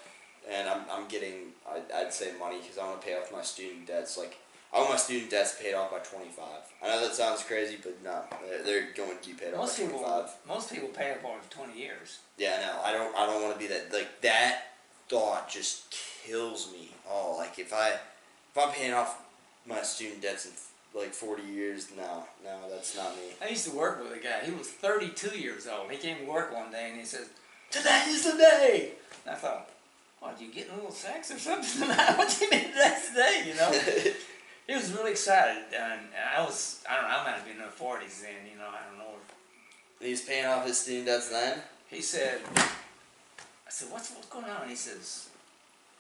And 0.51 0.69
I'm, 0.69 0.81
I'm 0.91 1.09
getting, 1.09 1.53
I'd, 1.71 1.91
I'd 1.95 2.13
say 2.13 2.33
money 2.39 2.59
because 2.61 2.79
I 2.79 2.85
want 2.87 3.01
to 3.01 3.07
pay 3.07 3.15
off 3.15 3.33
my 3.33 3.43
student 3.43 3.87
debts. 3.87 4.19
Like, 4.19 4.39
I 4.75 4.79
want 4.79 4.91
my 4.91 4.97
student 4.97 5.31
debts 5.31 5.61
paid 5.61 5.75
off 5.75 5.91
by 5.91 5.99
25. 5.99 6.45
I 6.83 6.89
know 6.89 7.01
that 7.01 7.15
sounds 7.15 7.43
crazy, 7.43 7.77
but 7.83 8.03
no, 8.03 8.23
they're, 8.49 8.63
they're 8.63 8.89
going 8.97 9.19
to 9.21 9.29
be 9.29 9.35
paid 9.35 9.53
off 9.53 9.61
Most 9.61 9.79
by 9.79 9.85
people, 9.85 9.99
25. 10.01 10.31
most 10.49 10.73
people 10.73 10.89
pay 10.89 11.11
it 11.11 11.21
for 11.21 11.39
twenty 11.51 11.79
years. 11.79 12.19
Yeah, 12.39 12.59
no, 12.61 12.83
I 12.83 12.93
don't. 12.93 13.15
I 13.15 13.27
don't 13.27 13.43
want 13.43 13.55
to 13.55 13.59
be 13.61 13.67
that. 13.69 13.93
Like 13.93 14.21
that 14.23 14.63
thought 15.09 15.49
just 15.51 15.95
kills 16.25 16.73
me. 16.73 16.91
Oh, 17.09 17.37
like 17.39 17.59
if 17.59 17.73
I, 17.73 17.91
if 17.91 18.59
I'm 18.59 18.71
paying 18.73 18.95
off 18.95 19.23
my 19.67 19.83
student 19.83 20.23
debts 20.23 20.47
in 20.47 20.53
like 20.99 21.13
forty 21.13 21.43
years, 21.45 21.89
no, 21.97 22.25
no, 22.43 22.59
that's 22.71 22.97
not 22.97 23.15
me. 23.17 23.23
I 23.43 23.49
used 23.49 23.69
to 23.69 23.77
work 23.77 24.03
with 24.03 24.13
a 24.19 24.23
guy. 24.23 24.41
He 24.45 24.53
was 24.53 24.69
thirty-two 24.69 25.39
years 25.39 25.67
old. 25.69 25.91
He 25.91 25.99
came 25.99 26.19
to 26.19 26.25
work 26.25 26.53
one 26.53 26.73
day 26.73 26.89
and 26.91 26.99
he 26.99 27.05
says, 27.05 27.29
"Today 27.71 28.05
is 28.09 28.25
the 28.25 28.39
day." 28.39 28.93
And 29.27 29.35
I 29.35 29.39
thought, 29.39 29.69
"What? 30.23 30.41
You 30.41 30.53
getting 30.53 30.73
a 30.73 30.77
little 30.77 30.93
sex 30.93 31.31
or 31.33 31.39
something 31.39 31.83
tonight? 31.83 32.15
what 32.17 32.31
do 32.31 32.45
you 32.45 32.51
mean 32.51 32.71
today's 32.73 33.11
the 33.11 33.21
day?" 33.21 33.45
You 33.47 33.55
know. 33.55 34.13
He 34.65 34.77
was 34.77 34.93
really 34.93 35.11
excited, 35.11 35.65
and 35.77 36.01
I 36.35 36.41
was, 36.41 36.85
I 36.89 36.95
don't 36.95 37.03
know, 37.03 37.19
I 37.19 37.25
might 37.25 37.35
have 37.35 37.45
been 37.45 37.57
in 37.57 37.63
the 37.63 37.65
40s 37.65 38.23
then, 38.23 38.47
you 38.49 38.57
know, 38.57 38.69
I 38.69 38.89
don't 38.89 38.97
know. 38.97 39.17
And 39.99 40.09
he's 40.09 40.23
paying 40.23 40.47
off 40.47 40.65
his 40.65 40.79
student 40.79 41.07
debts 41.07 41.31
then. 41.31 41.59
He 41.89 42.01
said, 42.01 42.39
I 42.57 43.71
said, 43.71 43.91
what's, 43.91 44.13
what's 44.13 44.29
going 44.29 44.45
on? 44.45 44.69
He 44.69 44.77
says, 44.77 45.31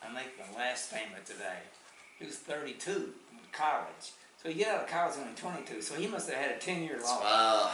I'm 0.00 0.14
making 0.14 0.30
my 0.38 0.56
last 0.56 0.94
payment 0.94 1.26
today. 1.26 1.58
He 2.20 2.24
was 2.24 2.36
32, 2.36 2.90
in 2.92 3.38
college. 3.50 4.12
So 4.40 4.48
he 4.48 4.54
get 4.54 4.68
out 4.68 4.84
of 4.84 4.88
college 4.88 5.16
only 5.18 5.34
22, 5.34 5.82
so 5.82 5.96
he 5.96 6.06
must 6.06 6.30
have 6.30 6.38
had 6.38 6.52
a 6.52 6.58
10 6.60 6.84
year 6.84 6.98
loan. 7.02 7.20
Wow. 7.20 7.72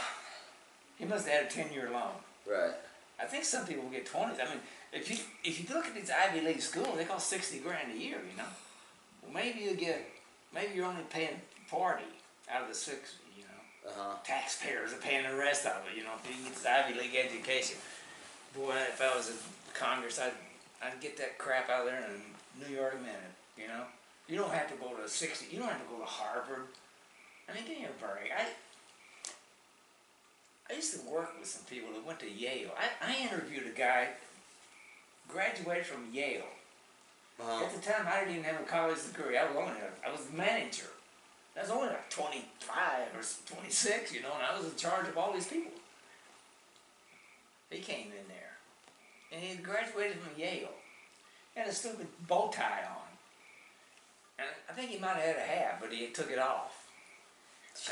He 0.99 1.05
must 1.05 1.27
have 1.27 1.43
had 1.43 1.45
a 1.45 1.49
ten-year 1.49 1.89
loan. 1.91 2.11
Right. 2.45 2.73
I 3.19 3.25
think 3.25 3.45
some 3.45 3.65
people 3.65 3.85
get 3.89 4.05
twenties. 4.05 4.37
I 4.39 4.49
mean, 4.49 4.59
if 4.93 5.09
you 5.09 5.17
if 5.43 5.59
you 5.61 5.73
look 5.75 5.85
at 5.87 5.95
these 5.95 6.09
Ivy 6.11 6.41
League 6.41 6.61
schools, 6.61 6.95
they 6.97 7.05
cost 7.05 7.29
sixty 7.29 7.59
grand 7.59 7.91
a 7.91 7.97
year. 7.97 8.17
You 8.29 8.37
know, 8.37 8.49
well 9.23 9.33
maybe 9.33 9.59
you 9.59 9.75
get 9.75 10.09
maybe 10.53 10.75
you're 10.75 10.85
only 10.85 11.03
paying 11.09 11.39
forty 11.67 12.03
out 12.51 12.63
of 12.63 12.69
the 12.69 12.75
sixty. 12.75 13.17
You 13.37 13.43
know, 13.43 13.91
Uh 13.91 13.93
huh. 13.95 14.15
taxpayers 14.23 14.93
are 14.93 14.97
paying 14.97 15.27
the 15.29 15.35
rest 15.35 15.65
of 15.65 15.83
it. 15.91 15.97
You 15.97 16.03
know, 16.03 16.11
if 16.23 16.29
you 16.29 16.43
get 16.43 16.55
this 16.55 16.65
Ivy 16.65 16.99
League 16.99 17.15
education. 17.15 17.77
Boy, 18.55 18.73
if 18.91 18.99
I 18.99 19.15
was 19.15 19.29
in 19.29 19.35
Congress, 19.73 20.19
I'd 20.19 20.33
I'd 20.81 20.99
get 20.99 21.17
that 21.17 21.37
crap 21.37 21.69
out 21.69 21.81
of 21.81 21.85
there 21.87 21.97
in 21.99 22.65
a 22.65 22.67
New 22.69 22.75
York 22.75 22.99
minute. 22.99 23.33
You 23.57 23.67
know, 23.67 23.83
you 24.27 24.37
don't 24.37 24.51
have 24.51 24.67
to 24.71 24.75
go 24.75 24.89
to 24.95 25.07
sixty. 25.07 25.45
You 25.53 25.59
don't 25.59 25.69
have 25.69 25.81
to 25.83 25.87
go 25.93 25.99
to 25.99 26.05
Harvard. 26.05 26.65
I 27.47 27.53
mean, 27.53 27.63
give 27.67 27.77
me 27.77 27.85
a 27.85 28.03
break. 28.03 28.31
I 28.35 28.45
I 30.71 30.75
used 30.75 30.99
to 30.99 31.09
work 31.09 31.33
with 31.39 31.47
some 31.47 31.63
people 31.65 31.91
that 31.93 32.05
went 32.05 32.19
to 32.19 32.29
Yale. 32.29 32.69
I, 32.77 33.11
I 33.11 33.21
interviewed 33.23 33.65
a 33.67 33.77
guy, 33.77 34.09
graduated 35.29 35.85
from 35.85 36.07
Yale. 36.11 36.43
Uh 37.41 37.63
At 37.63 37.73
the 37.73 37.81
time, 37.81 38.05
I 38.07 38.19
didn't 38.19 38.31
even 38.31 38.43
have 38.43 38.61
a 38.61 38.65
college 38.65 38.97
degree. 39.05 39.37
I 39.37 39.45
was 39.47 39.55
only 39.55 39.79
a, 39.79 40.07
I 40.07 40.11
was 40.11 40.25
the 40.25 40.35
manager. 40.37 40.87
I 41.57 41.61
was 41.61 41.69
only 41.71 41.87
like 41.87 42.09
25 42.09 43.07
or 43.15 43.21
26, 43.55 44.13
you 44.13 44.21
know, 44.21 44.33
and 44.33 44.43
I 44.43 44.57
was 44.57 44.71
in 44.71 44.75
charge 44.77 45.07
of 45.07 45.17
all 45.17 45.33
these 45.33 45.47
people. 45.47 45.71
He 47.69 47.79
came 47.79 48.07
in 48.07 48.25
there, 48.27 48.53
and 49.31 49.41
he 49.41 49.55
graduated 49.57 50.17
from 50.19 50.39
Yale. 50.39 50.69
He 51.53 51.59
had 51.59 51.69
a 51.69 51.73
stupid 51.73 52.07
bow 52.27 52.49
tie 52.53 52.83
on. 52.87 53.07
And 54.39 54.47
I 54.69 54.73
think 54.73 54.89
he 54.89 54.97
might 54.99 55.15
have 55.17 55.23
had 55.23 55.35
a 55.35 55.41
hat, 55.41 55.77
but 55.81 55.91
he 55.91 56.07
took 56.07 56.31
it 56.31 56.39
off. 56.39 56.87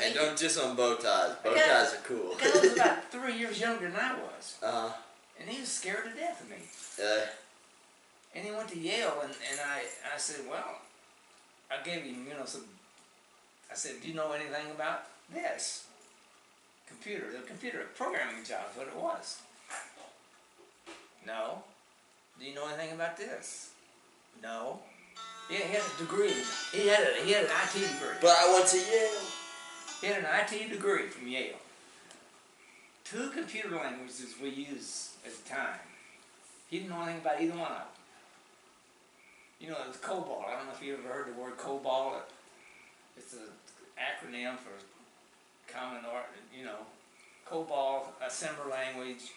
And 0.02 0.14
don't 0.14 0.36
diss 0.36 0.58
on 0.58 0.74
bow 0.76 0.96
ties. 0.96 1.36
Bow 1.44 1.54
ties 1.54 1.94
are 1.94 2.02
cool. 2.04 2.34
The 2.34 2.44
guy 2.44 2.60
was 2.60 2.72
about 2.76 3.10
three 3.12 3.36
years 3.38 3.60
younger 3.60 3.90
than 3.90 4.00
I 4.00 4.14
was, 4.14 4.56
uh 4.62 4.88
huh. 4.88 4.92
And 5.40 5.48
he 5.48 5.60
was 5.60 5.68
scared 5.68 6.04
to 6.04 6.18
death 6.20 6.40
of 6.42 6.50
me. 6.50 6.56
Uh, 7.02 7.26
And 8.34 8.44
he 8.44 8.50
went 8.52 8.68
to 8.68 8.78
Yale, 8.78 9.20
and, 9.22 9.32
and 9.50 9.60
I, 9.60 9.82
I 10.14 10.18
said, 10.18 10.40
well, 10.48 10.80
I 11.70 11.82
gave 11.82 12.02
him, 12.02 12.26
you 12.28 12.34
know, 12.34 12.44
some, 12.44 12.64
I 13.70 13.74
said, 13.74 14.00
do 14.02 14.08
you 14.08 14.14
know 14.14 14.32
anything 14.32 14.70
about 14.74 15.04
this? 15.32 15.86
Computer, 16.86 17.30
the 17.32 17.46
computer 17.46 17.86
programming 17.96 18.44
job, 18.44 18.62
is 18.72 18.76
what 18.78 18.86
it 18.88 18.96
was. 18.96 19.40
No. 21.26 21.62
Do 22.38 22.44
you 22.46 22.54
know 22.54 22.66
anything 22.68 22.94
about 22.94 23.16
this? 23.16 23.70
No. 24.42 24.78
Yeah, 25.50 25.58
he 25.58 25.72
had 25.74 25.82
a 25.94 25.98
degree. 25.98 26.34
He 26.72 26.86
had 26.88 27.00
a, 27.00 27.24
he 27.24 27.32
had 27.32 27.44
an 27.44 27.50
IT 27.50 27.72
degree. 27.74 28.16
but 28.20 28.30
I 28.38 28.52
went 28.52 28.66
to 28.68 28.76
Yale. 28.76 29.20
He 30.00 30.06
had 30.06 30.18
an 30.24 30.26
IT 30.40 30.70
degree 30.70 31.06
from 31.08 31.26
Yale. 31.28 31.56
Two 33.10 33.30
computer 33.30 33.74
languages 33.74 34.34
we 34.42 34.50
used 34.50 35.12
at 35.24 35.32
the 35.32 35.48
time. 35.48 35.80
He 36.68 36.78
didn't 36.78 36.90
know 36.90 37.02
anything 37.02 37.22
about 37.22 37.40
either 37.40 37.52
one 37.52 37.72
of 37.72 37.78
them. 37.78 37.86
You 39.60 39.70
know, 39.70 39.76
it 39.82 39.88
was 39.88 39.96
COBOL. 39.96 40.44
I 40.46 40.56
don't 40.56 40.66
know 40.66 40.72
if 40.78 40.82
you 40.84 40.92
ever 40.92 41.08
heard 41.08 41.34
the 41.34 41.40
word 41.40 41.56
COBOL. 41.56 42.20
It's 43.16 43.32
an 43.32 43.48
acronym 43.96 44.56
for 44.58 44.72
Common 45.72 46.04
Art, 46.04 46.26
you 46.56 46.66
know, 46.66 46.84
COBOL, 47.50 48.08
assembler 48.22 48.70
language. 48.70 49.32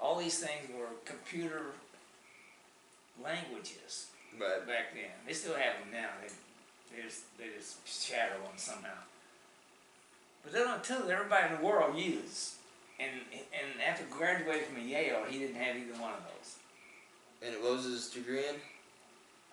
All 0.00 0.18
these 0.18 0.38
things 0.38 0.70
were 0.74 0.88
computer 1.04 1.66
languages 3.22 4.06
Right. 4.40 4.66
back 4.66 4.94
then. 4.94 5.10
They 5.26 5.34
still 5.34 5.54
have 5.54 5.80
them 5.80 5.90
now. 5.92 6.08
They, 6.22 6.28
they 6.96 7.02
just 7.02 7.36
they 7.36 7.46
just 7.54 7.86
shadow 7.86 8.36
them 8.44 8.56
somehow. 8.56 8.98
But 10.42 10.52
they're 10.52 10.64
not 10.64 10.84
two 10.84 10.94
that 10.94 11.10
everybody 11.10 11.52
in 11.52 11.60
the 11.60 11.66
world 11.66 11.98
uses. 11.98 12.57
And 13.00 13.10
and 13.32 13.80
after 13.86 14.04
graduating 14.10 14.64
from 14.72 14.86
Yale, 14.86 15.24
he 15.28 15.38
didn't 15.38 15.56
have 15.56 15.76
either 15.76 15.92
one 16.00 16.12
of 16.12 16.20
those. 16.24 16.56
And 17.42 17.62
what 17.62 17.74
was 17.76 17.84
his 17.84 18.08
degree 18.10 18.38
in? 18.40 18.56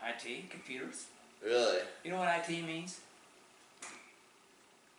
IT, 0.03 0.49
computers. 0.49 1.05
Really? 1.43 1.79
You 2.03 2.11
know 2.11 2.17
what 2.17 2.29
IT 2.49 2.65
means? 2.65 2.99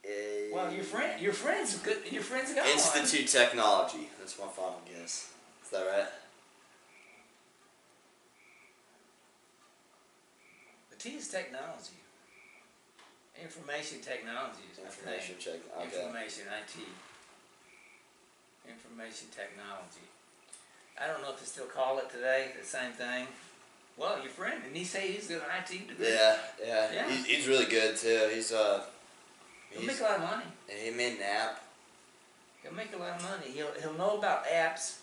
Uh, 0.04 0.08
Well, 0.52 0.72
your 0.72 0.84
friend, 0.84 1.20
your 1.20 1.32
friend's 1.32 1.76
good. 1.78 1.98
Your 2.10 2.22
friend's 2.22 2.54
got 2.54 2.64
one. 2.64 2.72
Institute 2.72 3.26
Technology. 3.28 4.08
That's 4.18 4.38
my 4.38 4.46
final 4.46 4.80
guess. 4.86 5.32
Is 5.64 5.70
that 5.72 5.84
right? 5.86 6.06
The 10.90 10.96
T 10.96 11.16
is 11.16 11.28
technology. 11.28 11.98
Information 13.42 14.00
technologies. 14.00 14.78
I 14.78 14.88
think. 14.88 15.06
Information 15.06 15.34
check. 15.40 15.60
Okay. 15.76 15.98
Information 16.04 16.44
IT. 16.46 16.86
Information 18.68 19.28
technology. 19.34 20.06
I 21.00 21.06
don't 21.06 21.22
know 21.22 21.30
if 21.30 21.40
they 21.40 21.46
still 21.46 21.66
call 21.66 21.98
it 21.98 22.10
today 22.10 22.50
the 22.58 22.66
same 22.66 22.92
thing. 22.92 23.26
Well, 23.96 24.20
your 24.20 24.30
friend, 24.30 24.60
and 24.66 24.76
he 24.76 24.84
say 24.84 25.12
he's 25.12 25.28
got 25.28 25.38
an 25.38 25.62
IT 25.64 25.88
degree. 25.88 26.08
Yeah, 26.08 26.36
yeah. 26.64 26.92
Yeah. 26.92 27.10
He's, 27.10 27.24
he's 27.26 27.48
really 27.48 27.66
good 27.66 27.96
too. 27.96 28.28
He's 28.32 28.52
uh. 28.52 28.82
He'll 29.70 29.80
He's, 29.80 29.88
make 29.88 30.00
a 30.00 30.02
lot 30.04 30.16
of 30.16 30.22
money. 30.22 30.44
and 30.70 30.78
he 30.78 30.90
made 30.90 31.16
an 31.16 31.22
app. 31.22 31.62
He'll 32.62 32.72
make 32.74 32.94
a 32.94 32.96
lot 32.98 33.16
of 33.16 33.22
money. 33.22 33.52
He'll 33.52 33.72
he'll 33.80 33.94
know 33.94 34.18
about 34.18 34.46
apps, 34.46 34.98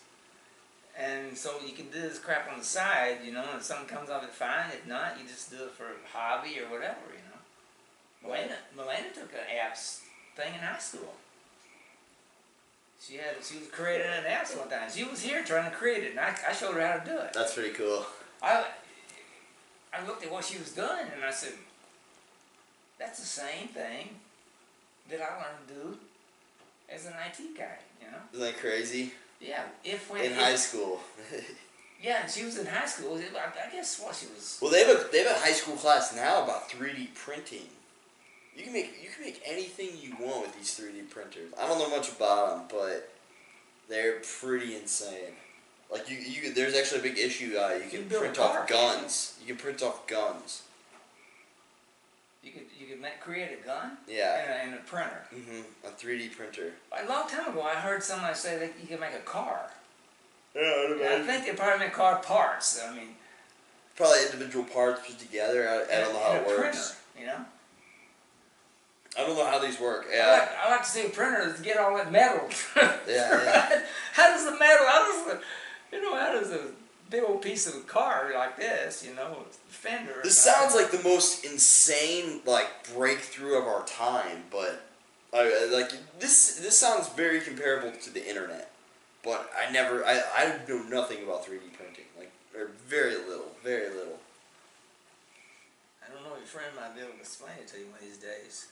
and 0.97 1.35
so 1.37 1.55
you 1.65 1.73
can 1.73 1.85
do 1.89 2.01
this 2.01 2.19
crap 2.19 2.51
on 2.51 2.59
the 2.59 2.65
side, 2.65 3.17
you 3.23 3.31
know. 3.31 3.43
And 3.51 3.57
if 3.59 3.63
something 3.63 3.87
comes 3.87 4.09
of 4.09 4.23
it, 4.23 4.29
fine. 4.31 4.65
If 4.73 4.87
not, 4.87 5.17
you 5.19 5.27
just 5.27 5.49
do 5.51 5.63
it 5.65 5.71
for 5.71 5.85
a 5.85 5.95
hobby 6.11 6.59
or 6.59 6.69
whatever, 6.71 7.01
you 7.11 7.21
know. 7.29 8.33
Melena, 8.33 8.55
Melena 8.77 9.13
took 9.13 9.31
an 9.33 9.45
apps 9.53 10.01
thing 10.35 10.53
in 10.53 10.59
high 10.59 10.79
school. 10.79 11.13
She 13.05 13.15
had 13.17 13.35
she 13.43 13.57
was 13.59 13.67
creating 13.67 14.07
an 14.07 14.23
apps 14.23 14.57
one 14.57 14.69
time. 14.69 14.89
She 14.89 15.03
was 15.03 15.21
here 15.21 15.43
trying 15.43 15.69
to 15.69 15.75
create 15.75 16.03
it, 16.03 16.11
and 16.11 16.19
I, 16.21 16.33
I 16.47 16.53
showed 16.53 16.75
her 16.75 16.87
how 16.87 16.97
to 16.97 17.05
do 17.05 17.17
it. 17.17 17.33
That's 17.33 17.53
pretty 17.53 17.71
cool. 17.71 18.05
I 18.41 18.65
I 19.93 20.05
looked 20.07 20.23
at 20.23 20.31
what 20.31 20.45
she 20.45 20.57
was 20.57 20.71
doing, 20.71 21.07
and 21.13 21.23
I 21.25 21.31
said, 21.31 21.53
"That's 22.97 23.19
the 23.19 23.25
same 23.25 23.67
thing 23.67 24.09
that 25.09 25.19
I 25.21 25.35
learned 25.35 25.67
to 25.67 25.73
do 25.73 25.97
as 26.89 27.05
an 27.05 27.13
IT 27.27 27.57
guy." 27.57 27.77
You 28.01 28.11
know. 28.11 28.17
Isn't 28.33 28.45
that 28.45 28.57
crazy? 28.61 29.11
Yeah, 29.41 29.63
if 29.83 30.09
when 30.09 30.21
In 30.21 30.31
if- 30.31 30.37
high 30.37 30.55
school. 30.55 31.01
yeah, 32.01 32.21
and 32.21 32.31
she 32.31 32.45
was 32.45 32.57
in 32.57 32.65
high 32.65 32.85
school. 32.85 33.17
I, 33.17 33.67
I 33.67 33.71
guess 33.71 33.99
what 33.99 34.15
she 34.15 34.27
was. 34.27 34.59
well, 34.61 34.71
they 34.71 34.85
have 34.85 34.95
a 34.95 35.07
they 35.11 35.23
have 35.23 35.35
a 35.35 35.39
high 35.41 35.51
school 35.51 35.75
class 35.75 36.15
now 36.15 36.43
about 36.45 36.69
three 36.71 36.93
D 36.93 37.09
printing. 37.13 37.67
You 38.55 38.63
can 38.63 38.73
make 38.73 38.93
you 39.03 39.09
can 39.09 39.23
make 39.25 39.41
anything 39.45 39.89
you 40.01 40.15
want 40.19 40.41
with 40.45 40.55
these 40.57 40.73
three 40.75 40.91
D 40.91 41.01
printers. 41.01 41.51
I 41.59 41.67
don't 41.67 41.79
know 41.79 41.89
much 41.95 42.09
about 42.11 42.69
them, 42.69 42.79
but 42.79 43.09
they're 43.89 44.19
pretty 44.39 44.75
insane. 44.75 45.33
Like 45.91 46.09
you, 46.09 46.17
you 46.17 46.53
there's 46.53 46.75
actually 46.75 46.99
a 46.99 47.03
big 47.03 47.17
issue. 47.17 47.55
Uh, 47.57 47.69
you 47.69 47.83
You 47.85 47.89
can 47.89 48.09
can 48.09 48.19
print 48.19 48.39
off 48.39 48.67
guns. 48.67 49.37
You 49.41 49.47
can 49.47 49.57
print 49.57 49.81
off 49.81 50.05
guns. 50.07 50.63
You 52.43 52.51
could 52.51 52.63
you 52.79 52.87
could 52.87 53.01
make, 53.01 53.19
create 53.21 53.57
a 53.61 53.65
gun 53.65 53.97
Yeah. 54.07 54.37
and 54.37 54.51
a, 54.51 54.55
and 54.65 54.73
a 54.75 54.83
printer. 54.89 55.21
Mm-hmm. 55.33 55.87
A 55.87 55.91
three 55.91 56.17
D 56.19 56.27
printer. 56.29 56.73
A 56.91 57.07
long 57.09 57.27
time 57.27 57.49
ago, 57.49 57.61
I 57.61 57.75
heard 57.75 58.03
somebody 58.03 58.35
say 58.35 58.57
that 58.59 58.73
you 58.81 58.87
can 58.87 58.99
make 58.99 59.13
a 59.13 59.19
car. 59.19 59.61
Yeah, 60.55 60.91
And 60.91 61.03
I 61.03 61.25
think 61.25 61.45
they 61.47 61.53
probably 61.53 61.85
make 61.87 61.93
car 61.93 62.17
parts. 62.19 62.79
I 62.85 62.93
mean, 62.95 63.15
Probably 63.95 64.19
individual 64.25 64.65
parts 64.65 65.01
put 65.07 65.17
together. 65.19 65.67
I, 65.69 65.95
I 65.95 66.01
don't 66.01 66.13
know 66.13 66.19
how 66.19 66.33
it 66.33 66.45
works. 66.47 66.95
Printer, 67.15 67.19
you 67.19 67.25
know. 67.27 67.45
I 69.23 69.27
don't 69.27 69.37
know 69.37 69.45
how 69.45 69.59
these 69.59 69.79
work. 69.79 70.07
I 70.13 70.39
like, 70.39 70.49
I 70.65 70.69
like 70.71 70.83
to 70.83 70.89
see 70.89 71.07
printers 71.07 71.61
get 71.61 71.77
all 71.77 71.95
that 71.95 72.11
metal. 72.11 72.49
yeah. 73.07 73.83
how 74.13 74.29
does 74.29 74.45
the 74.45 74.51
metal? 74.51 74.85
How 74.87 75.11
does 75.11 75.25
the 75.25 75.41
you 75.95 76.01
know 76.01 76.17
how 76.17 76.33
does 76.33 76.51
a 76.51 76.71
big 77.09 77.23
old 77.23 77.41
piece 77.41 77.67
of 77.67 77.75
a 77.75 77.85
car 77.85 78.31
like 78.33 78.57
this? 78.57 79.05
You 79.07 79.15
know, 79.15 79.45
fender. 79.67 80.15
This 80.23 80.37
sounds 80.37 80.75
like 80.75 80.91
the 80.91 81.01
most 81.03 81.45
insane 81.45 82.41
like 82.45 82.67
breakthrough 82.93 83.57
of 83.57 83.65
our 83.65 83.85
time, 83.85 84.43
but 84.51 84.85
I 85.33 85.69
like 85.71 85.91
this. 86.19 86.59
This 86.59 86.77
sounds 86.77 87.07
very 87.09 87.39
comparable 87.39 87.91
to 87.91 88.09
the 88.09 88.27
internet, 88.27 88.71
but 89.23 89.49
I 89.57 89.71
never. 89.71 90.05
I, 90.05 90.21
I 90.35 90.57
know 90.67 90.83
nothing 90.83 91.23
about 91.23 91.45
three 91.45 91.59
D 91.59 91.65
printing. 91.77 92.05
Like 92.17 92.31
or 92.53 92.71
very 92.87 93.15
little, 93.15 93.51
very 93.63 93.87
little. 93.87 94.19
I 96.05 96.13
don't 96.13 96.23
know. 96.23 96.35
Your 96.35 96.45
friend 96.45 96.75
might 96.75 96.93
be 96.93 97.01
able 97.01 97.13
to 97.13 97.19
explain 97.19 97.53
it 97.61 97.69
to 97.69 97.79
you 97.79 97.85
one 97.85 97.99
of 97.99 98.01
these 98.01 98.17
days. 98.17 98.67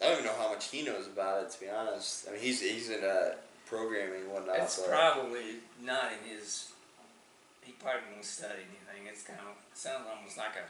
I 0.00 0.04
don't 0.04 0.12
even 0.20 0.24
know 0.26 0.36
how 0.38 0.50
much 0.50 0.68
he 0.70 0.82
knows 0.82 1.06
about 1.06 1.42
it. 1.44 1.50
To 1.50 1.60
be 1.60 1.68
honest, 1.68 2.28
I 2.28 2.32
mean 2.32 2.40
he's 2.40 2.60
he's 2.60 2.90
in 2.90 3.02
uh, 3.04 3.34
programming 3.66 4.22
and 4.22 4.32
whatnot. 4.32 4.58
It's 4.60 4.78
but 4.78 4.90
probably 4.90 5.60
not 5.82 6.12
in 6.12 6.30
his. 6.30 6.72
He 7.62 7.72
probably 7.72 8.02
won't 8.12 8.24
study 8.24 8.62
anything. 8.62 9.08
It's 9.10 9.24
kind 9.24 9.40
of 9.40 9.56
sounds 9.74 10.06
almost 10.06 10.36
like 10.38 10.54
a 10.54 10.66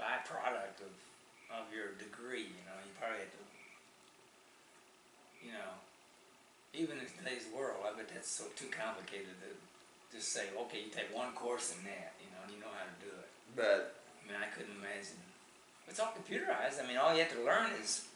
byproduct 0.00 0.80
of 0.82 0.94
of 1.52 1.68
your 1.74 1.92
degree. 1.98 2.48
You 2.48 2.64
know, 2.64 2.78
you 2.82 2.92
probably 2.98 3.20
had 3.20 3.32
to. 3.32 3.42
You 5.40 5.52
know, 5.56 5.72
even 6.74 7.00
in 7.00 7.08
today's 7.16 7.48
world, 7.48 7.80
I 7.80 7.96
bet 7.96 8.12
that's 8.12 8.28
so 8.28 8.44
too 8.56 8.68
complicated 8.68 9.32
to 9.40 9.50
just 10.12 10.32
say, 10.32 10.52
okay, 10.66 10.84
you 10.84 10.90
take 10.92 11.08
one 11.16 11.32
course 11.32 11.72
in 11.72 11.80
that, 11.88 12.12
you 12.20 12.28
know, 12.34 12.44
and 12.44 12.52
you 12.52 12.60
know 12.60 12.68
how 12.68 12.84
to 12.84 12.96
do 13.00 13.08
it. 13.08 13.28
but 13.56 14.02
I 14.20 14.28
mean, 14.28 14.36
I 14.36 14.52
couldn't 14.52 14.76
imagine. 14.76 15.16
It's 15.90 15.98
all 15.98 16.14
computerized. 16.16 16.82
I 16.82 16.86
mean, 16.86 16.96
all 16.96 17.12
you 17.12 17.18
have 17.18 17.32
to 17.36 17.44
learn 17.44 17.70
is 17.82 18.06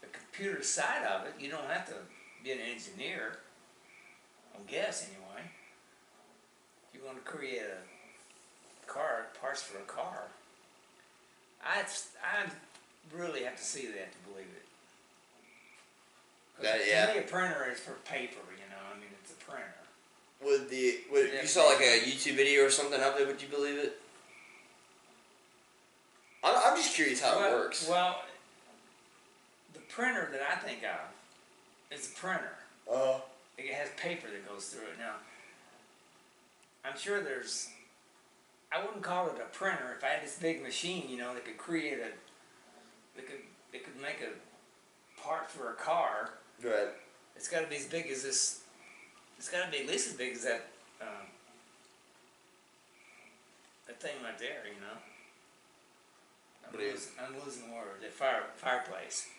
the 0.00 0.08
computer 0.08 0.62
side 0.64 1.06
of 1.06 1.26
it, 1.26 1.34
you 1.38 1.48
don't 1.48 1.70
have 1.70 1.86
to 1.86 1.94
be 2.42 2.50
an 2.50 2.58
engineer. 2.58 3.38
I 4.52 4.58
guess 4.70 5.06
anyway. 5.08 5.48
If 6.92 6.98
you 7.00 7.06
want 7.06 7.24
to 7.24 7.30
create 7.30 7.62
a 7.62 8.90
car, 8.90 9.28
parts 9.40 9.62
for 9.62 9.78
a 9.78 9.82
car, 9.82 10.24
I 11.64 11.84
I 12.20 12.46
really 13.16 13.44
have 13.44 13.56
to 13.56 13.62
see 13.64 13.86
that 13.86 14.10
to 14.12 14.18
believe 14.28 14.46
it. 14.50 14.66
That- 16.62 16.80
to 16.82 16.88
yeah. 16.90 17.12
me, 17.14 17.18
a 17.20 17.22
printer 17.22 17.68
is 17.72 17.78
for 17.78 17.92
paper. 18.04 18.40
You 18.52 18.68
know, 18.70 18.82
I 18.92 18.98
mean, 18.98 19.08
it's 19.22 19.32
a 19.32 19.36
printer. 19.36 19.74
Would 20.42 20.68
the 20.68 20.98
would, 21.12 21.32
Yeah. 21.32 21.42
you 21.42 21.46
saw 21.46 21.66
like 21.66 21.80
a 21.80 22.00
YouTube 22.00 22.34
video 22.34 22.64
or 22.64 22.70
something 22.70 23.00
up 23.00 23.16
there? 23.16 23.26
Would 23.26 23.40
you 23.40 23.48
believe 23.48 23.78
it? 23.78 24.00
I'm, 26.42 26.54
I'm 26.64 26.76
just 26.76 26.94
curious 26.94 27.20
how 27.22 27.36
well, 27.38 27.48
it 27.48 27.56
works. 27.56 27.88
Well, 27.88 28.22
the 29.74 29.80
printer 29.80 30.28
that 30.32 30.40
I 30.42 30.56
think 30.56 30.80
of 30.84 31.96
is 31.96 32.08
a 32.12 32.18
printer. 32.18 32.52
Uh, 32.90 33.20
It 33.58 33.72
has 33.74 33.88
paper 33.96 34.26
that 34.28 34.48
goes 34.48 34.66
through 34.68 34.82
it. 34.82 34.98
Now, 34.98 35.14
I'm 36.84 36.96
sure 36.98 37.20
there's. 37.20 37.68
I 38.72 38.82
wouldn't 38.84 39.02
call 39.02 39.26
it 39.28 39.34
a 39.36 39.54
printer. 39.54 39.94
If 39.98 40.04
I 40.04 40.08
had 40.08 40.22
this 40.22 40.38
big 40.38 40.62
machine, 40.62 41.08
you 41.08 41.18
know, 41.18 41.34
that 41.34 41.44
could 41.44 41.58
create 41.58 41.94
a, 41.98 42.10
that 43.16 43.26
could, 43.26 43.40
that 43.72 43.84
could 43.84 44.00
make 44.00 44.20
a 44.22 45.20
part 45.20 45.50
for 45.50 45.70
a 45.70 45.74
car. 45.74 46.34
right. 46.64 46.88
It's 47.36 47.48
got 47.48 47.60
to 47.62 47.66
be 47.66 47.76
as 47.76 47.86
big 47.86 48.06
as 48.06 48.22
this. 48.22 48.60
It's 49.38 49.48
got 49.48 49.64
to 49.64 49.70
be 49.70 49.78
at 49.84 49.88
least 49.88 50.08
as 50.08 50.14
big 50.14 50.34
as 50.34 50.44
that. 50.44 50.68
Um, 51.00 51.26
that 53.86 54.00
thing 54.00 54.12
right 54.22 54.38
there, 54.38 54.62
you 54.66 54.80
know. 54.80 54.96
I'm 56.72 56.78
losing, 56.78 57.12
I'm 57.18 57.34
losing 57.44 57.74
word. 57.74 58.00
The 58.00 58.08
fire 58.08 58.44
fireplace. 58.56 59.26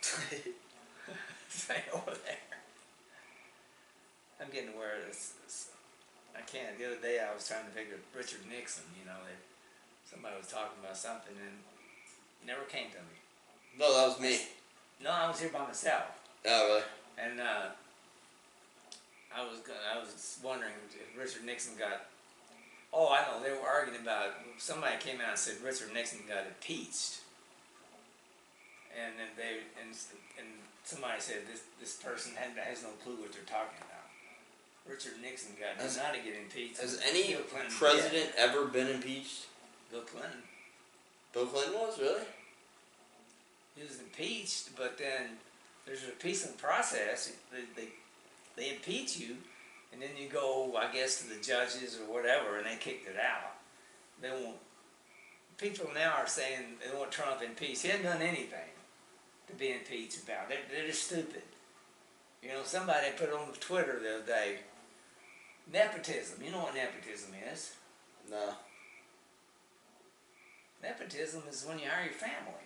Thing 1.50 1.82
over 1.94 2.12
there. 2.26 2.44
I'm 4.40 4.50
getting 4.52 4.74
aware 4.74 4.98
of 5.00 5.08
this, 5.08 5.34
this. 5.44 5.70
I 6.36 6.42
can't. 6.42 6.78
The 6.80 6.86
other 6.86 7.02
day 7.02 7.20
I 7.20 7.34
was 7.34 7.48
trying 7.48 7.66
to 7.66 7.72
figure 7.72 7.98
Richard 8.16 8.42
Nixon. 8.50 8.84
You 9.00 9.06
know, 9.06 9.20
they, 9.24 9.36
somebody 10.10 10.36
was 10.38 10.48
talking 10.48 10.80
about 10.82 10.98
something 10.98 11.36
and 11.36 11.60
it 12.42 12.48
never 12.48 12.64
came 12.66 12.90
to 12.92 12.98
me. 12.98 13.18
no, 13.78 13.94
that 13.94 14.08
was 14.08 14.20
me. 14.20 14.40
No, 15.04 15.12
I 15.12 15.28
was 15.28 15.40
here 15.40 15.50
by 15.50 15.66
myself. 15.66 16.04
Oh, 16.46 16.68
really? 16.68 16.84
And 17.18 17.40
uh, 17.40 17.70
I 19.36 19.44
was 19.44 19.60
gonna, 19.60 19.80
I 19.94 20.00
was 20.00 20.40
wondering 20.44 20.74
if 20.90 21.18
Richard 21.18 21.46
Nixon 21.46 21.78
got. 21.78 22.11
Oh, 22.94 23.08
I 23.10 23.22
know. 23.22 23.42
They 23.44 23.52
were 23.52 23.68
arguing 23.68 24.02
about. 24.02 24.34
Somebody 24.58 24.98
came 25.00 25.22
out 25.22 25.30
and 25.30 25.40
said 25.40 25.56
Richard 25.64 25.94
Nixon 25.94 26.20
got 26.28 26.46
impeached. 26.46 27.22
And 28.92 29.14
then 29.18 29.32
they 29.38 29.64
and 29.82 29.96
and 30.38 30.48
somebody 30.84 31.20
said 31.22 31.48
this 31.50 31.64
this 31.80 31.96
person 31.96 32.34
had, 32.36 32.52
has 32.62 32.84
no 32.84 32.90
clue 33.04 33.16
what 33.16 33.32
they're 33.32 33.48
talking 33.48 33.80
about. 33.80 33.92
Richard 34.86 35.14
Nixon 35.22 35.54
got 35.60 35.82
Has- 35.82 35.98
not 35.98 36.14
to 36.14 36.20
get 36.20 36.36
impeached. 36.36 36.82
Has 36.82 37.00
any 37.08 37.36
president 37.78 38.32
ever 38.38 38.66
been 38.66 38.88
impeached? 38.88 39.46
Bill 39.92 40.02
Clinton. 40.02 40.44
Bill 41.34 41.46
Clinton 41.46 41.74
was 41.74 42.00
really. 42.00 42.24
He 43.76 43.84
was 43.84 44.00
impeached, 44.00 44.76
but 44.76 44.98
then 44.98 45.38
there's 45.86 46.04
a 46.04 46.12
peaceful 46.12 46.54
process. 46.58 47.32
They, 47.52 47.62
they, 47.82 47.88
they 48.56 48.76
impeach 48.76 49.18
you, 49.18 49.38
and 49.92 50.02
then 50.02 50.10
you 50.18 50.30
go, 50.30 50.76
I 50.78 50.92
guess, 50.94 51.22
to 51.22 51.30
the 51.30 51.42
judges 51.42 52.00
or 52.00 52.12
whatever, 52.14 52.58
and 52.58 52.66
they 52.66 52.78
kicked 52.80 53.08
it 53.08 53.18
out. 53.18 53.56
They 54.22 54.30
won't. 54.30 54.58
People 55.58 55.90
now 55.94 56.14
are 56.18 56.28
saying 56.28 56.78
they 56.84 56.98
want 56.98 57.12
Trump 57.12 57.42
impeached. 57.44 57.84
He 57.84 57.90
hasn't 57.90 58.06
done 58.06 58.22
anything 58.22 58.72
to 59.48 59.54
be 59.54 59.72
impeached 59.74 60.24
about. 60.24 60.50
They're, 60.50 60.58
they're 60.72 60.88
just 60.88 61.04
stupid. 61.06 61.44
You 62.42 62.50
know, 62.50 62.64
somebody 62.64 63.08
put 63.18 63.32
on 63.32 63.50
Twitter 63.60 64.00
the 64.00 64.16
other 64.16 64.26
day, 64.26 64.60
nepotism. 65.72 66.44
You 66.44 66.52
know 66.52 66.60
what 66.60 66.74
nepotism 66.74 67.34
is? 67.54 67.76
No. 68.30 68.54
Nepotism 70.82 71.44
is 71.50 71.64
when 71.68 71.78
you 71.78 71.86
hire 71.88 72.06
your 72.06 72.14
family. 72.14 72.66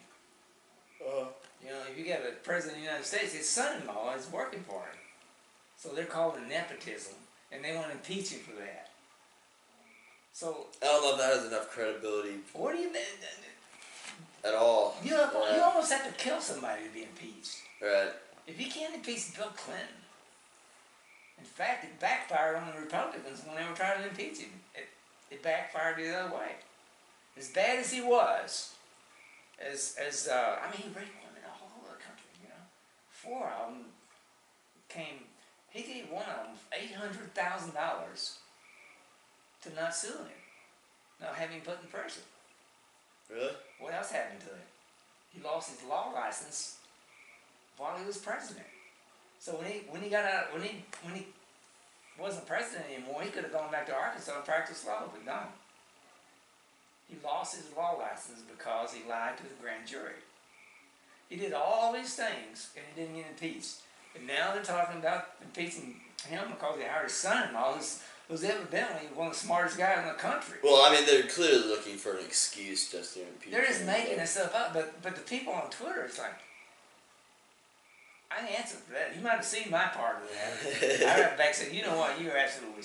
Uh, 1.05 1.25
You 1.63 1.71
know, 1.71 1.81
if 1.91 1.97
you 1.97 2.05
got 2.05 2.19
a 2.19 2.31
president 2.43 2.77
of 2.77 2.81
the 2.81 2.85
United 2.85 3.05
States, 3.05 3.33
his 3.33 3.49
son-in-law 3.49 4.15
is 4.15 4.31
working 4.31 4.61
for 4.61 4.79
him. 4.81 4.99
So 5.77 5.89
they're 5.89 6.05
called 6.05 6.35
it 6.37 6.47
nepotism, 6.47 7.15
and 7.51 7.63
they 7.63 7.75
want 7.75 7.87
to 7.87 7.93
impeach 7.93 8.31
him 8.31 8.39
for 8.39 8.55
that. 8.59 8.89
So 10.33 10.67
I 10.81 10.85
don't 10.85 11.03
know 11.03 11.11
if 11.13 11.17
that 11.19 11.35
has 11.35 11.45
enough 11.47 11.69
credibility 11.69 12.35
what 12.53 12.75
do 12.75 12.81
you 12.81 12.91
mean? 12.91 13.03
at 14.45 14.53
all. 14.53 14.95
You, 15.03 15.15
have, 15.15 15.33
you 15.33 15.61
almost 15.61 15.91
have 15.91 16.05
to 16.05 16.13
kill 16.23 16.39
somebody 16.39 16.83
to 16.83 16.89
be 16.93 17.03
impeached. 17.03 17.57
Right. 17.81 18.11
If 18.47 18.61
you 18.61 18.69
can't 18.69 18.93
impeach 18.93 19.35
Bill 19.35 19.51
Clinton, 19.57 19.87
in 21.39 21.45
fact, 21.45 21.83
it 21.83 21.99
backfired 21.99 22.57
on 22.57 22.71
the 22.73 22.79
Republicans 22.79 23.41
when 23.45 23.55
they 23.55 23.67
were 23.67 23.75
trying 23.75 24.03
to 24.03 24.09
impeach 24.09 24.39
him. 24.39 24.51
It, 24.75 24.87
it 25.31 25.43
backfired 25.43 25.97
the 25.97 26.15
other 26.15 26.35
way. 26.35 26.51
As 27.37 27.49
bad 27.49 27.79
as 27.79 27.91
he 27.91 28.01
was, 28.01 28.73
as 29.59 29.97
as 29.99 30.29
uh, 30.29 30.57
I 30.61 30.71
mean, 30.71 30.83
he 30.83 30.87
raped 30.87 31.11
women 31.19 31.43
all 31.49 31.67
over 31.81 31.97
the 31.97 32.03
country. 32.03 32.31
You 32.41 32.49
know, 32.49 32.63
four 33.09 33.47
of 33.47 33.73
them 33.73 33.85
came. 34.87 35.27
He 35.75 35.83
gave 35.83 36.09
one 36.09 36.23
of 36.23 36.47
them 36.47 36.55
eight 36.71 36.95
hundred 36.95 37.35
thousand 37.35 37.73
dollars 37.73 38.39
to 39.61 39.75
not 39.75 39.93
sue 39.93 40.07
him, 40.07 40.39
not 41.19 41.35
have 41.35 41.49
him 41.49 41.59
put 41.59 41.81
in 41.83 41.89
prison. 41.89 42.23
Really? 43.29 43.51
What 43.81 43.93
else 43.93 44.09
happened 44.09 44.39
to 44.39 44.55
him? 44.55 44.69
He 45.33 45.43
lost 45.43 45.71
his 45.71 45.83
law 45.83 46.13
license 46.15 46.77
while 47.77 47.97
he 47.97 48.05
was 48.05 48.17
president. 48.17 48.65
So 49.39 49.57
when 49.57 49.69
he 49.69 49.81
when 49.89 50.01
he 50.01 50.09
got 50.09 50.23
out 50.23 50.53
when 50.53 50.63
he 50.63 50.85
when 51.03 51.13
he 51.13 51.27
wasn't 52.17 52.47
president 52.47 52.85
anymore, 52.89 53.21
he 53.23 53.29
could 53.29 53.43
have 53.43 53.51
gone 53.51 53.69
back 53.69 53.85
to 53.87 53.93
Arkansas 53.93 54.33
and 54.33 54.45
practiced 54.45 54.87
law, 54.87 55.03
but 55.11 55.25
no. 55.25 55.39
He 57.09 57.17
lost 57.21 57.57
his 57.57 57.75
law 57.75 57.97
license 57.99 58.39
because 58.49 58.93
he 58.93 59.07
lied 59.09 59.35
to 59.37 59.43
the 59.43 59.61
grand 59.61 59.85
jury. 59.85 60.23
He 61.27 61.35
did 61.35 61.51
all 61.51 61.91
these 61.91 62.15
things 62.15 62.71
and 62.77 62.85
he 62.95 63.01
didn't 63.01 63.17
get 63.17 63.25
impeached. 63.29 63.81
And 64.17 64.27
now 64.27 64.53
they're 64.53 64.63
talking 64.63 64.99
about 64.99 65.27
impeaching 65.41 65.95
him 66.27 66.43
because 66.49 66.77
he 66.77 66.83
hired 66.83 67.03
his 67.05 67.13
son-in-law, 67.13 67.73
who's, 67.75 68.01
who's 68.27 68.43
evidently 68.43 69.07
one 69.13 69.27
of 69.27 69.33
the 69.33 69.39
smartest 69.39 69.77
guys 69.77 69.99
in 69.99 70.07
the 70.07 70.13
country. 70.13 70.57
Well, 70.63 70.83
I 70.85 70.93
mean, 70.95 71.05
they're 71.05 71.23
clearly 71.23 71.67
looking 71.67 71.97
for 71.97 72.13
an 72.17 72.23
excuse 72.25 72.91
just 72.91 73.13
to 73.15 73.21
impeach. 73.21 73.51
They're 73.51 73.65
just 73.65 73.81
him, 73.81 73.87
making 73.87 74.17
this 74.17 74.31
stuff 74.31 74.55
up, 74.55 74.73
but 74.73 75.01
but 75.03 75.15
the 75.15 75.21
people 75.21 75.53
on 75.53 75.69
Twitter, 75.69 76.03
it's 76.03 76.17
like, 76.17 76.33
I 78.31 78.47
answered 78.57 78.79
for 78.79 78.93
that. 78.93 79.15
You 79.15 79.21
might 79.21 79.37
have 79.39 79.45
seen 79.45 79.69
my 79.71 79.85
part 79.85 80.17
of 80.17 80.29
that. 80.29 81.07
I 81.07 81.21
wrote 81.29 81.37
back 81.37 81.47
and 81.47 81.55
said, 81.55 81.73
you 81.73 81.83
know 81.83 81.97
what, 81.97 82.19
you're 82.19 82.35
absolutely. 82.37 82.83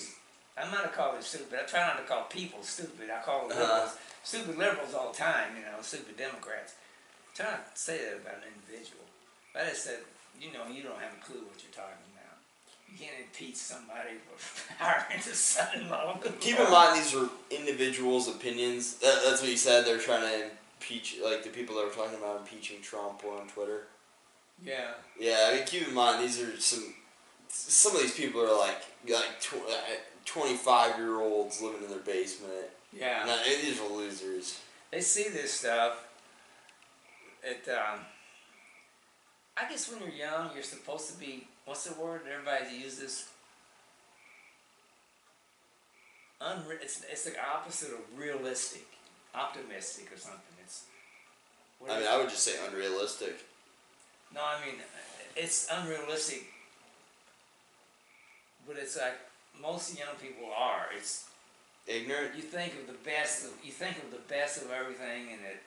I'm 0.57 0.69
not 0.71 0.83
to 0.83 0.89
call 0.89 1.13
them 1.13 1.21
stupid. 1.21 1.59
I 1.59 1.65
try 1.65 1.87
not 1.87 1.97
to 1.97 2.03
call 2.03 2.23
people 2.25 2.61
stupid. 2.61 3.09
I 3.09 3.21
call 3.23 3.47
them 3.47 3.57
Uh-huh. 3.57 3.63
liberals, 3.73 3.97
stupid 4.23 4.57
liberals 4.57 4.93
all 4.93 5.11
the 5.11 5.17
time. 5.17 5.55
You 5.57 5.63
know, 5.63 5.81
stupid 5.81 6.17
Democrats. 6.17 6.75
I 7.33 7.35
try 7.35 7.51
not 7.51 7.73
to 7.75 7.81
say 7.81 7.97
that 7.97 8.17
about 8.21 8.35
an 8.43 8.51
individual. 8.53 9.03
But 9.53 9.63
I 9.63 9.73
said, 9.73 9.99
you 10.41 10.51
know, 10.51 10.65
you 10.73 10.81
don't 10.83 10.99
have 10.99 11.13
a 11.13 11.23
clue 11.23 11.41
what 11.45 11.61
you're 11.61 11.71
talking 11.71 12.01
about. 12.13 12.37
You 12.91 12.97
can't 12.97 13.19
impeach 13.21 13.55
somebody 13.55 14.17
for 14.25 14.73
hiring 14.83 15.19
his 15.21 15.37
son-in-law. 15.37 16.17
Keep 16.39 16.59
in 16.59 16.69
mind 16.71 16.97
these 16.97 17.15
are 17.15 17.29
individuals' 17.51 18.27
opinions. 18.27 18.95
That, 18.95 19.21
that's 19.25 19.41
what 19.41 19.49
you 19.51 19.57
said. 19.57 19.85
They're 19.85 19.99
trying 19.99 20.23
to 20.23 20.49
impeach, 20.79 21.17
like 21.23 21.43
the 21.43 21.49
people 21.49 21.75
that 21.75 21.85
were 21.85 21.93
talking 21.93 22.17
about 22.17 22.39
impeaching 22.41 22.81
Trump 22.81 23.23
on 23.23 23.47
Twitter. 23.47 23.83
Yeah. 24.65 24.91
Yeah, 25.19 25.49
I 25.51 25.55
mean, 25.55 25.65
keep 25.65 25.87
in 25.87 25.93
mind 25.93 26.23
these 26.23 26.41
are 26.41 26.59
some. 26.59 26.93
Some 27.53 27.95
of 27.95 28.01
these 28.01 28.13
people 28.15 28.41
are 28.41 28.57
like 28.57 28.81
like 29.09 29.41
tw- 29.41 29.55
twenty 30.25 30.55
five 30.55 30.97
year 30.97 31.19
olds 31.19 31.61
living 31.61 31.83
in 31.83 31.89
their 31.89 31.99
basement. 31.99 32.53
Yeah. 32.97 33.23
No, 33.25 33.37
these 33.43 33.79
are 33.81 33.89
losers. 33.89 34.59
they 34.91 35.01
see 35.01 35.27
this 35.29 35.51
stuff. 35.51 36.07
It, 37.43 37.67
um, 37.69 37.99
I 39.57 39.69
guess 39.69 39.91
when 39.91 39.99
you're 40.01 40.17
young, 40.17 40.51
you're 40.53 40.63
supposed 40.63 41.11
to 41.11 41.19
be. 41.19 41.47
What's 41.65 41.85
the 41.85 41.99
word? 42.01 42.21
Everybody 42.31 42.75
uses. 42.77 43.27
Unre- 46.41 46.81
it's, 46.81 47.03
it's 47.09 47.25
the 47.25 47.33
opposite 47.39 47.91
of 47.91 47.99
realistic, 48.17 48.87
optimistic, 49.35 50.11
or 50.11 50.17
something. 50.17 50.41
It's. 50.63 50.85
what 51.79 51.91
I 51.91 51.99
mean? 51.99 52.07
I 52.09 52.17
would 52.17 52.29
just 52.29 52.43
say 52.43 52.53
unrealistic. 52.67 53.35
No, 54.33 54.41
I 54.41 54.65
mean, 54.65 54.75
it's 55.35 55.67
unrealistic. 55.71 56.45
But 58.67 58.77
it's 58.77 58.97
like 58.97 59.17
most 59.61 59.97
young 59.97 60.15
people 60.21 60.49
are. 60.55 60.85
It's 60.95 61.25
Ignorant. 61.87 62.35
you 62.35 62.43
think 62.43 62.73
of 62.73 62.87
the 62.87 62.99
best 63.03 63.45
of 63.45 63.51
you 63.63 63.71
think 63.71 63.97
of 63.97 64.11
the 64.11 64.21
best 64.29 64.61
of 64.61 64.71
everything 64.71 65.33
and 65.33 65.41
it 65.41 65.61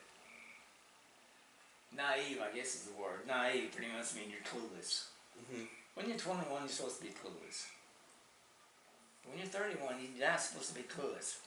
naive 1.95 2.39
i 2.41 2.55
guess 2.55 2.75
is 2.75 2.83
the 2.83 2.93
word 3.01 3.25
naive 3.27 3.71
pretty 3.75 3.91
much 3.91 4.15
means 4.15 4.31
you're 4.31 4.47
clueless 4.47 5.05
hmm 5.51 5.63
when 5.95 6.07
you're 6.09 6.17
21 6.17 6.47
you're 6.49 6.67
supposed 6.69 6.97
to 6.99 7.03
be 7.03 7.09
clueless 7.11 7.67
when 9.27 9.37
you're 9.37 9.47
31 9.47 9.95
you're 10.01 10.27
not 10.29 10.39
supposed 10.41 10.69
to 10.69 10.75
be 10.75 10.83
clueless 10.87 11.37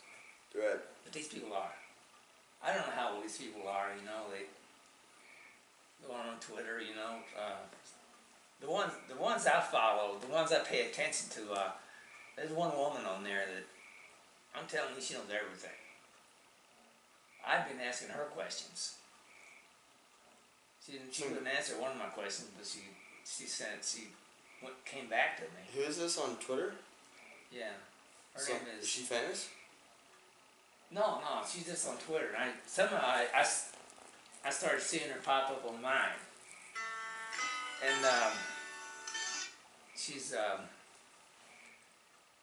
Right. 0.54 0.80
but 1.04 1.12
these 1.12 1.28
people 1.28 1.52
are 1.52 1.74
i 2.64 2.68
don't 2.72 2.86
know 2.86 2.94
how 2.96 3.14
old 3.14 3.24
these 3.24 3.36
people 3.38 3.68
are 3.68 3.88
you 3.98 4.04
know 4.06 4.28
they 4.32 4.44
going 6.06 6.28
on 6.28 6.38
Twitter, 6.40 6.80
you 6.80 6.94
know, 6.94 7.16
uh, 7.36 7.58
the 8.60 8.70
ones 8.70 8.92
the 9.08 9.16
ones 9.16 9.46
I 9.46 9.60
follow, 9.60 10.16
the 10.20 10.32
ones 10.32 10.52
I 10.52 10.60
pay 10.60 10.86
attention 10.86 11.28
to, 11.30 11.52
uh, 11.52 11.70
there's 12.36 12.50
one 12.52 12.76
woman 12.76 13.02
on 13.04 13.24
there 13.24 13.42
that 13.52 13.64
I'm 14.58 14.66
telling 14.68 14.94
you, 14.94 15.02
she 15.02 15.14
knows 15.14 15.24
everything. 15.24 15.74
I've 17.46 17.68
been 17.68 17.80
asking 17.84 18.10
her 18.10 18.24
questions. 18.34 18.94
She 20.88 20.96
didn't. 20.96 21.12
She 21.14 21.24
wouldn't 21.24 21.46
answer 21.46 21.74
one 21.78 21.90
of 21.92 21.98
my 21.98 22.06
questions, 22.06 22.48
but 22.56 22.66
she 22.66 22.80
she 23.24 23.44
sent 23.46 23.84
she 23.84 24.08
went, 24.62 24.74
came 24.86 25.08
back 25.08 25.36
to 25.36 25.42
me. 25.42 25.60
Who 25.74 25.82
is 25.82 25.98
this 25.98 26.16
on 26.18 26.36
Twitter? 26.36 26.72
Yeah, 27.52 27.72
her 28.34 28.40
So- 28.40 28.52
name 28.54 28.62
is 28.78 28.84
is. 28.84 28.88
she 28.90 29.02
famous? 29.02 29.48
No, 30.90 31.20
no, 31.20 31.42
she's 31.46 31.66
just 31.66 31.86
on 31.86 31.98
Twitter. 31.98 32.30
I 32.38 32.48
somehow 32.66 33.00
I, 33.02 33.26
I 33.34 33.46
I 34.46 34.50
started 34.50 34.80
seeing 34.80 35.10
her 35.10 35.20
pop 35.22 35.50
up 35.50 35.62
on 35.68 35.82
mine, 35.82 36.16
and 37.86 38.04
um, 38.06 38.32
she's 39.94 40.32
um, 40.32 40.60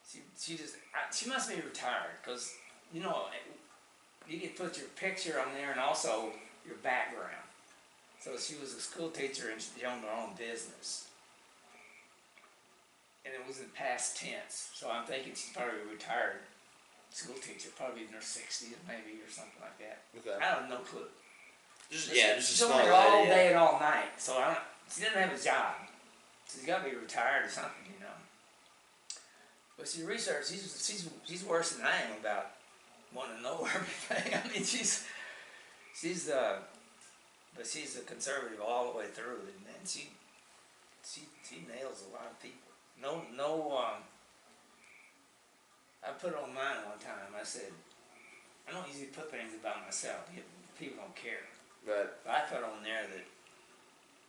she 0.08 0.20
she 0.39 0.56
just 0.56 0.76
I, 0.93 1.12
she 1.12 1.28
must 1.28 1.50
be 1.50 1.56
retired 1.56 2.12
because 2.24 2.54
you 2.93 3.02
know 3.02 3.26
you 4.28 4.39
can 4.39 4.50
put 4.50 4.78
your 4.78 4.88
picture 4.89 5.39
on 5.39 5.48
there 5.56 5.72
and 5.72 5.80
also 5.80 6.30
your 6.68 6.76
background. 6.84 7.32
So 8.26 8.32
she 8.42 8.60
was 8.60 8.74
a 8.74 8.82
school 8.82 9.10
teacher 9.10 9.54
and 9.54 9.62
she 9.62 9.86
owned 9.86 10.02
her 10.02 10.10
own 10.10 10.34
business. 10.36 11.10
And 13.24 13.32
it 13.36 13.48
was 13.48 13.60
in 13.60 13.70
past 13.76 14.18
tense, 14.18 14.72
so 14.74 14.90
I'm 14.90 15.06
thinking 15.06 15.34
she's 15.34 15.54
probably 15.54 15.86
a 15.86 15.94
retired 15.94 16.42
school 17.12 17.36
teacher, 17.36 17.70
probably 17.78 18.02
in 18.02 18.14
her 18.18 18.22
sixties 18.22 18.74
maybe 18.88 19.22
or 19.22 19.30
something 19.30 19.62
like 19.62 19.78
that. 19.78 20.02
Okay. 20.18 20.44
I 20.44 20.58
have 20.58 20.68
no 20.68 20.78
clue. 20.78 21.06
Just 21.92 22.16
yeah, 22.16 22.34
just 22.36 22.50
a 22.50 22.58
she's 22.58 22.66
small 22.66 22.80
on 22.80 22.86
there 22.86 22.94
all 22.94 23.26
yeah. 23.26 23.30
day 23.30 23.48
and 23.50 23.58
all 23.58 23.80
night, 23.80 24.18
so 24.18 24.34
I 24.34 24.46
don't. 24.46 24.58
She 24.90 25.02
doesn't 25.04 25.22
have 25.22 25.40
a 25.40 25.44
job. 25.44 25.76
She's 26.52 26.66
got 26.66 26.84
to 26.84 26.90
be 26.90 26.96
retired 26.96 27.46
or 27.46 27.50
something, 27.50 27.86
you 27.86 28.00
know. 28.00 28.18
But 29.78 29.88
she 29.88 30.02
researched. 30.02 30.50
She's 30.50 30.66
she's 30.84 31.10
she's 31.26 31.46
worse 31.46 31.74
than 31.74 31.86
I 31.86 31.94
am 32.10 32.20
about 32.20 32.58
wanting 33.14 33.38
to 33.38 33.44
know 33.44 33.68
everything. 33.76 34.34
I 34.34 34.48
mean, 34.52 34.66
she's 34.66 35.06
she's 35.94 36.30
uh, 36.30 36.58
but 37.56 37.66
she's 37.66 37.97
a 37.97 38.01
conservative 38.01 38.60
all 38.60 38.91
the 38.91 38.97
way 38.97 39.06
through, 39.08 39.47
and, 39.47 39.64
and 39.68 39.88
she 39.88 40.10
she 41.03 41.22
she 41.47 41.64
nails 41.68 42.03
a 42.10 42.14
lot 42.14 42.32
of 42.32 42.41
people. 42.41 42.72
No 43.01 43.22
no 43.36 43.78
um. 43.78 44.03
I 46.06 46.12
put 46.12 46.34
it 46.34 46.38
on 46.38 46.53
mine 46.53 46.86
one 46.86 46.99
time. 46.99 47.34
I 47.34 47.43
said, 47.43 47.74
I 48.70 48.74
don't 48.74 48.88
usually 48.88 49.08
put 49.08 49.32
things 49.32 49.53
about 49.60 49.84
myself. 49.84 50.30
People 50.78 50.97
don't 51.01 51.16
care. 51.16 51.49
But 51.86 52.22
But 52.24 52.32
I 52.32 52.39
put 52.41 52.64
on 52.64 52.84
there 52.84 53.08
that 53.10 53.26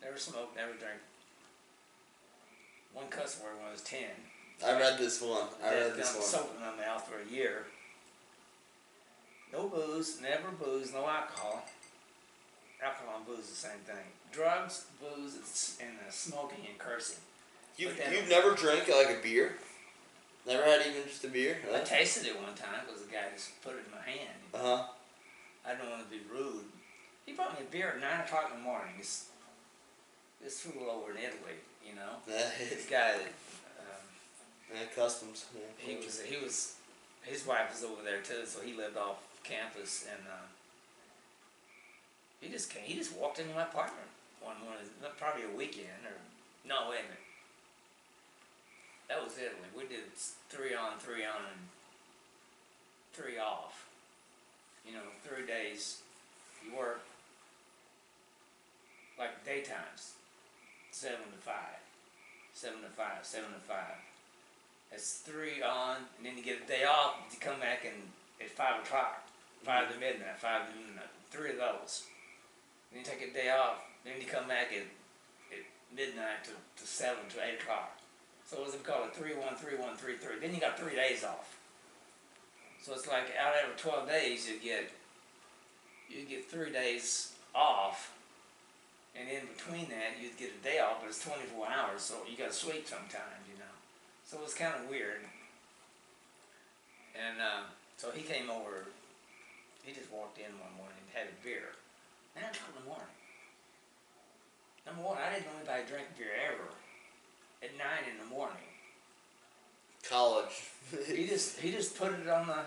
never 0.02 0.16
smoke, 0.16 0.56
never 0.56 0.72
drink. 0.72 1.00
One 2.94 3.08
cuss 3.08 3.40
word 3.42 3.58
when 3.58 3.68
I 3.68 3.72
was 3.72 3.82
ten. 3.82 4.08
I 4.64 4.72
read 4.78 4.98
this 4.98 5.20
one. 5.20 5.48
I 5.62 5.74
read 5.74 5.96
this 5.96 6.14
one. 6.14 6.24
Soap 6.24 6.56
in 6.56 6.60
my 6.64 6.74
mouth 6.82 7.06
for 7.06 7.20
a 7.20 7.30
year. 7.30 7.66
No 9.52 9.68
booze, 9.68 10.20
never 10.22 10.50
booze, 10.50 10.92
no 10.94 11.06
alcohol. 11.06 11.64
Alcohol 12.82 13.16
and 13.18 13.26
booze 13.26 13.44
is 13.46 13.50
the 13.50 13.56
same 13.56 13.80
thing. 13.86 14.04
Drugs, 14.32 14.84
booze, 15.00 15.78
and 15.80 15.96
uh, 16.06 16.10
smoking 16.10 16.66
and 16.68 16.78
cursing. 16.78 17.18
You 17.76 17.90
then- 17.92 18.12
you've 18.12 18.28
never 18.28 18.54
drank 18.54 18.88
like 18.88 19.10
a 19.18 19.22
beer? 19.22 19.56
Never 20.46 20.62
had 20.64 20.86
even 20.86 21.02
just 21.08 21.24
a 21.24 21.28
beer? 21.28 21.56
I 21.74 21.80
tasted 21.80 22.26
it 22.26 22.36
one 22.40 22.54
time 22.54 22.86
because 22.86 23.02
the 23.02 23.10
guy 23.12 23.24
just 23.34 23.60
put 23.62 23.74
it 23.74 23.82
in 23.86 23.90
my 23.90 24.04
hand. 24.04 24.38
Uh 24.54 24.58
huh. 24.58 24.84
I 25.66 25.74
don't 25.74 25.90
want 25.90 26.04
to 26.04 26.10
be 26.10 26.22
rude. 26.32 26.64
He 27.24 27.32
brought 27.32 27.58
me 27.58 27.66
a 27.66 27.70
beer 27.72 27.94
at 27.96 28.00
nine 28.00 28.20
o'clock 28.20 28.50
in 28.52 28.58
the 28.58 28.62
morning. 28.62 28.94
This, 28.98 29.26
this 30.40 30.60
fool 30.60 30.88
over 30.88 31.10
in 31.10 31.18
Italy, 31.18 31.58
you 31.84 31.94
know. 31.96 32.22
This 32.28 32.86
guy 32.88 33.18
that 33.18 33.34
um, 33.82 34.06
yeah, 34.72 34.86
customs. 34.94 35.46
Yeah. 35.54 35.62
he 35.78 35.96
was 35.96 36.22
he 36.22 36.36
was 36.36 36.74
his 37.22 37.44
wife 37.44 37.72
was 37.72 37.82
over 37.82 38.02
there 38.04 38.20
too, 38.22 38.46
so 38.46 38.60
he 38.60 38.72
lived 38.74 38.96
off 38.96 39.16
campus 39.42 40.06
and 40.08 40.22
uh, 40.30 40.46
he 42.40 42.48
just 42.48 42.70
came, 42.70 42.82
he 42.84 42.94
just 42.94 43.16
walked 43.16 43.38
into 43.38 43.54
my 43.54 43.62
apartment 43.62 44.08
one 44.40 44.56
morning, 44.62 44.86
probably 45.18 45.42
a 45.42 45.56
weekend 45.56 46.06
or 46.06 46.16
no 46.66 46.90
wait 46.90 47.00
a 47.00 47.08
minute. 47.08 47.26
That 49.08 49.22
was 49.22 49.38
Italy. 49.38 49.70
We 49.76 49.86
did 49.86 50.10
three 50.48 50.74
on, 50.74 50.98
three 50.98 51.24
on, 51.24 51.42
and 51.52 51.62
three 53.12 53.38
off. 53.38 53.88
You 54.86 54.94
know, 54.94 55.06
three 55.22 55.46
days. 55.46 56.02
You 56.64 56.76
work 56.76 57.00
like 59.18 59.44
daytimes, 59.44 60.14
seven 60.90 61.26
to 61.30 61.38
five, 61.38 61.78
seven 62.52 62.82
to 62.82 62.88
five, 62.88 63.22
seven 63.22 63.50
to 63.52 63.60
five. 63.60 64.02
That's 64.90 65.18
three 65.18 65.62
on, 65.62 65.96
and 66.18 66.26
then 66.26 66.36
you 66.36 66.42
get 66.42 66.62
a 66.64 66.66
day 66.66 66.84
off. 66.84 67.14
You 67.30 67.38
come 67.38 67.60
back 67.60 67.84
and 67.84 68.02
at 68.40 68.50
five 68.50 68.82
o'clock, 68.84 69.26
five 69.62 69.92
to 69.92 69.98
midnight, 69.98 70.38
five 70.38 70.68
to 70.68 70.74
midnight. 70.76 71.10
Three 71.30 71.50
of 71.50 71.58
those. 71.58 72.04
Then 72.90 73.00
you 73.00 73.04
take 73.04 73.22
a 73.22 73.32
day 73.32 73.50
off. 73.50 73.78
Then 74.04 74.14
you 74.20 74.26
come 74.26 74.48
back 74.48 74.68
at, 74.72 74.86
at 75.52 75.64
midnight 75.94 76.44
to, 76.44 76.50
to 76.50 76.86
seven 76.86 77.28
to 77.30 77.44
eight 77.44 77.60
o'clock. 77.60 77.98
So 78.46 78.58
it's 78.64 78.76
called 78.82 79.10
one 79.10 79.10
three 79.56 79.76
one 79.76 79.96
three 79.96 80.16
three. 80.16 80.38
Then 80.40 80.54
you 80.54 80.60
got 80.60 80.78
three 80.78 80.94
days 80.94 81.24
off. 81.24 81.58
So 82.80 82.94
it's 82.94 83.08
like 83.08 83.34
out 83.34 83.54
of 83.68 83.76
twelve 83.76 84.08
days 84.08 84.48
you 84.48 84.60
get 84.62 84.90
you 86.08 86.24
get 86.24 86.48
three 86.48 86.70
days 86.70 87.32
off, 87.52 88.14
and 89.18 89.28
in 89.28 89.42
between 89.56 89.88
that 89.88 90.22
you 90.22 90.30
get 90.38 90.52
a 90.60 90.64
day 90.64 90.78
off, 90.78 90.98
but 91.00 91.08
it's 91.08 91.24
twenty 91.24 91.42
four 91.50 91.66
hours, 91.66 92.02
so 92.02 92.14
you 92.30 92.36
got 92.36 92.52
to 92.52 92.56
sleep 92.56 92.86
sometimes, 92.86 93.42
you 93.50 93.58
know. 93.58 93.74
So 94.24 94.38
it 94.38 94.44
was 94.44 94.54
kind 94.54 94.74
of 94.78 94.88
weird. 94.88 95.26
And 97.16 97.40
uh, 97.40 97.66
so 97.96 98.10
he 98.12 98.22
came 98.22 98.50
over. 98.50 98.86
He 99.82 99.92
just 99.92 100.12
walked 100.12 100.38
in 100.38 100.52
one 100.60 100.70
morning 100.76 100.98
and 101.02 101.10
had 101.16 101.26
a 101.26 101.44
beer. 101.44 101.74
O'clock 102.36 102.68
in 102.68 102.82
the 102.82 102.88
morning. 102.88 103.16
Number 104.86 105.02
one, 105.02 105.18
I 105.18 105.34
didn't 105.34 105.46
know 105.46 105.58
anybody 105.58 105.88
drank 105.88 106.06
beer 106.16 106.36
ever. 106.52 106.68
At 107.62 107.76
nine 107.78 108.04
in 108.12 108.18
the 108.18 108.28
morning, 108.30 108.68
College. 110.08 110.70
he 111.06 111.26
just 111.26 111.58
he 111.58 111.72
just 111.72 111.96
put 111.98 112.12
it 112.12 112.28
on 112.28 112.46
the. 112.46 112.58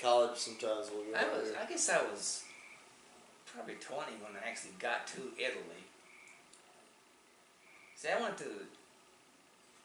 College 0.00 0.38
sometimes 0.38 0.88
will 0.90 1.04
go 1.04 1.14
I 1.14 1.38
was 1.38 1.50
there. 1.50 1.60
I 1.60 1.68
guess 1.68 1.90
I 1.90 2.00
was 2.10 2.44
probably 3.52 3.74
twenty 3.74 4.12
when 4.22 4.32
I 4.32 4.48
actually 4.48 4.72
got 4.78 5.06
to 5.08 5.20
Italy. 5.36 5.84
See, 7.96 8.08
I 8.08 8.18
went 8.18 8.38
to 8.38 8.46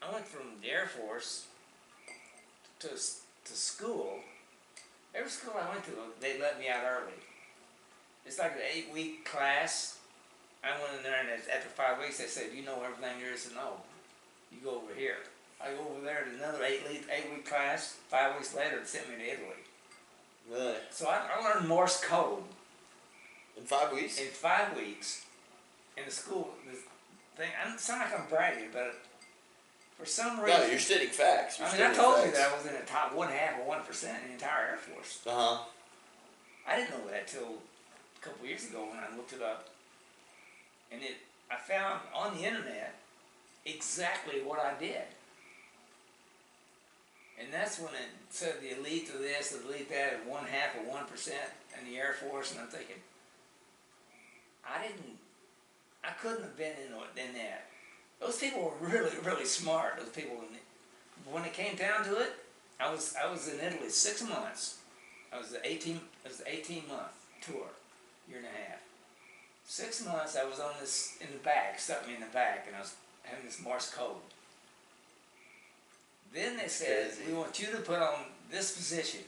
I 0.00 0.10
went 0.10 0.26
from 0.26 0.60
the 0.62 0.70
Air 0.70 0.86
Force 0.86 1.46
to 2.78 2.88
to 2.88 3.52
school. 3.52 4.20
Every 5.14 5.30
school 5.30 5.54
I 5.60 5.68
went 5.70 5.84
to, 5.84 5.90
they 6.20 6.40
let 6.40 6.58
me 6.58 6.68
out 6.68 6.84
early. 6.84 7.12
It's 8.26 8.38
like 8.38 8.52
an 8.52 8.62
eight 8.74 8.88
week 8.92 9.24
class. 9.24 9.98
I 10.64 10.70
went 10.80 10.96
in 10.98 11.02
there, 11.04 11.20
and 11.20 11.30
after 11.30 11.68
five 11.68 11.98
weeks, 12.00 12.18
they 12.18 12.26
said, 12.26 12.50
"You 12.54 12.62
know 12.64 12.82
everything 12.82 13.20
there 13.20 13.32
is 13.32 13.46
to 13.48 13.54
know. 13.54 13.80
You 14.50 14.58
go 14.64 14.76
over 14.82 14.94
here." 14.96 15.18
I 15.60 15.70
go 15.70 15.86
over 15.96 16.04
there 16.04 16.24
to 16.24 16.30
another 16.36 16.62
eight 16.64 16.86
week 16.88 17.04
eight 17.10 17.30
week 17.30 17.48
class. 17.48 17.96
Five 18.08 18.34
weeks 18.34 18.54
later, 18.54 18.78
it 18.78 18.86
sent 18.88 19.08
me 19.08 19.16
to 19.16 19.22
Italy. 19.32 19.62
Really? 20.50 20.76
So 20.90 21.08
I, 21.08 21.22
I 21.38 21.42
learned 21.42 21.66
Morse 21.68 22.00
code 22.04 22.42
In 23.56 23.64
five 23.64 23.92
weeks? 23.92 24.18
in 24.20 24.26
five 24.28 24.76
weeks 24.76 25.24
in 25.96 26.04
the 26.04 26.10
school. 26.10 26.50
This 26.70 26.80
thing, 27.36 27.48
I 27.60 27.68
don't 27.68 27.80
sound 27.80 28.00
like 28.02 28.20
I'm 28.20 28.28
bragging, 28.28 28.68
but 28.72 28.96
for 29.98 30.04
some 30.04 30.38
reason, 30.40 30.60
No, 30.60 30.66
you're 30.66 30.78
stating 30.78 31.08
facts. 31.08 31.58
You're 31.58 31.68
I 31.68 31.72
mean, 31.72 31.82
I 31.90 31.94
told 31.94 32.24
you 32.24 32.30
that 32.32 32.52
I 32.52 32.56
was 32.56 32.66
in 32.66 32.74
the 32.74 32.86
top 32.86 33.14
one 33.14 33.28
half 33.28 33.58
of 33.60 33.66
one 33.66 33.82
percent 33.82 34.18
in 34.22 34.28
the 34.28 34.34
entire 34.34 34.66
Air 34.72 34.76
Force. 34.76 35.20
Uh 35.26 35.30
huh. 35.30 35.58
I 36.68 36.76
didn't 36.76 36.90
know 36.90 37.10
that 37.10 37.26
till 37.28 37.54
couple 38.26 38.46
years 38.46 38.68
ago 38.68 38.86
when 38.90 38.98
I 38.98 39.14
looked 39.16 39.32
it 39.32 39.42
up, 39.42 39.68
and 40.90 41.02
it 41.02 41.16
I 41.50 41.56
found 41.56 42.00
on 42.14 42.36
the 42.36 42.44
internet 42.44 42.94
exactly 43.64 44.40
what 44.42 44.58
I 44.58 44.78
did. 44.78 45.06
And 47.38 47.48
that's 47.52 47.78
when 47.78 47.90
it 47.90 48.10
said 48.30 48.54
the 48.60 48.78
elite 48.78 49.10
of 49.14 49.20
this, 49.20 49.50
the 49.50 49.66
elite 49.68 49.90
that, 49.90 50.20
and 50.20 50.30
one 50.30 50.44
half 50.44 50.78
of 50.80 50.86
one 50.86 51.06
percent 51.06 51.50
in 51.78 51.90
the 51.90 51.98
Air 51.98 52.14
Force, 52.14 52.52
and 52.52 52.60
I'm 52.60 52.68
thinking, 52.68 52.96
I 54.66 54.82
didn't, 54.82 55.18
I 56.02 56.10
couldn't 56.20 56.42
have 56.42 56.56
been 56.56 56.72
in, 56.72 56.92
in 57.22 57.34
that. 57.34 57.66
Those 58.20 58.38
people 58.38 58.62
were 58.80 58.88
really, 58.88 59.10
really 59.24 59.44
smart. 59.44 59.98
Those 59.98 60.08
people, 60.08 60.36
when 61.30 61.44
it 61.44 61.52
came 61.52 61.76
down 61.76 62.04
to 62.04 62.16
it, 62.16 62.32
I 62.80 62.90
was 62.90 63.14
I 63.22 63.30
was 63.30 63.48
in 63.48 63.60
Italy 63.60 63.88
six 63.88 64.22
months. 64.26 64.78
I 65.32 65.38
was 65.38 65.50
the 65.50 65.66
eighteen. 65.66 66.00
It 66.24 66.28
was 66.28 66.38
the 66.38 66.50
eighteen 66.52 66.82
month 66.88 67.12
tour, 67.40 67.66
year 68.28 68.38
and 68.38 68.46
a 68.46 68.50
half. 68.50 68.80
Six 69.66 70.04
months. 70.04 70.36
I 70.36 70.44
was 70.44 70.60
on 70.60 70.72
this 70.80 71.16
in 71.20 71.28
the 71.32 71.42
back, 71.42 71.78
stuck 71.78 72.06
me 72.06 72.14
in 72.14 72.20
the 72.20 72.26
back, 72.26 72.64
and 72.66 72.76
I 72.76 72.80
was 72.80 72.94
having 73.24 73.44
this 73.44 73.60
Morse 73.62 73.90
code. 73.90 74.22
Then 76.32 76.56
they 76.56 76.68
said, 76.68 77.12
"We 77.26 77.32
want 77.32 77.58
you 77.60 77.66
to 77.72 77.78
put 77.78 78.00
on 78.00 78.26
this 78.50 78.76
position, 78.76 79.24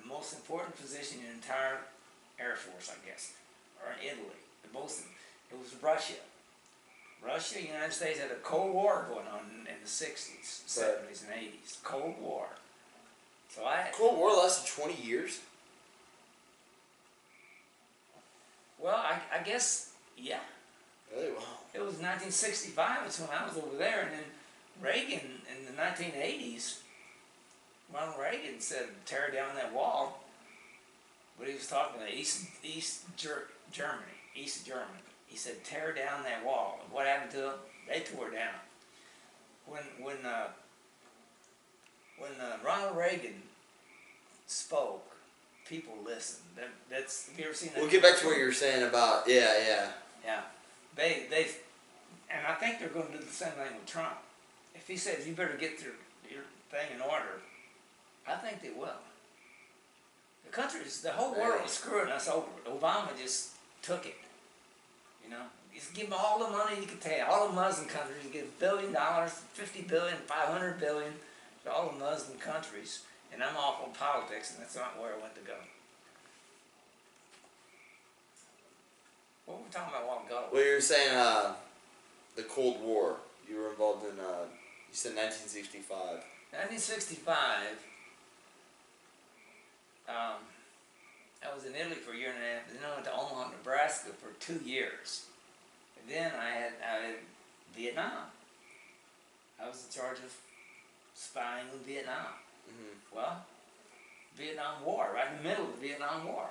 the 0.00 0.06
most 0.06 0.32
important 0.34 0.80
position 0.80 1.18
in 1.20 1.26
the 1.26 1.32
entire 1.32 1.78
Air 2.38 2.56
Force, 2.56 2.90
I 2.90 3.06
guess, 3.06 3.32
or 3.82 3.92
in 3.92 4.06
Italy." 4.06 4.36
both, 4.72 5.06
it 5.50 5.58
was 5.58 5.74
Russia. 5.82 6.14
Russia, 7.22 7.56
and 7.56 7.64
the 7.64 7.72
United 7.72 7.92
States 7.92 8.18
had 8.18 8.30
a 8.30 8.36
Cold 8.36 8.72
War 8.72 9.06
going 9.08 9.26
on 9.26 9.40
in, 9.66 9.74
the 9.82 9.88
sixties, 9.88 10.62
seventies, 10.66 11.24
and 11.26 11.38
eighties. 11.38 11.78
Cold 11.82 12.14
War. 12.20 12.46
So 13.48 13.64
I, 13.64 13.90
Cold 13.92 14.18
War 14.18 14.32
lasted 14.32 14.70
twenty 14.70 15.00
years. 15.02 15.40
Well, 18.82 18.96
I, 18.96 19.18
I 19.38 19.42
guess, 19.42 19.92
yeah. 20.16 20.40
Really? 21.12 21.32
Wow. 21.32 21.38
It 21.74 21.80
was 21.80 21.94
1965. 21.94 22.98
That's 23.02 23.20
when 23.20 23.28
I 23.30 23.46
was 23.46 23.56
over 23.56 23.76
there, 23.76 24.02
and 24.02 24.12
then 24.12 24.24
Reagan 24.82 25.42
in 25.48 25.66
the 25.66 25.80
1980s. 25.80 26.78
Ronald 27.92 28.20
Reagan 28.20 28.60
said 28.60 28.86
tear 29.04 29.30
down 29.32 29.56
that 29.56 29.72
wall, 29.74 30.22
but 31.38 31.48
he 31.48 31.54
was 31.54 31.66
talking 31.66 32.00
to 32.00 32.12
East 32.12 32.46
East 32.62 33.02
Ger- 33.16 33.48
Germany, 33.72 34.02
East 34.36 34.64
Germany. 34.66 35.02
He 35.26 35.36
said 35.36 35.64
tear 35.64 35.92
down 35.92 36.22
that 36.22 36.44
wall. 36.44 36.80
And 36.84 36.92
what 36.92 37.06
happened 37.06 37.32
to 37.32 37.38
them? 37.38 37.54
They 37.88 38.00
tore 38.00 38.28
it 38.28 38.34
down. 38.34 38.54
When 39.66 39.82
when 40.00 40.24
uh, 40.24 40.48
when 42.18 42.32
uh, 42.40 42.58
Ronald 42.64 42.96
Reagan 42.96 43.42
spoke, 44.46 45.09
people 45.70 45.94
listened. 46.04 46.42
That, 46.56 46.68
that's 46.90 47.28
have 47.28 47.38
you 47.38 47.44
ever 47.46 47.54
seen 47.54 47.70
that? 47.72 47.80
We'll 47.80 47.90
get 47.90 48.02
back 48.02 48.18
to 48.18 48.26
what 48.26 48.36
you 48.36 48.44
were 48.44 48.52
saying 48.52 48.82
about 48.82 49.26
yeah, 49.26 49.54
yeah. 49.66 49.86
Yeah, 50.24 50.40
they 50.96 51.26
they, 51.30 51.46
and 52.28 52.46
I 52.46 52.54
think 52.54 52.80
they're 52.80 52.88
going 52.88 53.06
to 53.06 53.12
do 53.12 53.24
the 53.24 53.30
same 53.30 53.52
thing 53.52 53.72
with 53.72 53.86
Trump. 53.86 54.16
If 54.74 54.86
he 54.86 54.96
says 54.96 55.26
you 55.26 55.32
better 55.32 55.56
get 55.58 55.80
your 55.80 55.94
your 56.28 56.42
thing 56.70 56.94
in 56.94 57.00
order, 57.00 57.40
I 58.26 58.34
think 58.34 58.60
they 58.60 58.70
will. 58.70 59.00
The 60.44 60.50
country's 60.50 61.00
the 61.00 61.12
whole 61.12 61.34
world 61.34 61.62
is 61.64 61.70
screwing 61.70 62.10
us 62.10 62.28
over. 62.28 62.46
Obama 62.66 63.16
just 63.16 63.52
took 63.80 64.04
it. 64.04 64.16
You 65.24 65.30
know, 65.30 65.44
just 65.72 65.94
give 65.94 66.10
them 66.10 66.18
all 66.20 66.38
the 66.44 66.50
money 66.50 66.80
you 66.80 66.86
can 66.86 66.98
take. 66.98 67.22
All 67.26 67.48
the 67.48 67.54
Muslim 67.54 67.88
countries 67.88 68.18
give 68.32 68.44
a 68.44 68.60
billion 68.60 68.92
dollars, 68.92 69.30
fifty 69.52 69.82
billion, 69.82 70.16
five 70.26 70.48
hundred 70.48 70.80
billion 70.80 71.12
to 71.64 71.72
all 71.72 71.90
the 71.92 71.98
Muslim 71.98 72.38
countries. 72.38 73.04
And 73.32 73.42
I'm 73.42 73.56
off 73.56 73.82
on 73.82 73.92
politics, 73.92 74.54
and 74.54 74.62
that's 74.62 74.76
not 74.76 74.98
where 75.00 75.14
I 75.14 75.18
want 75.18 75.34
to 75.36 75.40
go. 75.40 75.54
What 79.46 79.58
were 79.58 79.64
we 79.64 79.70
talking 79.70 79.88
about 79.90 80.04
a 80.04 80.06
while 80.06 80.26
ago? 80.26 80.44
Well, 80.52 80.64
you 80.64 80.74
were 80.74 80.80
saying 80.80 81.16
uh, 81.16 81.54
the 82.36 82.42
Cold 82.42 82.80
War. 82.82 83.16
You 83.48 83.58
were 83.58 83.70
involved 83.70 84.04
in. 84.04 84.18
Uh, 84.18 84.46
you 84.90 84.96
said 84.96 85.14
1965. 85.14 86.24
1965, 86.50 87.78
um, 90.10 90.42
I 91.46 91.54
was 91.54 91.64
in 91.64 91.76
Italy 91.76 91.94
for 91.94 92.12
a 92.12 92.16
year 92.16 92.34
and 92.34 92.42
a 92.42 92.46
half, 92.58 92.66
then 92.66 92.82
I 92.82 92.94
went 92.94 93.06
to 93.06 93.12
Omaha, 93.12 93.50
Nebraska 93.54 94.10
for 94.18 94.34
two 94.42 94.58
years. 94.66 95.26
And 95.94 96.10
then 96.10 96.32
I 96.34 96.50
had, 96.50 96.72
I 96.82 97.06
had 97.06 97.14
Vietnam. 97.72 98.34
I 99.62 99.68
was 99.68 99.86
in 99.86 99.94
charge 99.94 100.18
of 100.18 100.34
spying 101.14 101.66
in 101.72 101.78
Vietnam. 101.86 102.34
Hmm 102.70 103.16
Well, 103.16 103.44
Vietnam 104.36 104.84
War, 104.84 105.10
right 105.14 105.28
in 105.30 105.42
the 105.42 105.48
middle 105.48 105.66
of 105.66 105.80
the 105.80 105.86
Vietnam 105.88 106.26
War. 106.26 106.46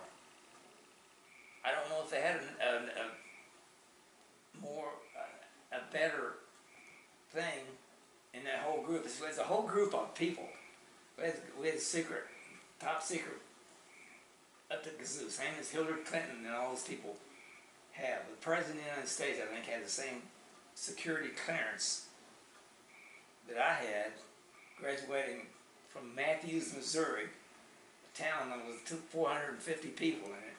I 1.65 1.71
don't 1.71 1.89
know 1.89 2.03
if 2.03 2.09
they 2.11 2.21
had 2.21 2.35
a, 2.35 2.73
a, 2.73 2.77
a 2.77 4.61
more, 4.61 4.89
a, 5.71 5.77
a 5.77 5.81
better 5.91 6.35
thing 7.31 7.65
in 8.33 8.43
that 8.43 8.59
whole 8.63 8.83
group. 8.83 9.05
It's, 9.05 9.37
a 9.37 9.43
whole 9.43 9.63
group 9.63 9.93
of 9.93 10.13
people. 10.15 10.45
We 11.17 11.25
had, 11.25 11.35
we 11.59 11.67
had 11.67 11.79
secret, 11.79 12.23
top 12.79 13.03
secret, 13.03 13.37
up 14.71 14.83
to 14.83 14.89
Gazoo, 14.89 15.29
same 15.29 15.53
as 15.59 15.69
Hillary 15.69 16.01
Clinton 16.05 16.45
and 16.45 16.55
all 16.55 16.71
those 16.71 16.83
people 16.83 17.15
have. 17.93 18.19
The 18.29 18.37
President 18.39 18.77
of 18.77 18.83
the 18.83 18.89
United 18.89 19.09
States, 19.09 19.39
I 19.43 19.53
think, 19.53 19.65
had 19.65 19.83
the 19.83 19.89
same 19.89 20.21
security 20.75 21.29
clearance 21.45 22.05
that 23.47 23.57
I 23.57 23.73
had 23.73 24.11
graduating 24.79 25.47
from 25.89 26.15
Matthews, 26.15 26.73
Missouri, 26.75 27.25
a 27.25 28.17
town 28.17 28.49
that 28.49 28.65
was 28.65 28.77
450 29.09 29.89
people 29.89 30.29
in 30.29 30.35
it. 30.35 30.57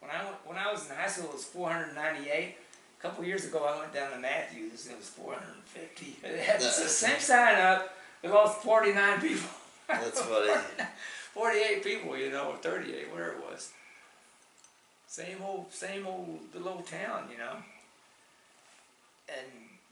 When 0.00 0.10
I, 0.10 0.24
went, 0.24 0.36
when 0.46 0.56
I 0.56 0.72
was 0.72 0.88
in 0.88 0.96
high 0.96 1.08
school, 1.08 1.30
it 1.30 1.34
was 1.34 1.44
498. 1.44 2.54
A 2.98 3.02
couple 3.02 3.24
years 3.24 3.44
ago, 3.44 3.64
I 3.64 3.78
went 3.78 3.92
down 3.92 4.12
to 4.12 4.18
Matthews, 4.18 4.86
and 4.86 4.94
it 4.94 4.98
was 4.98 5.08
450. 5.08 6.16
It 6.24 6.40
had 6.44 6.60
the 6.60 6.64
same 6.64 7.20
sign 7.20 7.58
up, 7.58 7.94
it 8.22 8.30
lost 8.30 8.62
49 8.62 9.20
people. 9.20 9.48
That's 9.88 10.20
funny. 10.20 10.52
48 11.34 11.84
people, 11.84 12.16
you 12.16 12.30
know, 12.30 12.50
or 12.50 12.56
38, 12.56 13.10
whatever 13.12 13.32
it 13.32 13.44
was. 13.50 13.70
Same 15.06 15.38
old, 15.44 15.72
same 15.72 16.06
old 16.06 16.38
the 16.52 16.58
little 16.58 16.82
town, 16.82 17.28
you 17.30 17.38
know. 17.38 17.56
And 19.28 19.46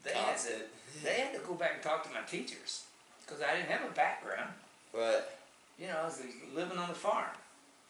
they 0.04 0.12
had, 0.12 0.38
to, 0.38 0.52
they 1.02 1.14
had 1.14 1.34
to 1.34 1.40
go 1.46 1.54
back 1.54 1.72
and 1.74 1.82
talk 1.82 2.04
to 2.04 2.10
my 2.10 2.22
teachers 2.26 2.84
because 3.26 3.42
I 3.42 3.56
didn't 3.56 3.68
have 3.70 3.90
a 3.90 3.94
background. 3.94 4.50
But 4.92 5.38
You 5.78 5.88
know, 5.88 5.98
I 6.02 6.04
was 6.04 6.22
living 6.54 6.78
on 6.78 6.88
the 6.88 6.94
farm. 6.94 7.26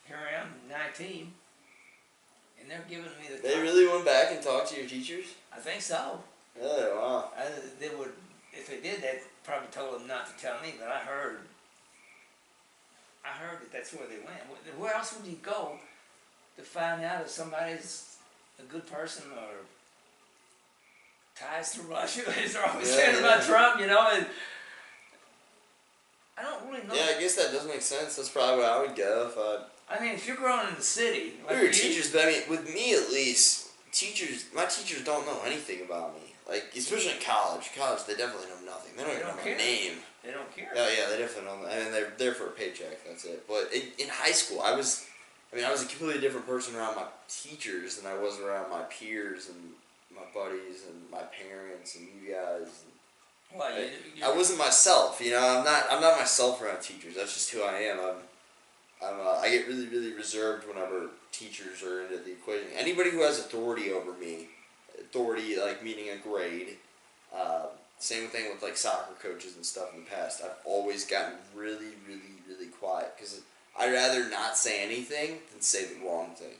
Here 0.06 0.16
I 0.16 0.40
am, 0.40 0.48
19, 0.70 1.32
and 2.60 2.70
they're 2.70 2.84
giving 2.88 3.04
me 3.20 3.28
the. 3.34 3.42
they 3.42 3.60
really 3.60 3.86
went 3.86 4.04
back 4.04 4.32
and 4.32 4.42
talked 4.42 4.68
to 4.70 4.80
your 4.80 4.88
teachers. 4.88 5.26
I 5.52 5.58
think 5.58 5.82
so. 5.82 6.20
Really? 6.58 6.84
Wow. 6.94 7.30
I, 7.36 7.44
they 7.80 7.88
would, 7.90 8.12
if 8.52 8.68
they 8.68 8.80
did, 8.80 9.02
they 9.02 9.20
probably 9.44 9.68
told 9.72 10.00
them 10.00 10.06
not 10.08 10.26
to 10.26 10.42
tell 10.42 10.60
me, 10.62 10.74
but 10.78 10.88
I 10.88 10.98
heard. 11.00 11.38
I 13.24 13.30
heard 13.30 13.60
that 13.60 13.72
that's 13.72 13.92
where 13.92 14.06
they 14.06 14.16
went. 14.18 14.78
Where- 14.78 14.94
else 14.94 15.16
would 15.16 15.28
you 15.28 15.38
go 15.42 15.72
to 16.56 16.62
find 16.62 17.02
out 17.04 17.22
if 17.22 17.28
somebody's 17.28 18.16
a 18.60 18.62
good 18.62 18.86
person 18.86 19.24
or 19.36 19.56
ties 21.34 21.72
to 21.74 21.82
Russia? 21.82 22.22
As 22.42 22.52
they're 22.54 22.64
always 22.66 22.88
Yeah, 22.88 22.94
saying 22.94 23.18
about. 23.18 23.42
Trump, 23.42 23.80
you 23.80 23.86
know, 23.88 24.08
and 24.12 24.26
I 26.38 26.42
don't 26.42 26.68
really 26.70 26.86
know. 26.86 26.94
Yeah, 26.94 27.14
I 27.16 27.20
guess 27.20 27.34
that 27.36 27.52
does 27.52 27.66
make 27.66 27.82
sense. 27.82 28.16
That's 28.16 28.28
probably 28.28 28.58
where 28.58 28.70
I 28.70 28.80
would 28.80 28.94
go 28.94 29.28
if 29.30 29.38
I. 29.38 29.96
I 29.96 30.00
mean, 30.04 30.14
if 30.14 30.26
you're 30.26 30.36
growing 30.36 30.68
in 30.68 30.74
the 30.74 30.82
city, 30.82 31.34
like 31.46 31.62
were 31.62 31.68
teachers, 31.70 32.12
but 32.12 32.22
I 32.22 32.26
mean, 32.26 32.42
with 32.50 32.64
me 32.74 32.94
at 32.94 33.10
least, 33.10 33.68
teachers, 33.92 34.46
my 34.54 34.64
teachers 34.66 35.04
don't 35.04 35.24
know 35.26 35.38
anything 35.46 35.82
about 35.84 36.14
me. 36.14 36.20
Like, 36.48 36.64
especially 36.76 37.12
in 37.12 37.18
college. 37.24 37.70
College, 37.76 38.04
they 38.04 38.14
definitely 38.14 38.48
know 38.48 38.66
nothing. 38.72 38.92
They 38.96 39.02
don't 39.02 39.10
They 39.12 39.16
even 39.20 39.26
don't 39.28 39.36
know 39.36 39.42
care. 39.42 39.56
my 39.56 39.62
name. 39.62 39.92
they 40.24 40.30
don't 40.32 40.54
care. 40.56 40.68
Oh 40.76 40.88
yeah, 40.96 41.08
they 41.10 41.18
definitely 41.18 41.50
don't. 41.50 41.66
I 41.66 41.82
mean, 41.84 41.92
they're 41.92 42.12
there 42.18 42.34
for 42.34 42.46
a 42.48 42.50
paycheck. 42.50 43.04
That's 43.06 43.24
it. 43.24 43.46
But 43.48 43.70
in, 43.74 43.82
in 43.98 44.08
high 44.08 44.32
school, 44.32 44.60
I 44.60 44.74
was, 44.76 45.06
I 45.52 45.56
mean, 45.56 45.64
I 45.64 45.70
was 45.72 45.82
a 45.82 45.86
completely 45.86 46.20
different 46.20 46.46
person 46.46 46.76
around 46.76 46.96
my 46.96 47.04
teachers 47.28 47.96
than 47.96 48.10
I 48.10 48.16
was 48.16 48.38
around 48.40 48.70
my 48.70 48.82
peers 48.90 49.48
and 49.48 49.58
my 50.14 50.22
buddies 50.34 50.82
and 50.90 51.10
my 51.10 51.22
parents 51.30 51.96
and 51.96 52.06
you 52.06 52.32
guys. 52.34 52.68
Well, 53.56 53.80
you, 53.80 54.24
I 54.24 54.34
wasn't 54.34 54.58
myself. 54.58 55.20
You 55.20 55.30
know, 55.32 55.38
I'm 55.58 55.64
not. 55.64 55.84
I'm 55.90 56.00
not 56.00 56.18
myself 56.18 56.60
around 56.62 56.82
teachers. 56.82 57.14
That's 57.16 57.34
just 57.34 57.50
who 57.50 57.62
I 57.62 57.74
am. 57.78 57.98
I'm. 58.00 58.16
I'm. 59.06 59.20
Uh, 59.26 59.38
I 59.40 59.50
get 59.50 59.66
really, 59.68 59.86
really 59.88 60.12
reserved 60.12 60.66
whenever 60.68 61.08
teachers 61.32 61.82
are 61.82 62.02
into 62.02 62.18
the 62.18 62.32
equation. 62.32 62.68
Anybody 62.76 63.10
who 63.10 63.22
has 63.22 63.38
authority 63.38 63.92
over 63.92 64.12
me, 64.14 64.48
authority 64.98 65.56
like 65.58 65.82
meaning 65.82 66.10
a 66.10 66.16
grade. 66.16 66.76
Uh, 67.34 67.66
same 67.98 68.28
thing 68.28 68.50
with 68.52 68.62
like 68.62 68.76
soccer 68.76 69.14
coaches 69.22 69.56
and 69.56 69.64
stuff 69.64 69.92
in 69.94 70.00
the 70.04 70.10
past. 70.10 70.42
I've 70.44 70.56
always 70.64 71.06
gotten 71.06 71.34
really, 71.54 71.92
really, 72.06 72.20
really 72.48 72.66
quiet 72.66 73.12
because 73.16 73.40
I'd 73.78 73.92
rather 73.92 74.28
not 74.28 74.56
say 74.56 74.82
anything 74.84 75.38
than 75.52 75.60
say 75.62 75.84
the 75.86 76.06
wrong 76.06 76.30
thing. 76.36 76.54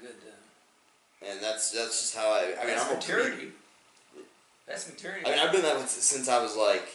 good. 0.00 0.10
Uh, 0.10 1.30
And 1.30 1.40
that's 1.40 1.70
that's 1.70 2.00
just 2.00 2.16
how 2.16 2.28
I. 2.30 2.54
I 2.60 2.66
mean, 2.66 2.76
I'm 2.78 2.96
a 2.96 3.00
pretty-. 3.00 3.52
That's 4.66 4.88
maturity. 4.88 5.26
I 5.26 5.30
mean, 5.30 5.38
I've 5.38 5.52
been 5.52 5.62
that 5.62 5.88
since 5.88 6.28
I 6.28 6.42
was 6.42 6.56
like 6.56 6.86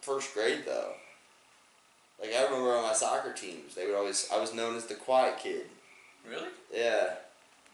first 0.00 0.34
grade, 0.34 0.62
though. 0.66 0.92
Like 2.20 2.34
I 2.34 2.44
remember 2.44 2.76
on 2.76 2.82
my 2.82 2.92
soccer 2.92 3.32
teams, 3.32 3.74
they 3.74 3.86
would 3.86 3.94
always. 3.94 4.28
I 4.32 4.38
was 4.40 4.52
known 4.54 4.76
as 4.76 4.86
the 4.86 4.94
quiet 4.94 5.38
kid. 5.38 5.66
really? 6.28 6.48
Yeah. 6.74 7.14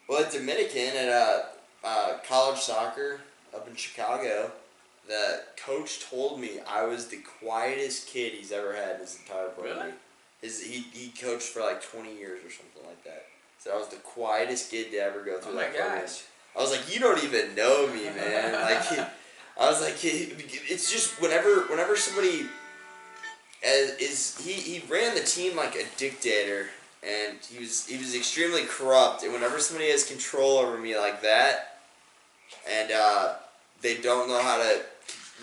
Well, 0.08 0.22
at 0.22 0.30
Dominican 0.32 0.94
at 0.96 1.08
uh, 1.08 1.42
uh, 1.82 2.18
college 2.28 2.58
soccer 2.60 3.20
up 3.56 3.66
in 3.66 3.74
Chicago, 3.74 4.50
the 5.08 5.40
coach 5.56 6.04
told 6.10 6.38
me 6.38 6.60
I 6.68 6.84
was 6.84 7.06
the 7.08 7.22
quietest 7.40 8.08
kid 8.08 8.34
he's 8.34 8.52
ever 8.52 8.74
had 8.74 8.96
in 8.96 9.00
his 9.00 9.18
entire 9.26 9.48
program. 9.48 9.76
Really? 9.78 9.92
His 10.42 10.62
he, 10.62 10.80
he 10.92 11.08
coached 11.18 11.48
for 11.48 11.60
like 11.60 11.82
twenty 11.82 12.14
years 12.14 12.40
or 12.44 12.50
something 12.50 12.82
like 12.86 13.02
that. 13.04 13.24
So 13.58 13.72
I 13.74 13.78
was 13.78 13.88
the 13.88 13.96
quietest 13.96 14.70
kid 14.70 14.90
to 14.90 14.98
ever 14.98 15.22
go 15.24 15.36
Oh 15.36 15.40
through 15.40 15.54
my 15.54 15.62
that 15.62 15.74
program. 15.74 16.00
gosh. 16.02 16.22
I 16.56 16.60
was 16.60 16.70
like, 16.70 16.92
you 16.92 17.00
don't 17.00 17.22
even 17.24 17.54
know 17.54 17.86
me, 17.88 18.04
man. 18.04 18.52
Like, 18.64 19.08
I 19.58 19.70
was 19.70 19.80
like, 19.80 19.96
it's 20.02 20.90
just 20.90 21.20
whenever, 21.20 21.62
whenever 21.62 21.96
somebody 21.96 22.46
is, 23.62 23.90
is 23.98 24.44
he, 24.44 24.52
he 24.52 24.92
ran 24.92 25.14
the 25.14 25.20
team 25.20 25.56
like 25.56 25.76
a 25.76 25.84
dictator, 25.96 26.66
and 27.02 27.38
he 27.48 27.60
was 27.60 27.86
he 27.86 27.96
was 27.96 28.16
extremely 28.16 28.64
corrupt. 28.64 29.22
And 29.22 29.32
whenever 29.32 29.60
somebody 29.60 29.90
has 29.90 30.04
control 30.04 30.58
over 30.58 30.76
me 30.76 30.98
like 30.98 31.22
that, 31.22 31.78
and 32.68 32.90
uh, 32.90 33.34
they 33.80 33.98
don't 33.98 34.28
know 34.28 34.42
how 34.42 34.58
to 34.58 34.80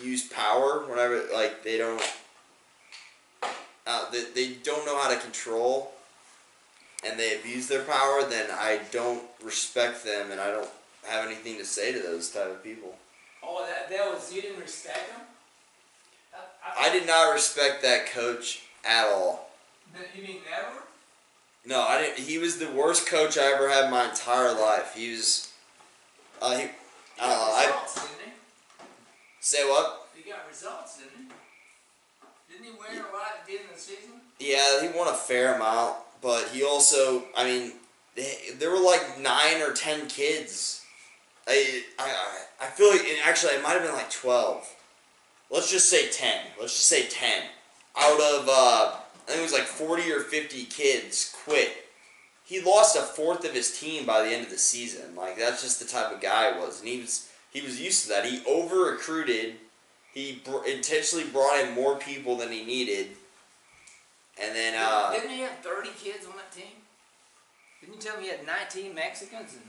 use 0.03 0.27
power, 0.27 0.83
whenever 0.89 1.23
like 1.33 1.63
they 1.63 1.77
don't, 1.77 2.01
uh, 3.87 4.11
they, 4.11 4.23
they 4.35 4.53
don't 4.63 4.85
know 4.85 4.99
how 5.01 5.09
to 5.09 5.17
control 5.17 5.93
and 7.03 7.19
they 7.19 7.35
abuse 7.35 7.67
their 7.67 7.83
power, 7.83 8.23
then 8.29 8.49
I 8.51 8.79
don't 8.91 9.23
respect 9.43 10.03
them, 10.03 10.31
and 10.31 10.39
I 10.39 10.51
don't 10.51 10.69
have 11.07 11.25
anything 11.25 11.57
to 11.57 11.65
say 11.65 11.91
to 11.91 11.99
those 11.99 12.29
type 12.29 12.51
of 12.51 12.63
people. 12.63 12.95
Oh, 13.43 13.65
that, 13.65 13.89
that 13.89 14.13
was 14.13 14.33
you 14.33 14.41
didn't 14.41 14.59
respect 14.59 15.11
him. 15.11 15.21
I, 16.63 16.87
I 16.87 16.93
did 16.93 17.07
not 17.07 17.33
respect 17.33 17.81
that 17.81 18.07
coach 18.07 18.63
at 18.85 19.07
all. 19.07 19.49
You 20.15 20.23
mean 20.23 20.37
never? 20.49 20.83
No, 21.65 21.81
I 21.81 22.01
didn't. 22.01 22.19
He 22.19 22.37
was 22.37 22.57
the 22.57 22.71
worst 22.71 23.07
coach 23.07 23.37
I 23.37 23.53
ever 23.53 23.69
had 23.69 23.85
in 23.85 23.91
my 23.91 24.09
entire 24.09 24.53
life. 24.53 24.93
He 24.95 25.11
was. 25.11 25.51
Uh, 26.41 26.57
he. 26.57 26.63
I 27.19 27.27
don't 27.27 27.37
know. 27.37 27.53
I 27.53 27.65
didn't 27.93 28.07
he? 28.25 28.31
say 29.39 29.63
what? 29.69 30.07
He 30.15 30.29
got 30.29 30.47
results, 30.49 30.97
didn't 30.97 31.11
he? 31.17 32.53
Didn't 32.53 32.65
he 32.65 32.71
win 32.71 33.03
a 33.03 33.13
lot 33.13 33.39
at 33.39 33.45
the 33.45 33.53
end 33.53 33.65
of 33.69 33.75
the 33.75 33.81
season? 33.81 34.11
Yeah, 34.39 34.81
he 34.81 34.97
won 34.97 35.07
a 35.07 35.13
fair 35.13 35.55
amount, 35.55 35.97
but 36.21 36.47
he 36.51 36.63
also. 36.63 37.23
I 37.35 37.43
mean, 37.43 37.73
they, 38.15 38.37
there 38.57 38.71
were 38.71 38.79
like 38.79 39.19
nine 39.19 39.61
or 39.61 39.73
ten 39.73 40.07
kids. 40.07 40.80
I 41.47 41.83
I 41.99 42.43
I 42.61 42.65
feel 42.67 42.89
like 42.91 43.01
and 43.01 43.17
actually 43.23 43.53
it 43.53 43.63
might 43.63 43.73
have 43.73 43.83
been 43.83 43.93
like 43.93 44.11
twelve. 44.11 44.67
Let's 45.49 45.71
just 45.71 45.89
say 45.89 46.09
ten. 46.09 46.41
Let's 46.59 46.75
just 46.75 46.87
say 46.87 47.07
ten. 47.07 47.43
Out 47.97 48.19
of 48.19 48.47
uh, 48.47 48.95
I 48.95 49.25
think 49.25 49.39
it 49.39 49.43
was 49.43 49.53
like 49.53 49.63
forty 49.63 50.11
or 50.11 50.21
fifty 50.21 50.65
kids 50.65 51.35
quit. 51.43 51.85
He 52.45 52.61
lost 52.61 52.97
a 52.97 53.01
fourth 53.01 53.45
of 53.45 53.53
his 53.53 53.79
team 53.79 54.05
by 54.05 54.23
the 54.23 54.29
end 54.29 54.43
of 54.43 54.49
the 54.49 54.57
season. 54.57 55.15
Like 55.15 55.37
that's 55.37 55.61
just 55.61 55.79
the 55.79 55.85
type 55.85 56.13
of 56.13 56.21
guy 56.21 56.53
he 56.53 56.59
was, 56.59 56.79
and 56.79 56.89
he 56.89 57.01
was 57.01 57.29
he 57.51 57.61
was 57.61 57.81
used 57.81 58.03
to 58.03 58.09
that. 58.09 58.25
He 58.25 58.41
over 58.47 58.91
recruited. 58.91 59.55
He 60.13 60.41
br- 60.43 60.65
intentionally 60.67 61.25
brought 61.25 61.59
in 61.61 61.73
more 61.73 61.95
people 61.95 62.35
than 62.35 62.51
he 62.51 62.65
needed. 62.65 63.11
And 64.41 64.55
then 64.55 64.73
uh, 64.77 65.13
Didn't 65.13 65.29
he 65.29 65.39
have 65.41 65.59
30 65.59 65.89
kids 66.01 66.25
on 66.25 66.33
that 66.35 66.51
team? 66.51 66.73
Didn't 67.79 67.95
you 67.95 68.01
tell 68.01 68.17
me 68.17 68.23
he 68.23 68.29
had 68.29 68.45
19 68.45 68.93
Mexicans 68.93 69.53
and, 69.53 69.63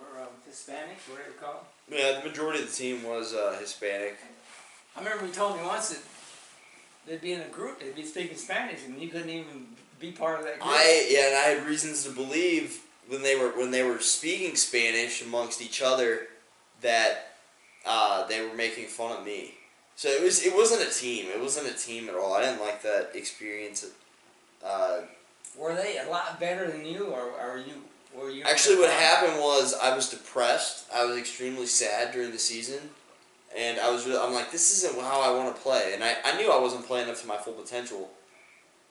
or 0.00 0.22
um, 0.22 0.28
Hispanics, 0.48 1.08
whatever 1.10 1.28
you 1.28 1.40
call 1.40 1.66
them? 1.88 1.98
yeah, 1.98 2.20
the 2.20 2.28
majority 2.28 2.62
of 2.62 2.70
the 2.70 2.74
team 2.74 3.02
was 3.02 3.34
uh, 3.34 3.56
Hispanic. 3.60 4.18
I 4.96 5.00
remember 5.00 5.26
you 5.26 5.32
told 5.32 5.56
me 5.56 5.66
once 5.66 5.90
that 5.90 6.02
they'd 7.06 7.20
be 7.20 7.32
in 7.32 7.40
a 7.40 7.48
group, 7.48 7.80
they'd 7.80 7.94
be 7.94 8.04
speaking 8.04 8.36
Spanish, 8.36 8.84
and 8.86 9.00
you 9.00 9.08
couldn't 9.08 9.30
even 9.30 9.66
be 10.00 10.12
part 10.12 10.40
of 10.40 10.46
that 10.46 10.60
group. 10.60 10.66
I 10.66 11.06
yeah, 11.10 11.28
and 11.28 11.36
I 11.36 11.58
had 11.58 11.66
reasons 11.66 12.04
to 12.04 12.10
believe 12.10 12.80
when 13.08 13.22
they 13.22 13.36
were 13.36 13.50
when 13.50 13.70
they 13.70 13.82
were 13.82 13.98
speaking 13.98 14.56
Spanish 14.56 15.22
amongst 15.22 15.62
each 15.62 15.82
other 15.82 16.28
that 16.82 17.36
uh, 17.86 18.26
they 18.26 18.46
were 18.46 18.54
making 18.54 18.86
fun 18.86 19.16
of 19.16 19.24
me. 19.24 19.54
So 19.96 20.08
it 20.08 20.22
was 20.22 20.44
it 20.44 20.54
wasn't 20.54 20.82
a 20.82 20.92
team. 20.92 21.26
It 21.34 21.40
wasn't 21.40 21.68
a 21.68 21.78
team 21.78 22.08
at 22.08 22.14
all. 22.14 22.34
I 22.34 22.42
didn't 22.42 22.60
like 22.60 22.82
that 22.82 23.10
experience. 23.14 23.86
Uh, 24.64 25.00
Were 25.56 25.74
they 25.74 25.98
a 25.98 26.10
lot 26.10 26.38
better 26.40 26.70
than 26.70 26.84
you, 26.84 27.06
or, 27.06 27.32
are 27.38 27.58
you? 27.58 27.74
You? 28.16 28.42
actually, 28.44 28.76
what 28.76 28.90
happened 28.90 29.38
was 29.40 29.74
I 29.74 29.94
was 29.94 30.08
depressed. 30.08 30.86
I 30.94 31.04
was 31.04 31.18
extremely 31.18 31.66
sad 31.66 32.12
during 32.12 32.30
the 32.32 32.38
season, 32.38 32.80
and 33.56 33.78
I 33.78 33.90
was 33.90 34.06
really, 34.06 34.18
I'm 34.18 34.32
like 34.32 34.50
this 34.50 34.84
isn't 34.84 35.00
how 35.00 35.20
I 35.20 35.36
want 35.36 35.54
to 35.54 35.60
play, 35.62 35.92
and 35.94 36.02
I, 36.02 36.16
I 36.24 36.36
knew 36.36 36.50
I 36.50 36.58
wasn't 36.58 36.86
playing 36.86 37.08
up 37.08 37.16
to 37.20 37.26
my 37.26 37.36
full 37.36 37.52
potential. 37.52 38.10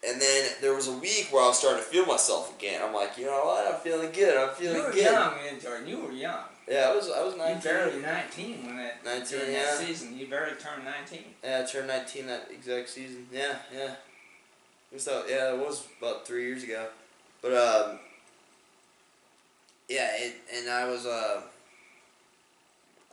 And 0.08 0.22
then 0.22 0.52
there 0.62 0.76
was 0.76 0.88
a 0.88 0.92
week 0.92 1.30
where 1.32 1.44
I 1.44 1.48
was 1.48 1.58
starting 1.58 1.82
to 1.82 1.90
feel 1.90 2.06
myself 2.06 2.56
again. 2.56 2.80
I'm 2.84 2.94
like, 2.94 3.18
you 3.18 3.26
know 3.26 3.42
what? 3.46 3.74
I'm 3.74 3.80
feeling 3.80 4.12
good. 4.12 4.38
I'm 4.38 4.54
feeling 4.54 4.76
You 4.78 4.84
were 4.84 4.92
good. 4.92 5.04
young, 5.04 5.34
Jordan. 5.60 5.88
You 5.88 6.00
were 6.00 6.12
young. 6.12 6.44
Yeah, 6.70 6.90
I 6.92 6.96
was 6.96 7.10
I 7.10 7.24
was 7.24 7.34
You 7.34 7.40
19. 7.40 7.62
barely 7.62 8.02
19 8.02 8.66
when 8.66 8.78
that 8.78 9.06
19, 9.06 9.40
during 9.40 9.54
yeah. 9.54 9.64
that 9.64 9.78
season. 9.78 10.18
You 10.18 10.28
barely 10.28 10.56
turned 10.56 10.86
19. 10.86 11.20
Yeah, 11.44 11.64
I 11.64 11.72
turned 11.72 11.88
19 11.88 12.28
that 12.28 12.48
exact 12.52 12.90
season. 12.90 13.28
Yeah, 13.32 13.56
yeah. 13.74 13.96
It 14.92 14.94
was 14.94 15.06
that, 15.06 15.26
yeah, 15.28 15.54
it 15.54 15.58
was 15.58 15.88
about 16.00 16.26
three 16.28 16.44
years 16.44 16.64
ago. 16.64 16.88
But 17.42 17.54
um, 17.54 18.00
yeah, 19.90 20.10
it, 20.16 20.36
and 20.56 20.70
I 20.70 20.88
was 20.88 21.06
uh, 21.06 21.42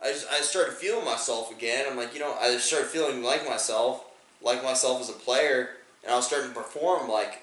I 0.01 0.07
just, 0.11 0.27
I 0.31 0.41
started 0.41 0.73
feeling 0.73 1.05
myself 1.05 1.51
again. 1.51 1.85
I'm 1.89 1.97
like, 1.97 2.13
you 2.13 2.19
know, 2.19 2.35
I 2.39 2.57
started 2.57 2.87
feeling 2.87 3.23
like 3.23 3.47
myself, 3.47 4.05
like 4.41 4.63
myself 4.63 5.01
as 5.01 5.09
a 5.09 5.13
player, 5.13 5.69
and 6.03 6.11
I 6.11 6.15
was 6.15 6.27
starting 6.27 6.49
to 6.49 6.55
perform 6.55 7.09
like 7.09 7.41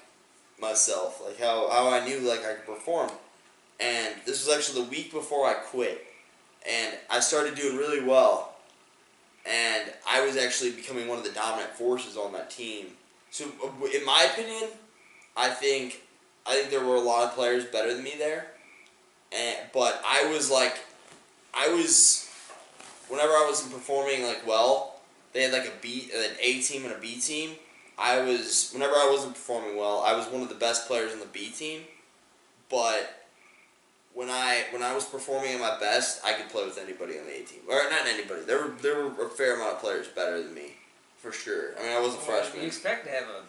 myself, 0.60 1.22
like 1.24 1.38
how, 1.38 1.70
how 1.70 1.90
I 1.90 2.04
knew 2.04 2.20
like 2.20 2.44
I 2.44 2.54
could 2.54 2.66
perform. 2.66 3.10
And 3.78 4.14
this 4.26 4.46
was 4.46 4.54
actually 4.54 4.82
the 4.82 4.90
week 4.90 5.10
before 5.10 5.46
I 5.46 5.54
quit, 5.54 6.06
and 6.68 6.94
I 7.08 7.20
started 7.20 7.54
doing 7.54 7.76
really 7.76 8.04
well 8.04 8.50
and 9.46 9.90
I 10.08 10.24
was 10.24 10.36
actually 10.36 10.72
becoming 10.72 11.08
one 11.08 11.18
of 11.18 11.24
the 11.24 11.30
dominant 11.30 11.72
forces 11.72 12.16
on 12.16 12.32
that 12.32 12.50
team. 12.50 12.86
So, 13.30 13.44
in 13.92 14.04
my 14.04 14.28
opinion, 14.32 14.70
I 15.36 15.48
think 15.48 16.02
I 16.46 16.54
think 16.54 16.70
there 16.70 16.84
were 16.84 16.96
a 16.96 17.00
lot 17.00 17.24
of 17.24 17.34
players 17.34 17.64
better 17.64 17.94
than 17.94 18.02
me 18.02 18.14
there, 18.18 18.48
and 19.32 19.56
but 19.72 20.02
I 20.06 20.32
was 20.32 20.50
like, 20.50 20.78
I 21.54 21.68
was, 21.68 22.28
whenever 23.08 23.32
I 23.32 23.46
wasn't 23.48 23.72
performing 23.72 24.22
like 24.24 24.46
well, 24.46 25.00
they 25.32 25.42
had 25.42 25.52
like 25.52 25.66
a 25.66 25.72
B, 25.80 26.10
an 26.14 26.36
A 26.40 26.60
team 26.60 26.84
and 26.84 26.92
a 26.94 26.98
B 26.98 27.20
team. 27.20 27.50
I 27.98 28.20
was 28.22 28.70
whenever 28.72 28.94
I 28.94 29.08
wasn't 29.10 29.34
performing 29.34 29.76
well, 29.76 30.02
I 30.06 30.14
was 30.16 30.26
one 30.26 30.42
of 30.42 30.48
the 30.48 30.54
best 30.54 30.86
players 30.88 31.12
on 31.12 31.20
the 31.20 31.26
B 31.26 31.50
team, 31.50 31.82
but 32.70 33.16
when 34.14 34.28
I 34.30 34.64
when 34.72 34.82
I 34.82 34.94
was 34.94 35.04
performing 35.04 35.52
at 35.52 35.60
my 35.60 35.78
best, 35.78 36.24
I 36.24 36.32
could 36.32 36.48
play 36.48 36.64
with 36.64 36.78
anybody 36.78 37.18
on 37.18 37.26
the 37.26 37.32
A 37.32 37.42
team, 37.42 37.60
or 37.68 37.74
not 37.90 38.06
anybody. 38.06 38.42
There 38.42 38.58
were 38.64 38.72
there 38.80 39.06
were 39.06 39.26
a 39.26 39.28
fair 39.30 39.54
amount 39.56 39.74
of 39.74 39.80
players 39.80 40.08
better 40.08 40.42
than 40.42 40.54
me, 40.54 40.72
for 41.18 41.30
sure. 41.30 41.78
I 41.78 41.82
mean, 41.82 41.92
I 41.96 42.00
was 42.00 42.14
a 42.14 42.16
Well, 42.16 42.26
freshman. 42.26 42.62
You 42.62 42.66
expect 42.68 43.04
to 43.06 43.12
have 43.12 43.24
a 43.24 43.42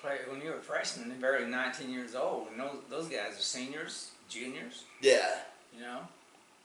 player 0.00 0.20
when 0.30 0.40
you're 0.40 0.56
a 0.56 0.60
freshman. 0.62 1.12
Barely 1.20 1.46
19 1.46 1.90
years 1.90 2.14
old, 2.14 2.48
and 2.50 2.58
those 2.58 2.76
those 2.90 3.08
guys 3.08 3.38
are 3.38 3.42
seniors, 3.42 4.10
juniors. 4.28 4.84
Yeah, 5.00 5.36
You 5.74 5.80
know. 5.82 6.00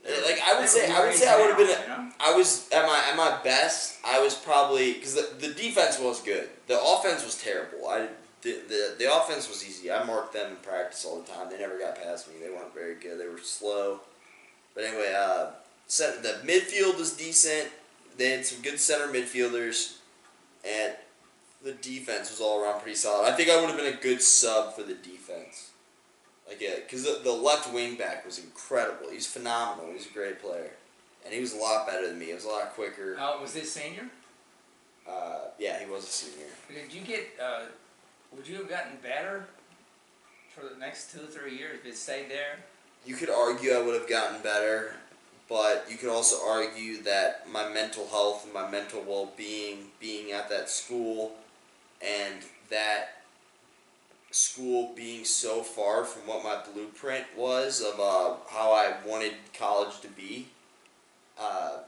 Yeah, 0.07 0.15
like, 0.25 0.39
I 0.41 0.57
would 0.57 0.69
say- 0.69 0.89
I 0.89 1.05
would 1.05 1.13
say 1.13 1.27
I 1.27 1.35
would've 1.41 1.57
been 1.57 1.67
a- 1.77 1.81
you 1.81 1.87
know? 1.87 2.11
I 2.21 2.33
was 2.33 2.69
at 2.71 2.85
my 2.85 2.97
at 3.09 3.17
my 3.17 3.41
best. 3.43 3.97
I 4.05 4.19
was 4.19 4.33
probably 4.33 4.93
because 4.93 5.13
the, 5.15 5.27
the 5.47 5.53
defense 5.53 5.99
was 5.99 6.21
good. 6.21 6.49
The 6.67 6.81
offense 6.81 7.23
was 7.25 7.35
terrible. 7.41 7.87
I 7.89 8.07
the, 8.41 8.53
the 8.69 8.95
the 8.97 9.13
offense 9.13 9.49
was 9.49 9.67
easy. 9.67 9.91
I 9.91 10.01
marked 10.05 10.31
them 10.33 10.51
in 10.51 10.55
practice 10.57 11.03
all 11.03 11.19
the 11.19 11.29
time. 11.29 11.49
They 11.49 11.57
never 11.59 11.77
got 11.77 12.01
past 12.01 12.29
me. 12.29 12.35
They 12.41 12.49
weren't 12.49 12.73
very 12.73 12.95
good. 12.95 13.19
They 13.19 13.27
were 13.27 13.39
slow. 13.39 13.99
But 14.73 14.85
anyway, 14.85 15.13
uh, 15.13 15.47
cent- 15.87 16.23
the 16.23 16.39
midfield 16.45 16.97
was 16.97 17.11
decent. 17.17 17.69
They 18.15 18.29
had 18.29 18.45
some 18.45 18.61
good 18.61 18.79
center 18.79 19.07
midfielders, 19.07 19.97
and 20.65 20.93
the 21.61 21.73
defense 21.73 22.29
was 22.31 22.39
all 22.39 22.63
around 22.63 22.79
pretty 22.81 22.95
solid. 22.95 23.27
I 23.29 23.35
think 23.35 23.49
I 23.49 23.59
would 23.59 23.69
have 23.69 23.77
been 23.77 23.93
a 23.93 23.97
good 23.97 24.21
sub 24.21 24.75
for 24.75 24.83
the 24.83 24.93
defense. 24.93 25.71
Like 26.49 26.59
yeah, 26.59 26.75
because 26.75 27.03
the, 27.03 27.21
the 27.23 27.31
left 27.31 27.71
wing 27.71 27.95
back 27.95 28.25
was 28.25 28.39
incredible. 28.39 29.11
He's 29.11 29.27
phenomenal. 29.27 29.91
He's 29.93 30.07
a 30.07 30.13
great 30.13 30.41
player, 30.41 30.71
and 31.23 31.33
he 31.33 31.39
was 31.39 31.53
a 31.53 31.57
lot 31.57 31.85
better 31.85 32.07
than 32.07 32.17
me. 32.17 32.25
He 32.25 32.33
was 32.33 32.45
a 32.45 32.49
lot 32.49 32.73
quicker. 32.73 33.15
Uh, 33.19 33.39
was 33.39 33.53
this 33.53 33.71
senior? 33.71 34.09
Uh, 35.07 35.41
yeah, 35.59 35.79
he 35.79 35.89
was 35.89 36.03
a 36.03 36.07
senior. 36.07 36.47
Did 36.67 36.91
you 36.91 37.01
get? 37.01 37.27
Uh, 37.41 37.65
would 38.35 38.47
you 38.47 38.55
have 38.57 38.69
gotten 38.69 38.97
better 39.03 39.45
for 40.49 40.61
the 40.61 40.79
next 40.79 41.11
two 41.11 41.19
or 41.19 41.27
three 41.27 41.55
years 41.55 41.79
if 41.79 41.85
it 41.85 41.97
stayed 41.97 42.29
there? 42.29 42.57
You 43.05 43.15
could 43.15 43.29
argue 43.29 43.71
I 43.71 43.81
would 43.81 43.93
have 43.93 44.09
gotten 44.09 44.41
better, 44.41 44.95
but 45.47 45.85
you 45.89 45.97
could 45.97 46.09
also 46.09 46.37
argue 46.47 47.01
that 47.03 47.47
my 47.51 47.69
mental 47.69 48.07
health 48.07 48.43
and 48.45 48.53
my 48.53 48.69
mental 48.69 49.03
well 49.07 49.31
being, 49.37 49.85
being 49.99 50.31
at 50.31 50.49
that 50.49 50.69
school, 50.69 51.33
and 52.01 52.43
that 52.71 53.18
school 54.31 54.91
being 54.95 55.25
so 55.25 55.61
far 55.61 56.03
from 56.03 56.27
what 56.27 56.43
my 56.43 56.59
blueprint 56.71 57.25
was 57.35 57.81
of 57.81 57.99
uh, 57.99 58.35
how 58.49 58.71
I 58.71 58.93
wanted 59.05 59.33
college 59.57 59.99
to 60.01 60.07
be, 60.07 60.47
uh, 61.39 61.79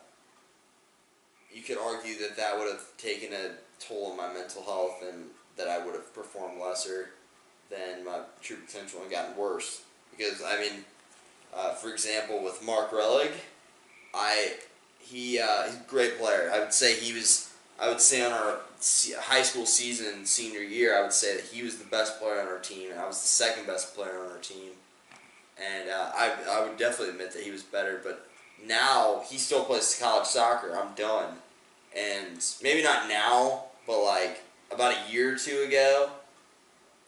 you 1.54 1.62
could 1.62 1.78
argue 1.78 2.18
that 2.20 2.38
that 2.38 2.58
would 2.58 2.68
have 2.68 2.86
taken 2.98 3.34
a 3.34 3.52
toll 3.80 4.12
on 4.12 4.18
my 4.18 4.32
mental 4.34 4.64
health 4.64 5.04
and 5.08 5.26
that 5.58 5.68
I 5.68 5.84
would 5.84 5.94
have 5.94 6.14
performed 6.16 6.60
lesser 6.62 7.12
than 7.70 8.06
my 8.06 8.20
true 8.42 8.58
potential 8.66 9.02
and 9.02 9.12
gotten 9.12 9.36
worse. 9.36 9.82
Because, 10.12 10.42
I 10.44 10.60
mean, 10.60 10.86
uh, 11.56 11.74
for 11.74 11.90
example, 11.90 12.44
with 12.44 12.64
Mark 12.64 12.92
Relig, 12.92 13.32
I 14.14 14.54
he 15.00 15.40
uh, 15.40 15.64
he's 15.64 15.76
a 15.76 15.84
great 15.88 16.20
player. 16.20 16.52
I 16.54 16.60
would 16.60 16.74
say 16.74 16.96
he 16.96 17.14
was. 17.14 17.52
I 17.80 17.90
would 17.90 18.02
say 18.02 18.24
on 18.24 18.32
our 18.32 18.60
high 19.20 19.42
school 19.44 19.66
season, 19.66 20.26
senior 20.26 20.62
year, 20.62 20.98
I 20.98 21.02
would 21.02 21.14
say 21.14 21.36
that 21.36 21.46
he 21.46 21.64
was 21.64 21.78
the 21.78 21.86
best 21.86 22.20
player 22.20 22.42
on 22.42 22.48
our 22.48 22.60
team, 22.60 22.92
and 22.92 23.00
I 23.00 23.06
was 23.06 23.22
the 23.22 23.28
second 23.28 23.68
best 23.68 23.96
player 23.96 24.20
on 24.20 24.32
our 24.32 24.40
team. 24.40 24.72
And 25.62 25.90
uh, 25.90 26.12
I 26.16 26.32
I 26.50 26.68
would 26.68 26.78
definitely 26.78 27.10
admit 27.10 27.34
that 27.34 27.44
he 27.44 27.52
was 27.52 27.64
better, 27.64 28.02
but 28.04 28.28
now 28.66 29.22
he 29.30 29.38
still 29.38 29.64
plays 29.64 29.98
college 30.02 30.26
soccer. 30.26 30.76
I'm 30.76 30.96
done, 30.96 31.36
and 31.96 32.44
maybe 32.64 32.84
not 32.84 33.08
now, 33.08 33.66
but 33.86 34.04
like 34.04 34.42
about 34.72 34.96
a 34.96 35.12
year 35.12 35.34
or 35.34 35.38
two 35.38 35.66
ago, 35.68 36.10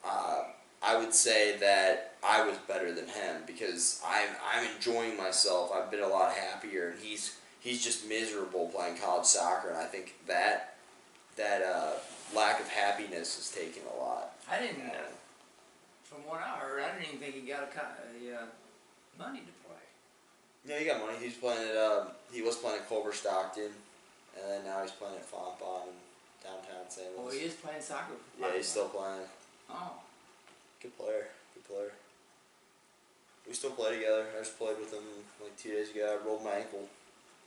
uh, 0.05 0.43
I 0.83 0.97
would 0.97 1.13
say 1.13 1.57
that 1.57 2.15
I 2.23 2.45
was 2.45 2.57
better 2.67 2.93
than 2.93 3.07
him 3.07 3.41
because 3.47 4.01
I'm 4.05 4.29
I'm 4.53 4.75
enjoying 4.75 5.17
myself. 5.17 5.71
I've 5.73 5.89
been 5.89 6.03
a 6.03 6.07
lot 6.07 6.33
happier, 6.35 6.89
and 6.89 6.99
he's 7.01 7.35
he's 7.59 7.83
just 7.83 8.07
miserable 8.07 8.67
playing 8.67 8.97
college 8.97 9.25
soccer, 9.25 9.69
and 9.69 9.77
I 9.77 9.85
think 9.85 10.15
that 10.27 10.75
that 11.37 11.61
uh, 11.61 11.93
lack 12.35 12.59
of 12.59 12.67
happiness 12.67 13.37
is 13.39 13.51
taking 13.55 13.83
a 13.93 14.03
lot. 14.03 14.33
I 14.49 14.59
didn't. 14.59 14.81
Uh, 14.81 15.09
from 16.03 16.19
what 16.27 16.41
I 16.41 16.57
heard, 16.59 16.83
I 16.83 16.91
didn't 16.93 17.07
even 17.15 17.19
think 17.19 17.35
he 17.35 17.41
got 17.49 17.63
a, 17.63 17.65
a 17.65 18.41
uh, 18.41 18.45
money 19.17 19.39
to 19.39 19.53
play. 19.65 19.81
Yeah, 20.67 20.79
he 20.79 20.85
got 20.85 20.99
money. 21.01 21.17
He's 21.21 21.33
playing 21.35 21.69
at 21.69 21.77
um, 21.77 22.07
he 22.31 22.41
was 22.41 22.55
playing 22.55 22.79
at 22.81 22.87
Culver 22.89 23.13
Stockton, 23.13 23.71
and 24.39 24.45
then 24.49 24.65
now 24.65 24.81
he's 24.81 24.91
playing 24.91 25.15
at 25.15 25.29
Fontbonne 25.29 25.87
in 25.89 25.97
downtown 26.43 26.89
St. 26.89 27.07
Oh, 27.17 27.29
he 27.31 27.39
is 27.39 27.53
playing 27.53 27.81
soccer. 27.81 28.13
yeah, 28.39 28.47
he's 28.55 28.67
still 28.67 28.89
playing. 28.89 29.21
Oh, 29.69 29.93
Good 30.81 30.97
player. 30.97 31.27
Good 31.53 31.65
player. 31.67 31.91
We 33.47 33.53
still 33.53 33.71
play 33.71 33.95
together. 33.95 34.25
I 34.35 34.39
just 34.39 34.57
played 34.59 34.77
with 34.77 34.93
him 34.93 35.03
like 35.41 35.57
two 35.57 35.71
days 35.71 35.89
ago. 35.91 36.17
I 36.21 36.25
rolled 36.27 36.43
my 36.43 36.51
ankle. 36.51 36.87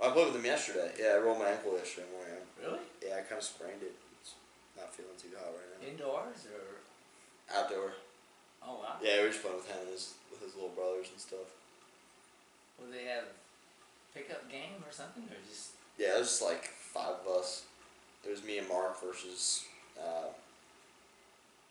I 0.02 0.10
played 0.10 0.26
with 0.26 0.36
him 0.36 0.44
yesterday. 0.44 0.90
Yeah, 0.98 1.16
I 1.16 1.18
rolled 1.18 1.38
my 1.38 1.48
ankle 1.48 1.72
yesterday 1.76 2.06
morning. 2.12 2.44
really? 2.60 2.80
Yeah, 3.06 3.16
I 3.16 3.22
kind 3.22 3.38
of 3.38 3.46
sprained 3.46 3.82
it. 3.82 3.94
It's 4.20 4.34
not 4.76 4.90
feeling 4.90 5.14
too 5.14 5.30
hot 5.38 5.54
right 5.54 5.70
now. 5.78 5.86
Indoors 5.86 6.50
or? 6.50 6.82
Outdoor. 7.54 7.94
Oh 8.62 8.82
wow. 8.82 8.96
Yeah, 9.02 9.22
we 9.22 9.22
were 9.22 9.28
just 9.30 9.42
playing 9.42 9.58
with 9.58 9.70
him 9.70 9.78
and 9.82 9.90
his 9.90 10.14
with 10.30 10.42
his 10.42 10.54
little 10.54 10.74
brothers 10.74 11.06
and 11.12 11.20
stuff. 11.20 11.46
Will 12.78 12.90
they 12.90 13.06
have 13.06 13.24
pickup 14.14 14.50
game 14.50 14.82
or 14.84 14.90
something, 14.90 15.22
or 15.24 15.38
just? 15.48 15.70
Yeah, 15.98 16.16
it 16.16 16.18
was 16.18 16.28
just 16.28 16.42
like 16.42 16.64
five 16.66 17.14
of 17.22 17.28
us. 17.38 17.64
It 18.26 18.30
was 18.30 18.42
me 18.42 18.58
and 18.58 18.68
Mark 18.68 19.00
versus 19.00 19.64
uh, 19.96 20.34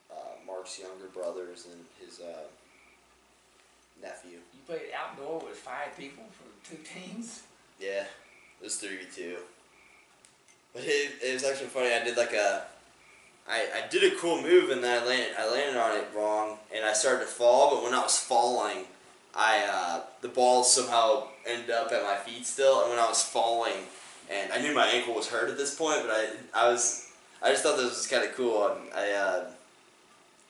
uh, 0.10 0.34
Mark's 0.48 0.80
younger 0.80 1.08
brothers 1.14 1.68
and 1.70 1.84
his 2.00 2.22
uh, 2.22 2.48
nephew. 4.02 4.40
You 4.54 4.62
played 4.66 4.96
outdoor 4.96 5.40
with 5.40 5.58
five 5.58 5.98
people 5.98 6.24
for 6.32 6.48
two 6.70 6.80
teams. 6.82 7.44
Yeah, 7.80 8.08
it 8.62 8.64
was 8.64 8.78
three 8.78 8.98
v 8.98 9.06
two. 9.14 9.38
But 10.76 10.84
it, 10.84 11.14
it 11.24 11.34
was 11.34 11.46
actually 11.46 11.68
funny. 11.68 11.94
I 11.94 12.04
did 12.04 12.18
like 12.18 12.34
a, 12.34 12.64
I, 13.50 13.66
I 13.76 13.88
did 13.90 14.12
a 14.12 14.18
cool 14.18 14.42
move 14.42 14.72
and 14.72 14.84
then 14.84 15.02
I 15.02 15.06
landed 15.06 15.34
I 15.40 15.50
landed 15.50 15.80
on 15.80 15.98
it 15.98 16.08
wrong 16.14 16.58
and 16.76 16.84
I 16.84 16.92
started 16.92 17.22
to 17.22 17.26
fall. 17.32 17.74
But 17.74 17.84
when 17.84 17.94
I 17.94 18.02
was 18.02 18.20
falling, 18.20 18.84
I 19.34 19.66
uh, 19.72 20.02
the 20.20 20.28
ball 20.28 20.66
somehow 20.66 21.30
ended 21.48 21.70
up 21.70 21.94
at 21.94 22.04
my 22.04 22.16
feet 22.16 22.46
still. 22.46 22.82
And 22.82 22.90
when 22.90 23.00
I 23.00 23.08
was 23.08 23.24
falling, 23.24 23.86
and 24.30 24.52
I 24.52 24.62
knew 24.62 24.76
my 24.76 24.88
ankle 24.88 25.16
was 25.16 25.30
hurt 25.30 25.50
at 25.50 25.58
this 25.58 25.74
point, 25.74 26.02
but 26.02 26.12
I 26.12 26.30
I 26.54 26.70
was 26.70 27.10
I 27.42 27.52
just 27.52 27.64
thought 27.64 27.78
this 27.78 27.92
was 27.92 28.08
kind 28.08 28.26
of 28.26 28.36
cool. 28.36 28.68
And 28.68 28.94
I 28.94 29.12
uh, 29.14 29.46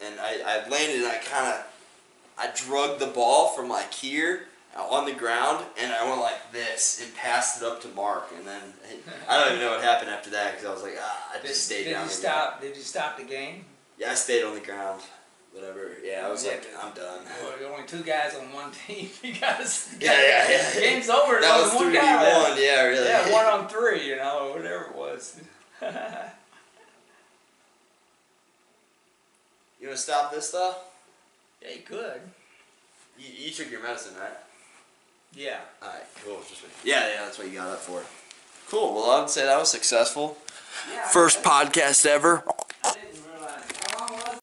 and 0.04 0.20
I, 0.20 0.42
I 0.44 0.70
landed 0.70 1.04
and 1.04 1.08
I 1.08 1.18
kind 1.18 1.54
of 1.54 1.66
I 2.40 2.50
drugged 2.56 3.00
the 3.00 3.08
ball 3.08 3.50
from 3.50 3.70
like 3.70 3.94
here 3.94 4.48
on 4.76 5.06
the 5.06 5.14
ground 5.14 5.66
and 5.82 5.92
I 5.94 6.08
went 6.08 6.22
like 6.22 6.52
this 6.52 7.02
and 7.04 7.14
passed 7.16 7.62
it 7.62 7.66
up 7.66 7.82
to 7.84 7.88
Mark 7.90 8.30
and 8.38 8.46
then 8.46 8.62
I 9.30 9.40
don't 9.40 9.54
even 9.54 9.60
know 9.66 9.72
what 9.72 9.82
happened 9.84 10.10
after 10.12 10.30
that 10.32 10.52
because 10.54 10.66
I 10.68 10.74
was 10.74 10.84
like 10.84 10.98
ah 11.00 11.32
I 11.34 11.40
Did, 11.42 11.48
just 11.48 11.66
stayed 11.66 11.86
did 11.86 11.94
down. 11.94 12.04
you 12.04 12.08
the 12.10 12.14
stop? 12.14 12.62
Did 12.62 12.76
you 12.76 12.82
stop 12.84 13.18
the 13.18 13.24
game? 13.24 13.64
Yeah, 13.98 14.12
I 14.12 14.16
stayed 14.16 14.44
on 14.44 14.54
the 14.54 14.60
ground. 14.60 15.02
Whatever. 15.54 15.92
Yeah, 16.04 16.28
I 16.28 16.30
was 16.30 16.44
Yeah, 16.44 16.52
like 16.52 16.68
I'm 16.84 16.94
done. 16.94 17.22
Well, 17.42 17.72
only 17.74 17.88
two 17.88 18.04
guys 18.04 18.36
on 18.36 18.52
one 18.52 18.72
team. 18.72 19.08
You 19.24 19.34
guys. 19.36 19.96
Yeah, 20.02 20.12
yeah, 20.22 20.50
yeah. 20.52 20.74
Game's 20.82 21.08
over. 21.10 21.40
That 21.40 21.62
was 21.62 21.72
three 21.72 21.86
one 21.86 21.94
guy 21.94 22.50
one. 22.50 22.58
Yeah, 22.62 22.84
really. 22.84 23.08
Yeah, 23.08 23.32
one 23.32 23.46
on 23.46 23.68
three. 23.70 24.06
You 24.06 24.18
know, 24.18 24.52
whatever 24.54 24.88
it 24.92 24.96
was. 24.98 25.40
You 29.80 29.88
want 29.88 29.98
to 29.98 30.04
stop 30.04 30.34
this 30.34 30.52
though? 30.52 30.76
yeah, 31.62 31.70
you 31.76 31.82
could. 31.84 32.20
You, 33.18 33.46
you 33.46 33.52
took 33.52 33.72
your 33.72 33.82
medicine, 33.82 34.14
right? 34.20 34.36
Yeah. 35.36 35.58
All 35.82 35.90
right, 35.90 36.04
cool. 36.24 36.38
Just 36.48 36.64
yeah, 36.84 37.08
yeah, 37.10 37.26
that's 37.26 37.38
what 37.38 37.48
you 37.48 37.54
got 37.56 37.68
up 37.68 37.80
for. 37.80 38.02
Cool. 38.70 38.96
Well, 38.96 39.12
I 39.12 39.20
would 39.20 39.30
say 39.30 39.44
that 39.46 39.60
was 39.60 39.70
successful. 39.70 40.38
yeah 40.92 41.08
First 41.08 41.44
podcast 41.44 42.06
ever. 42.06 42.44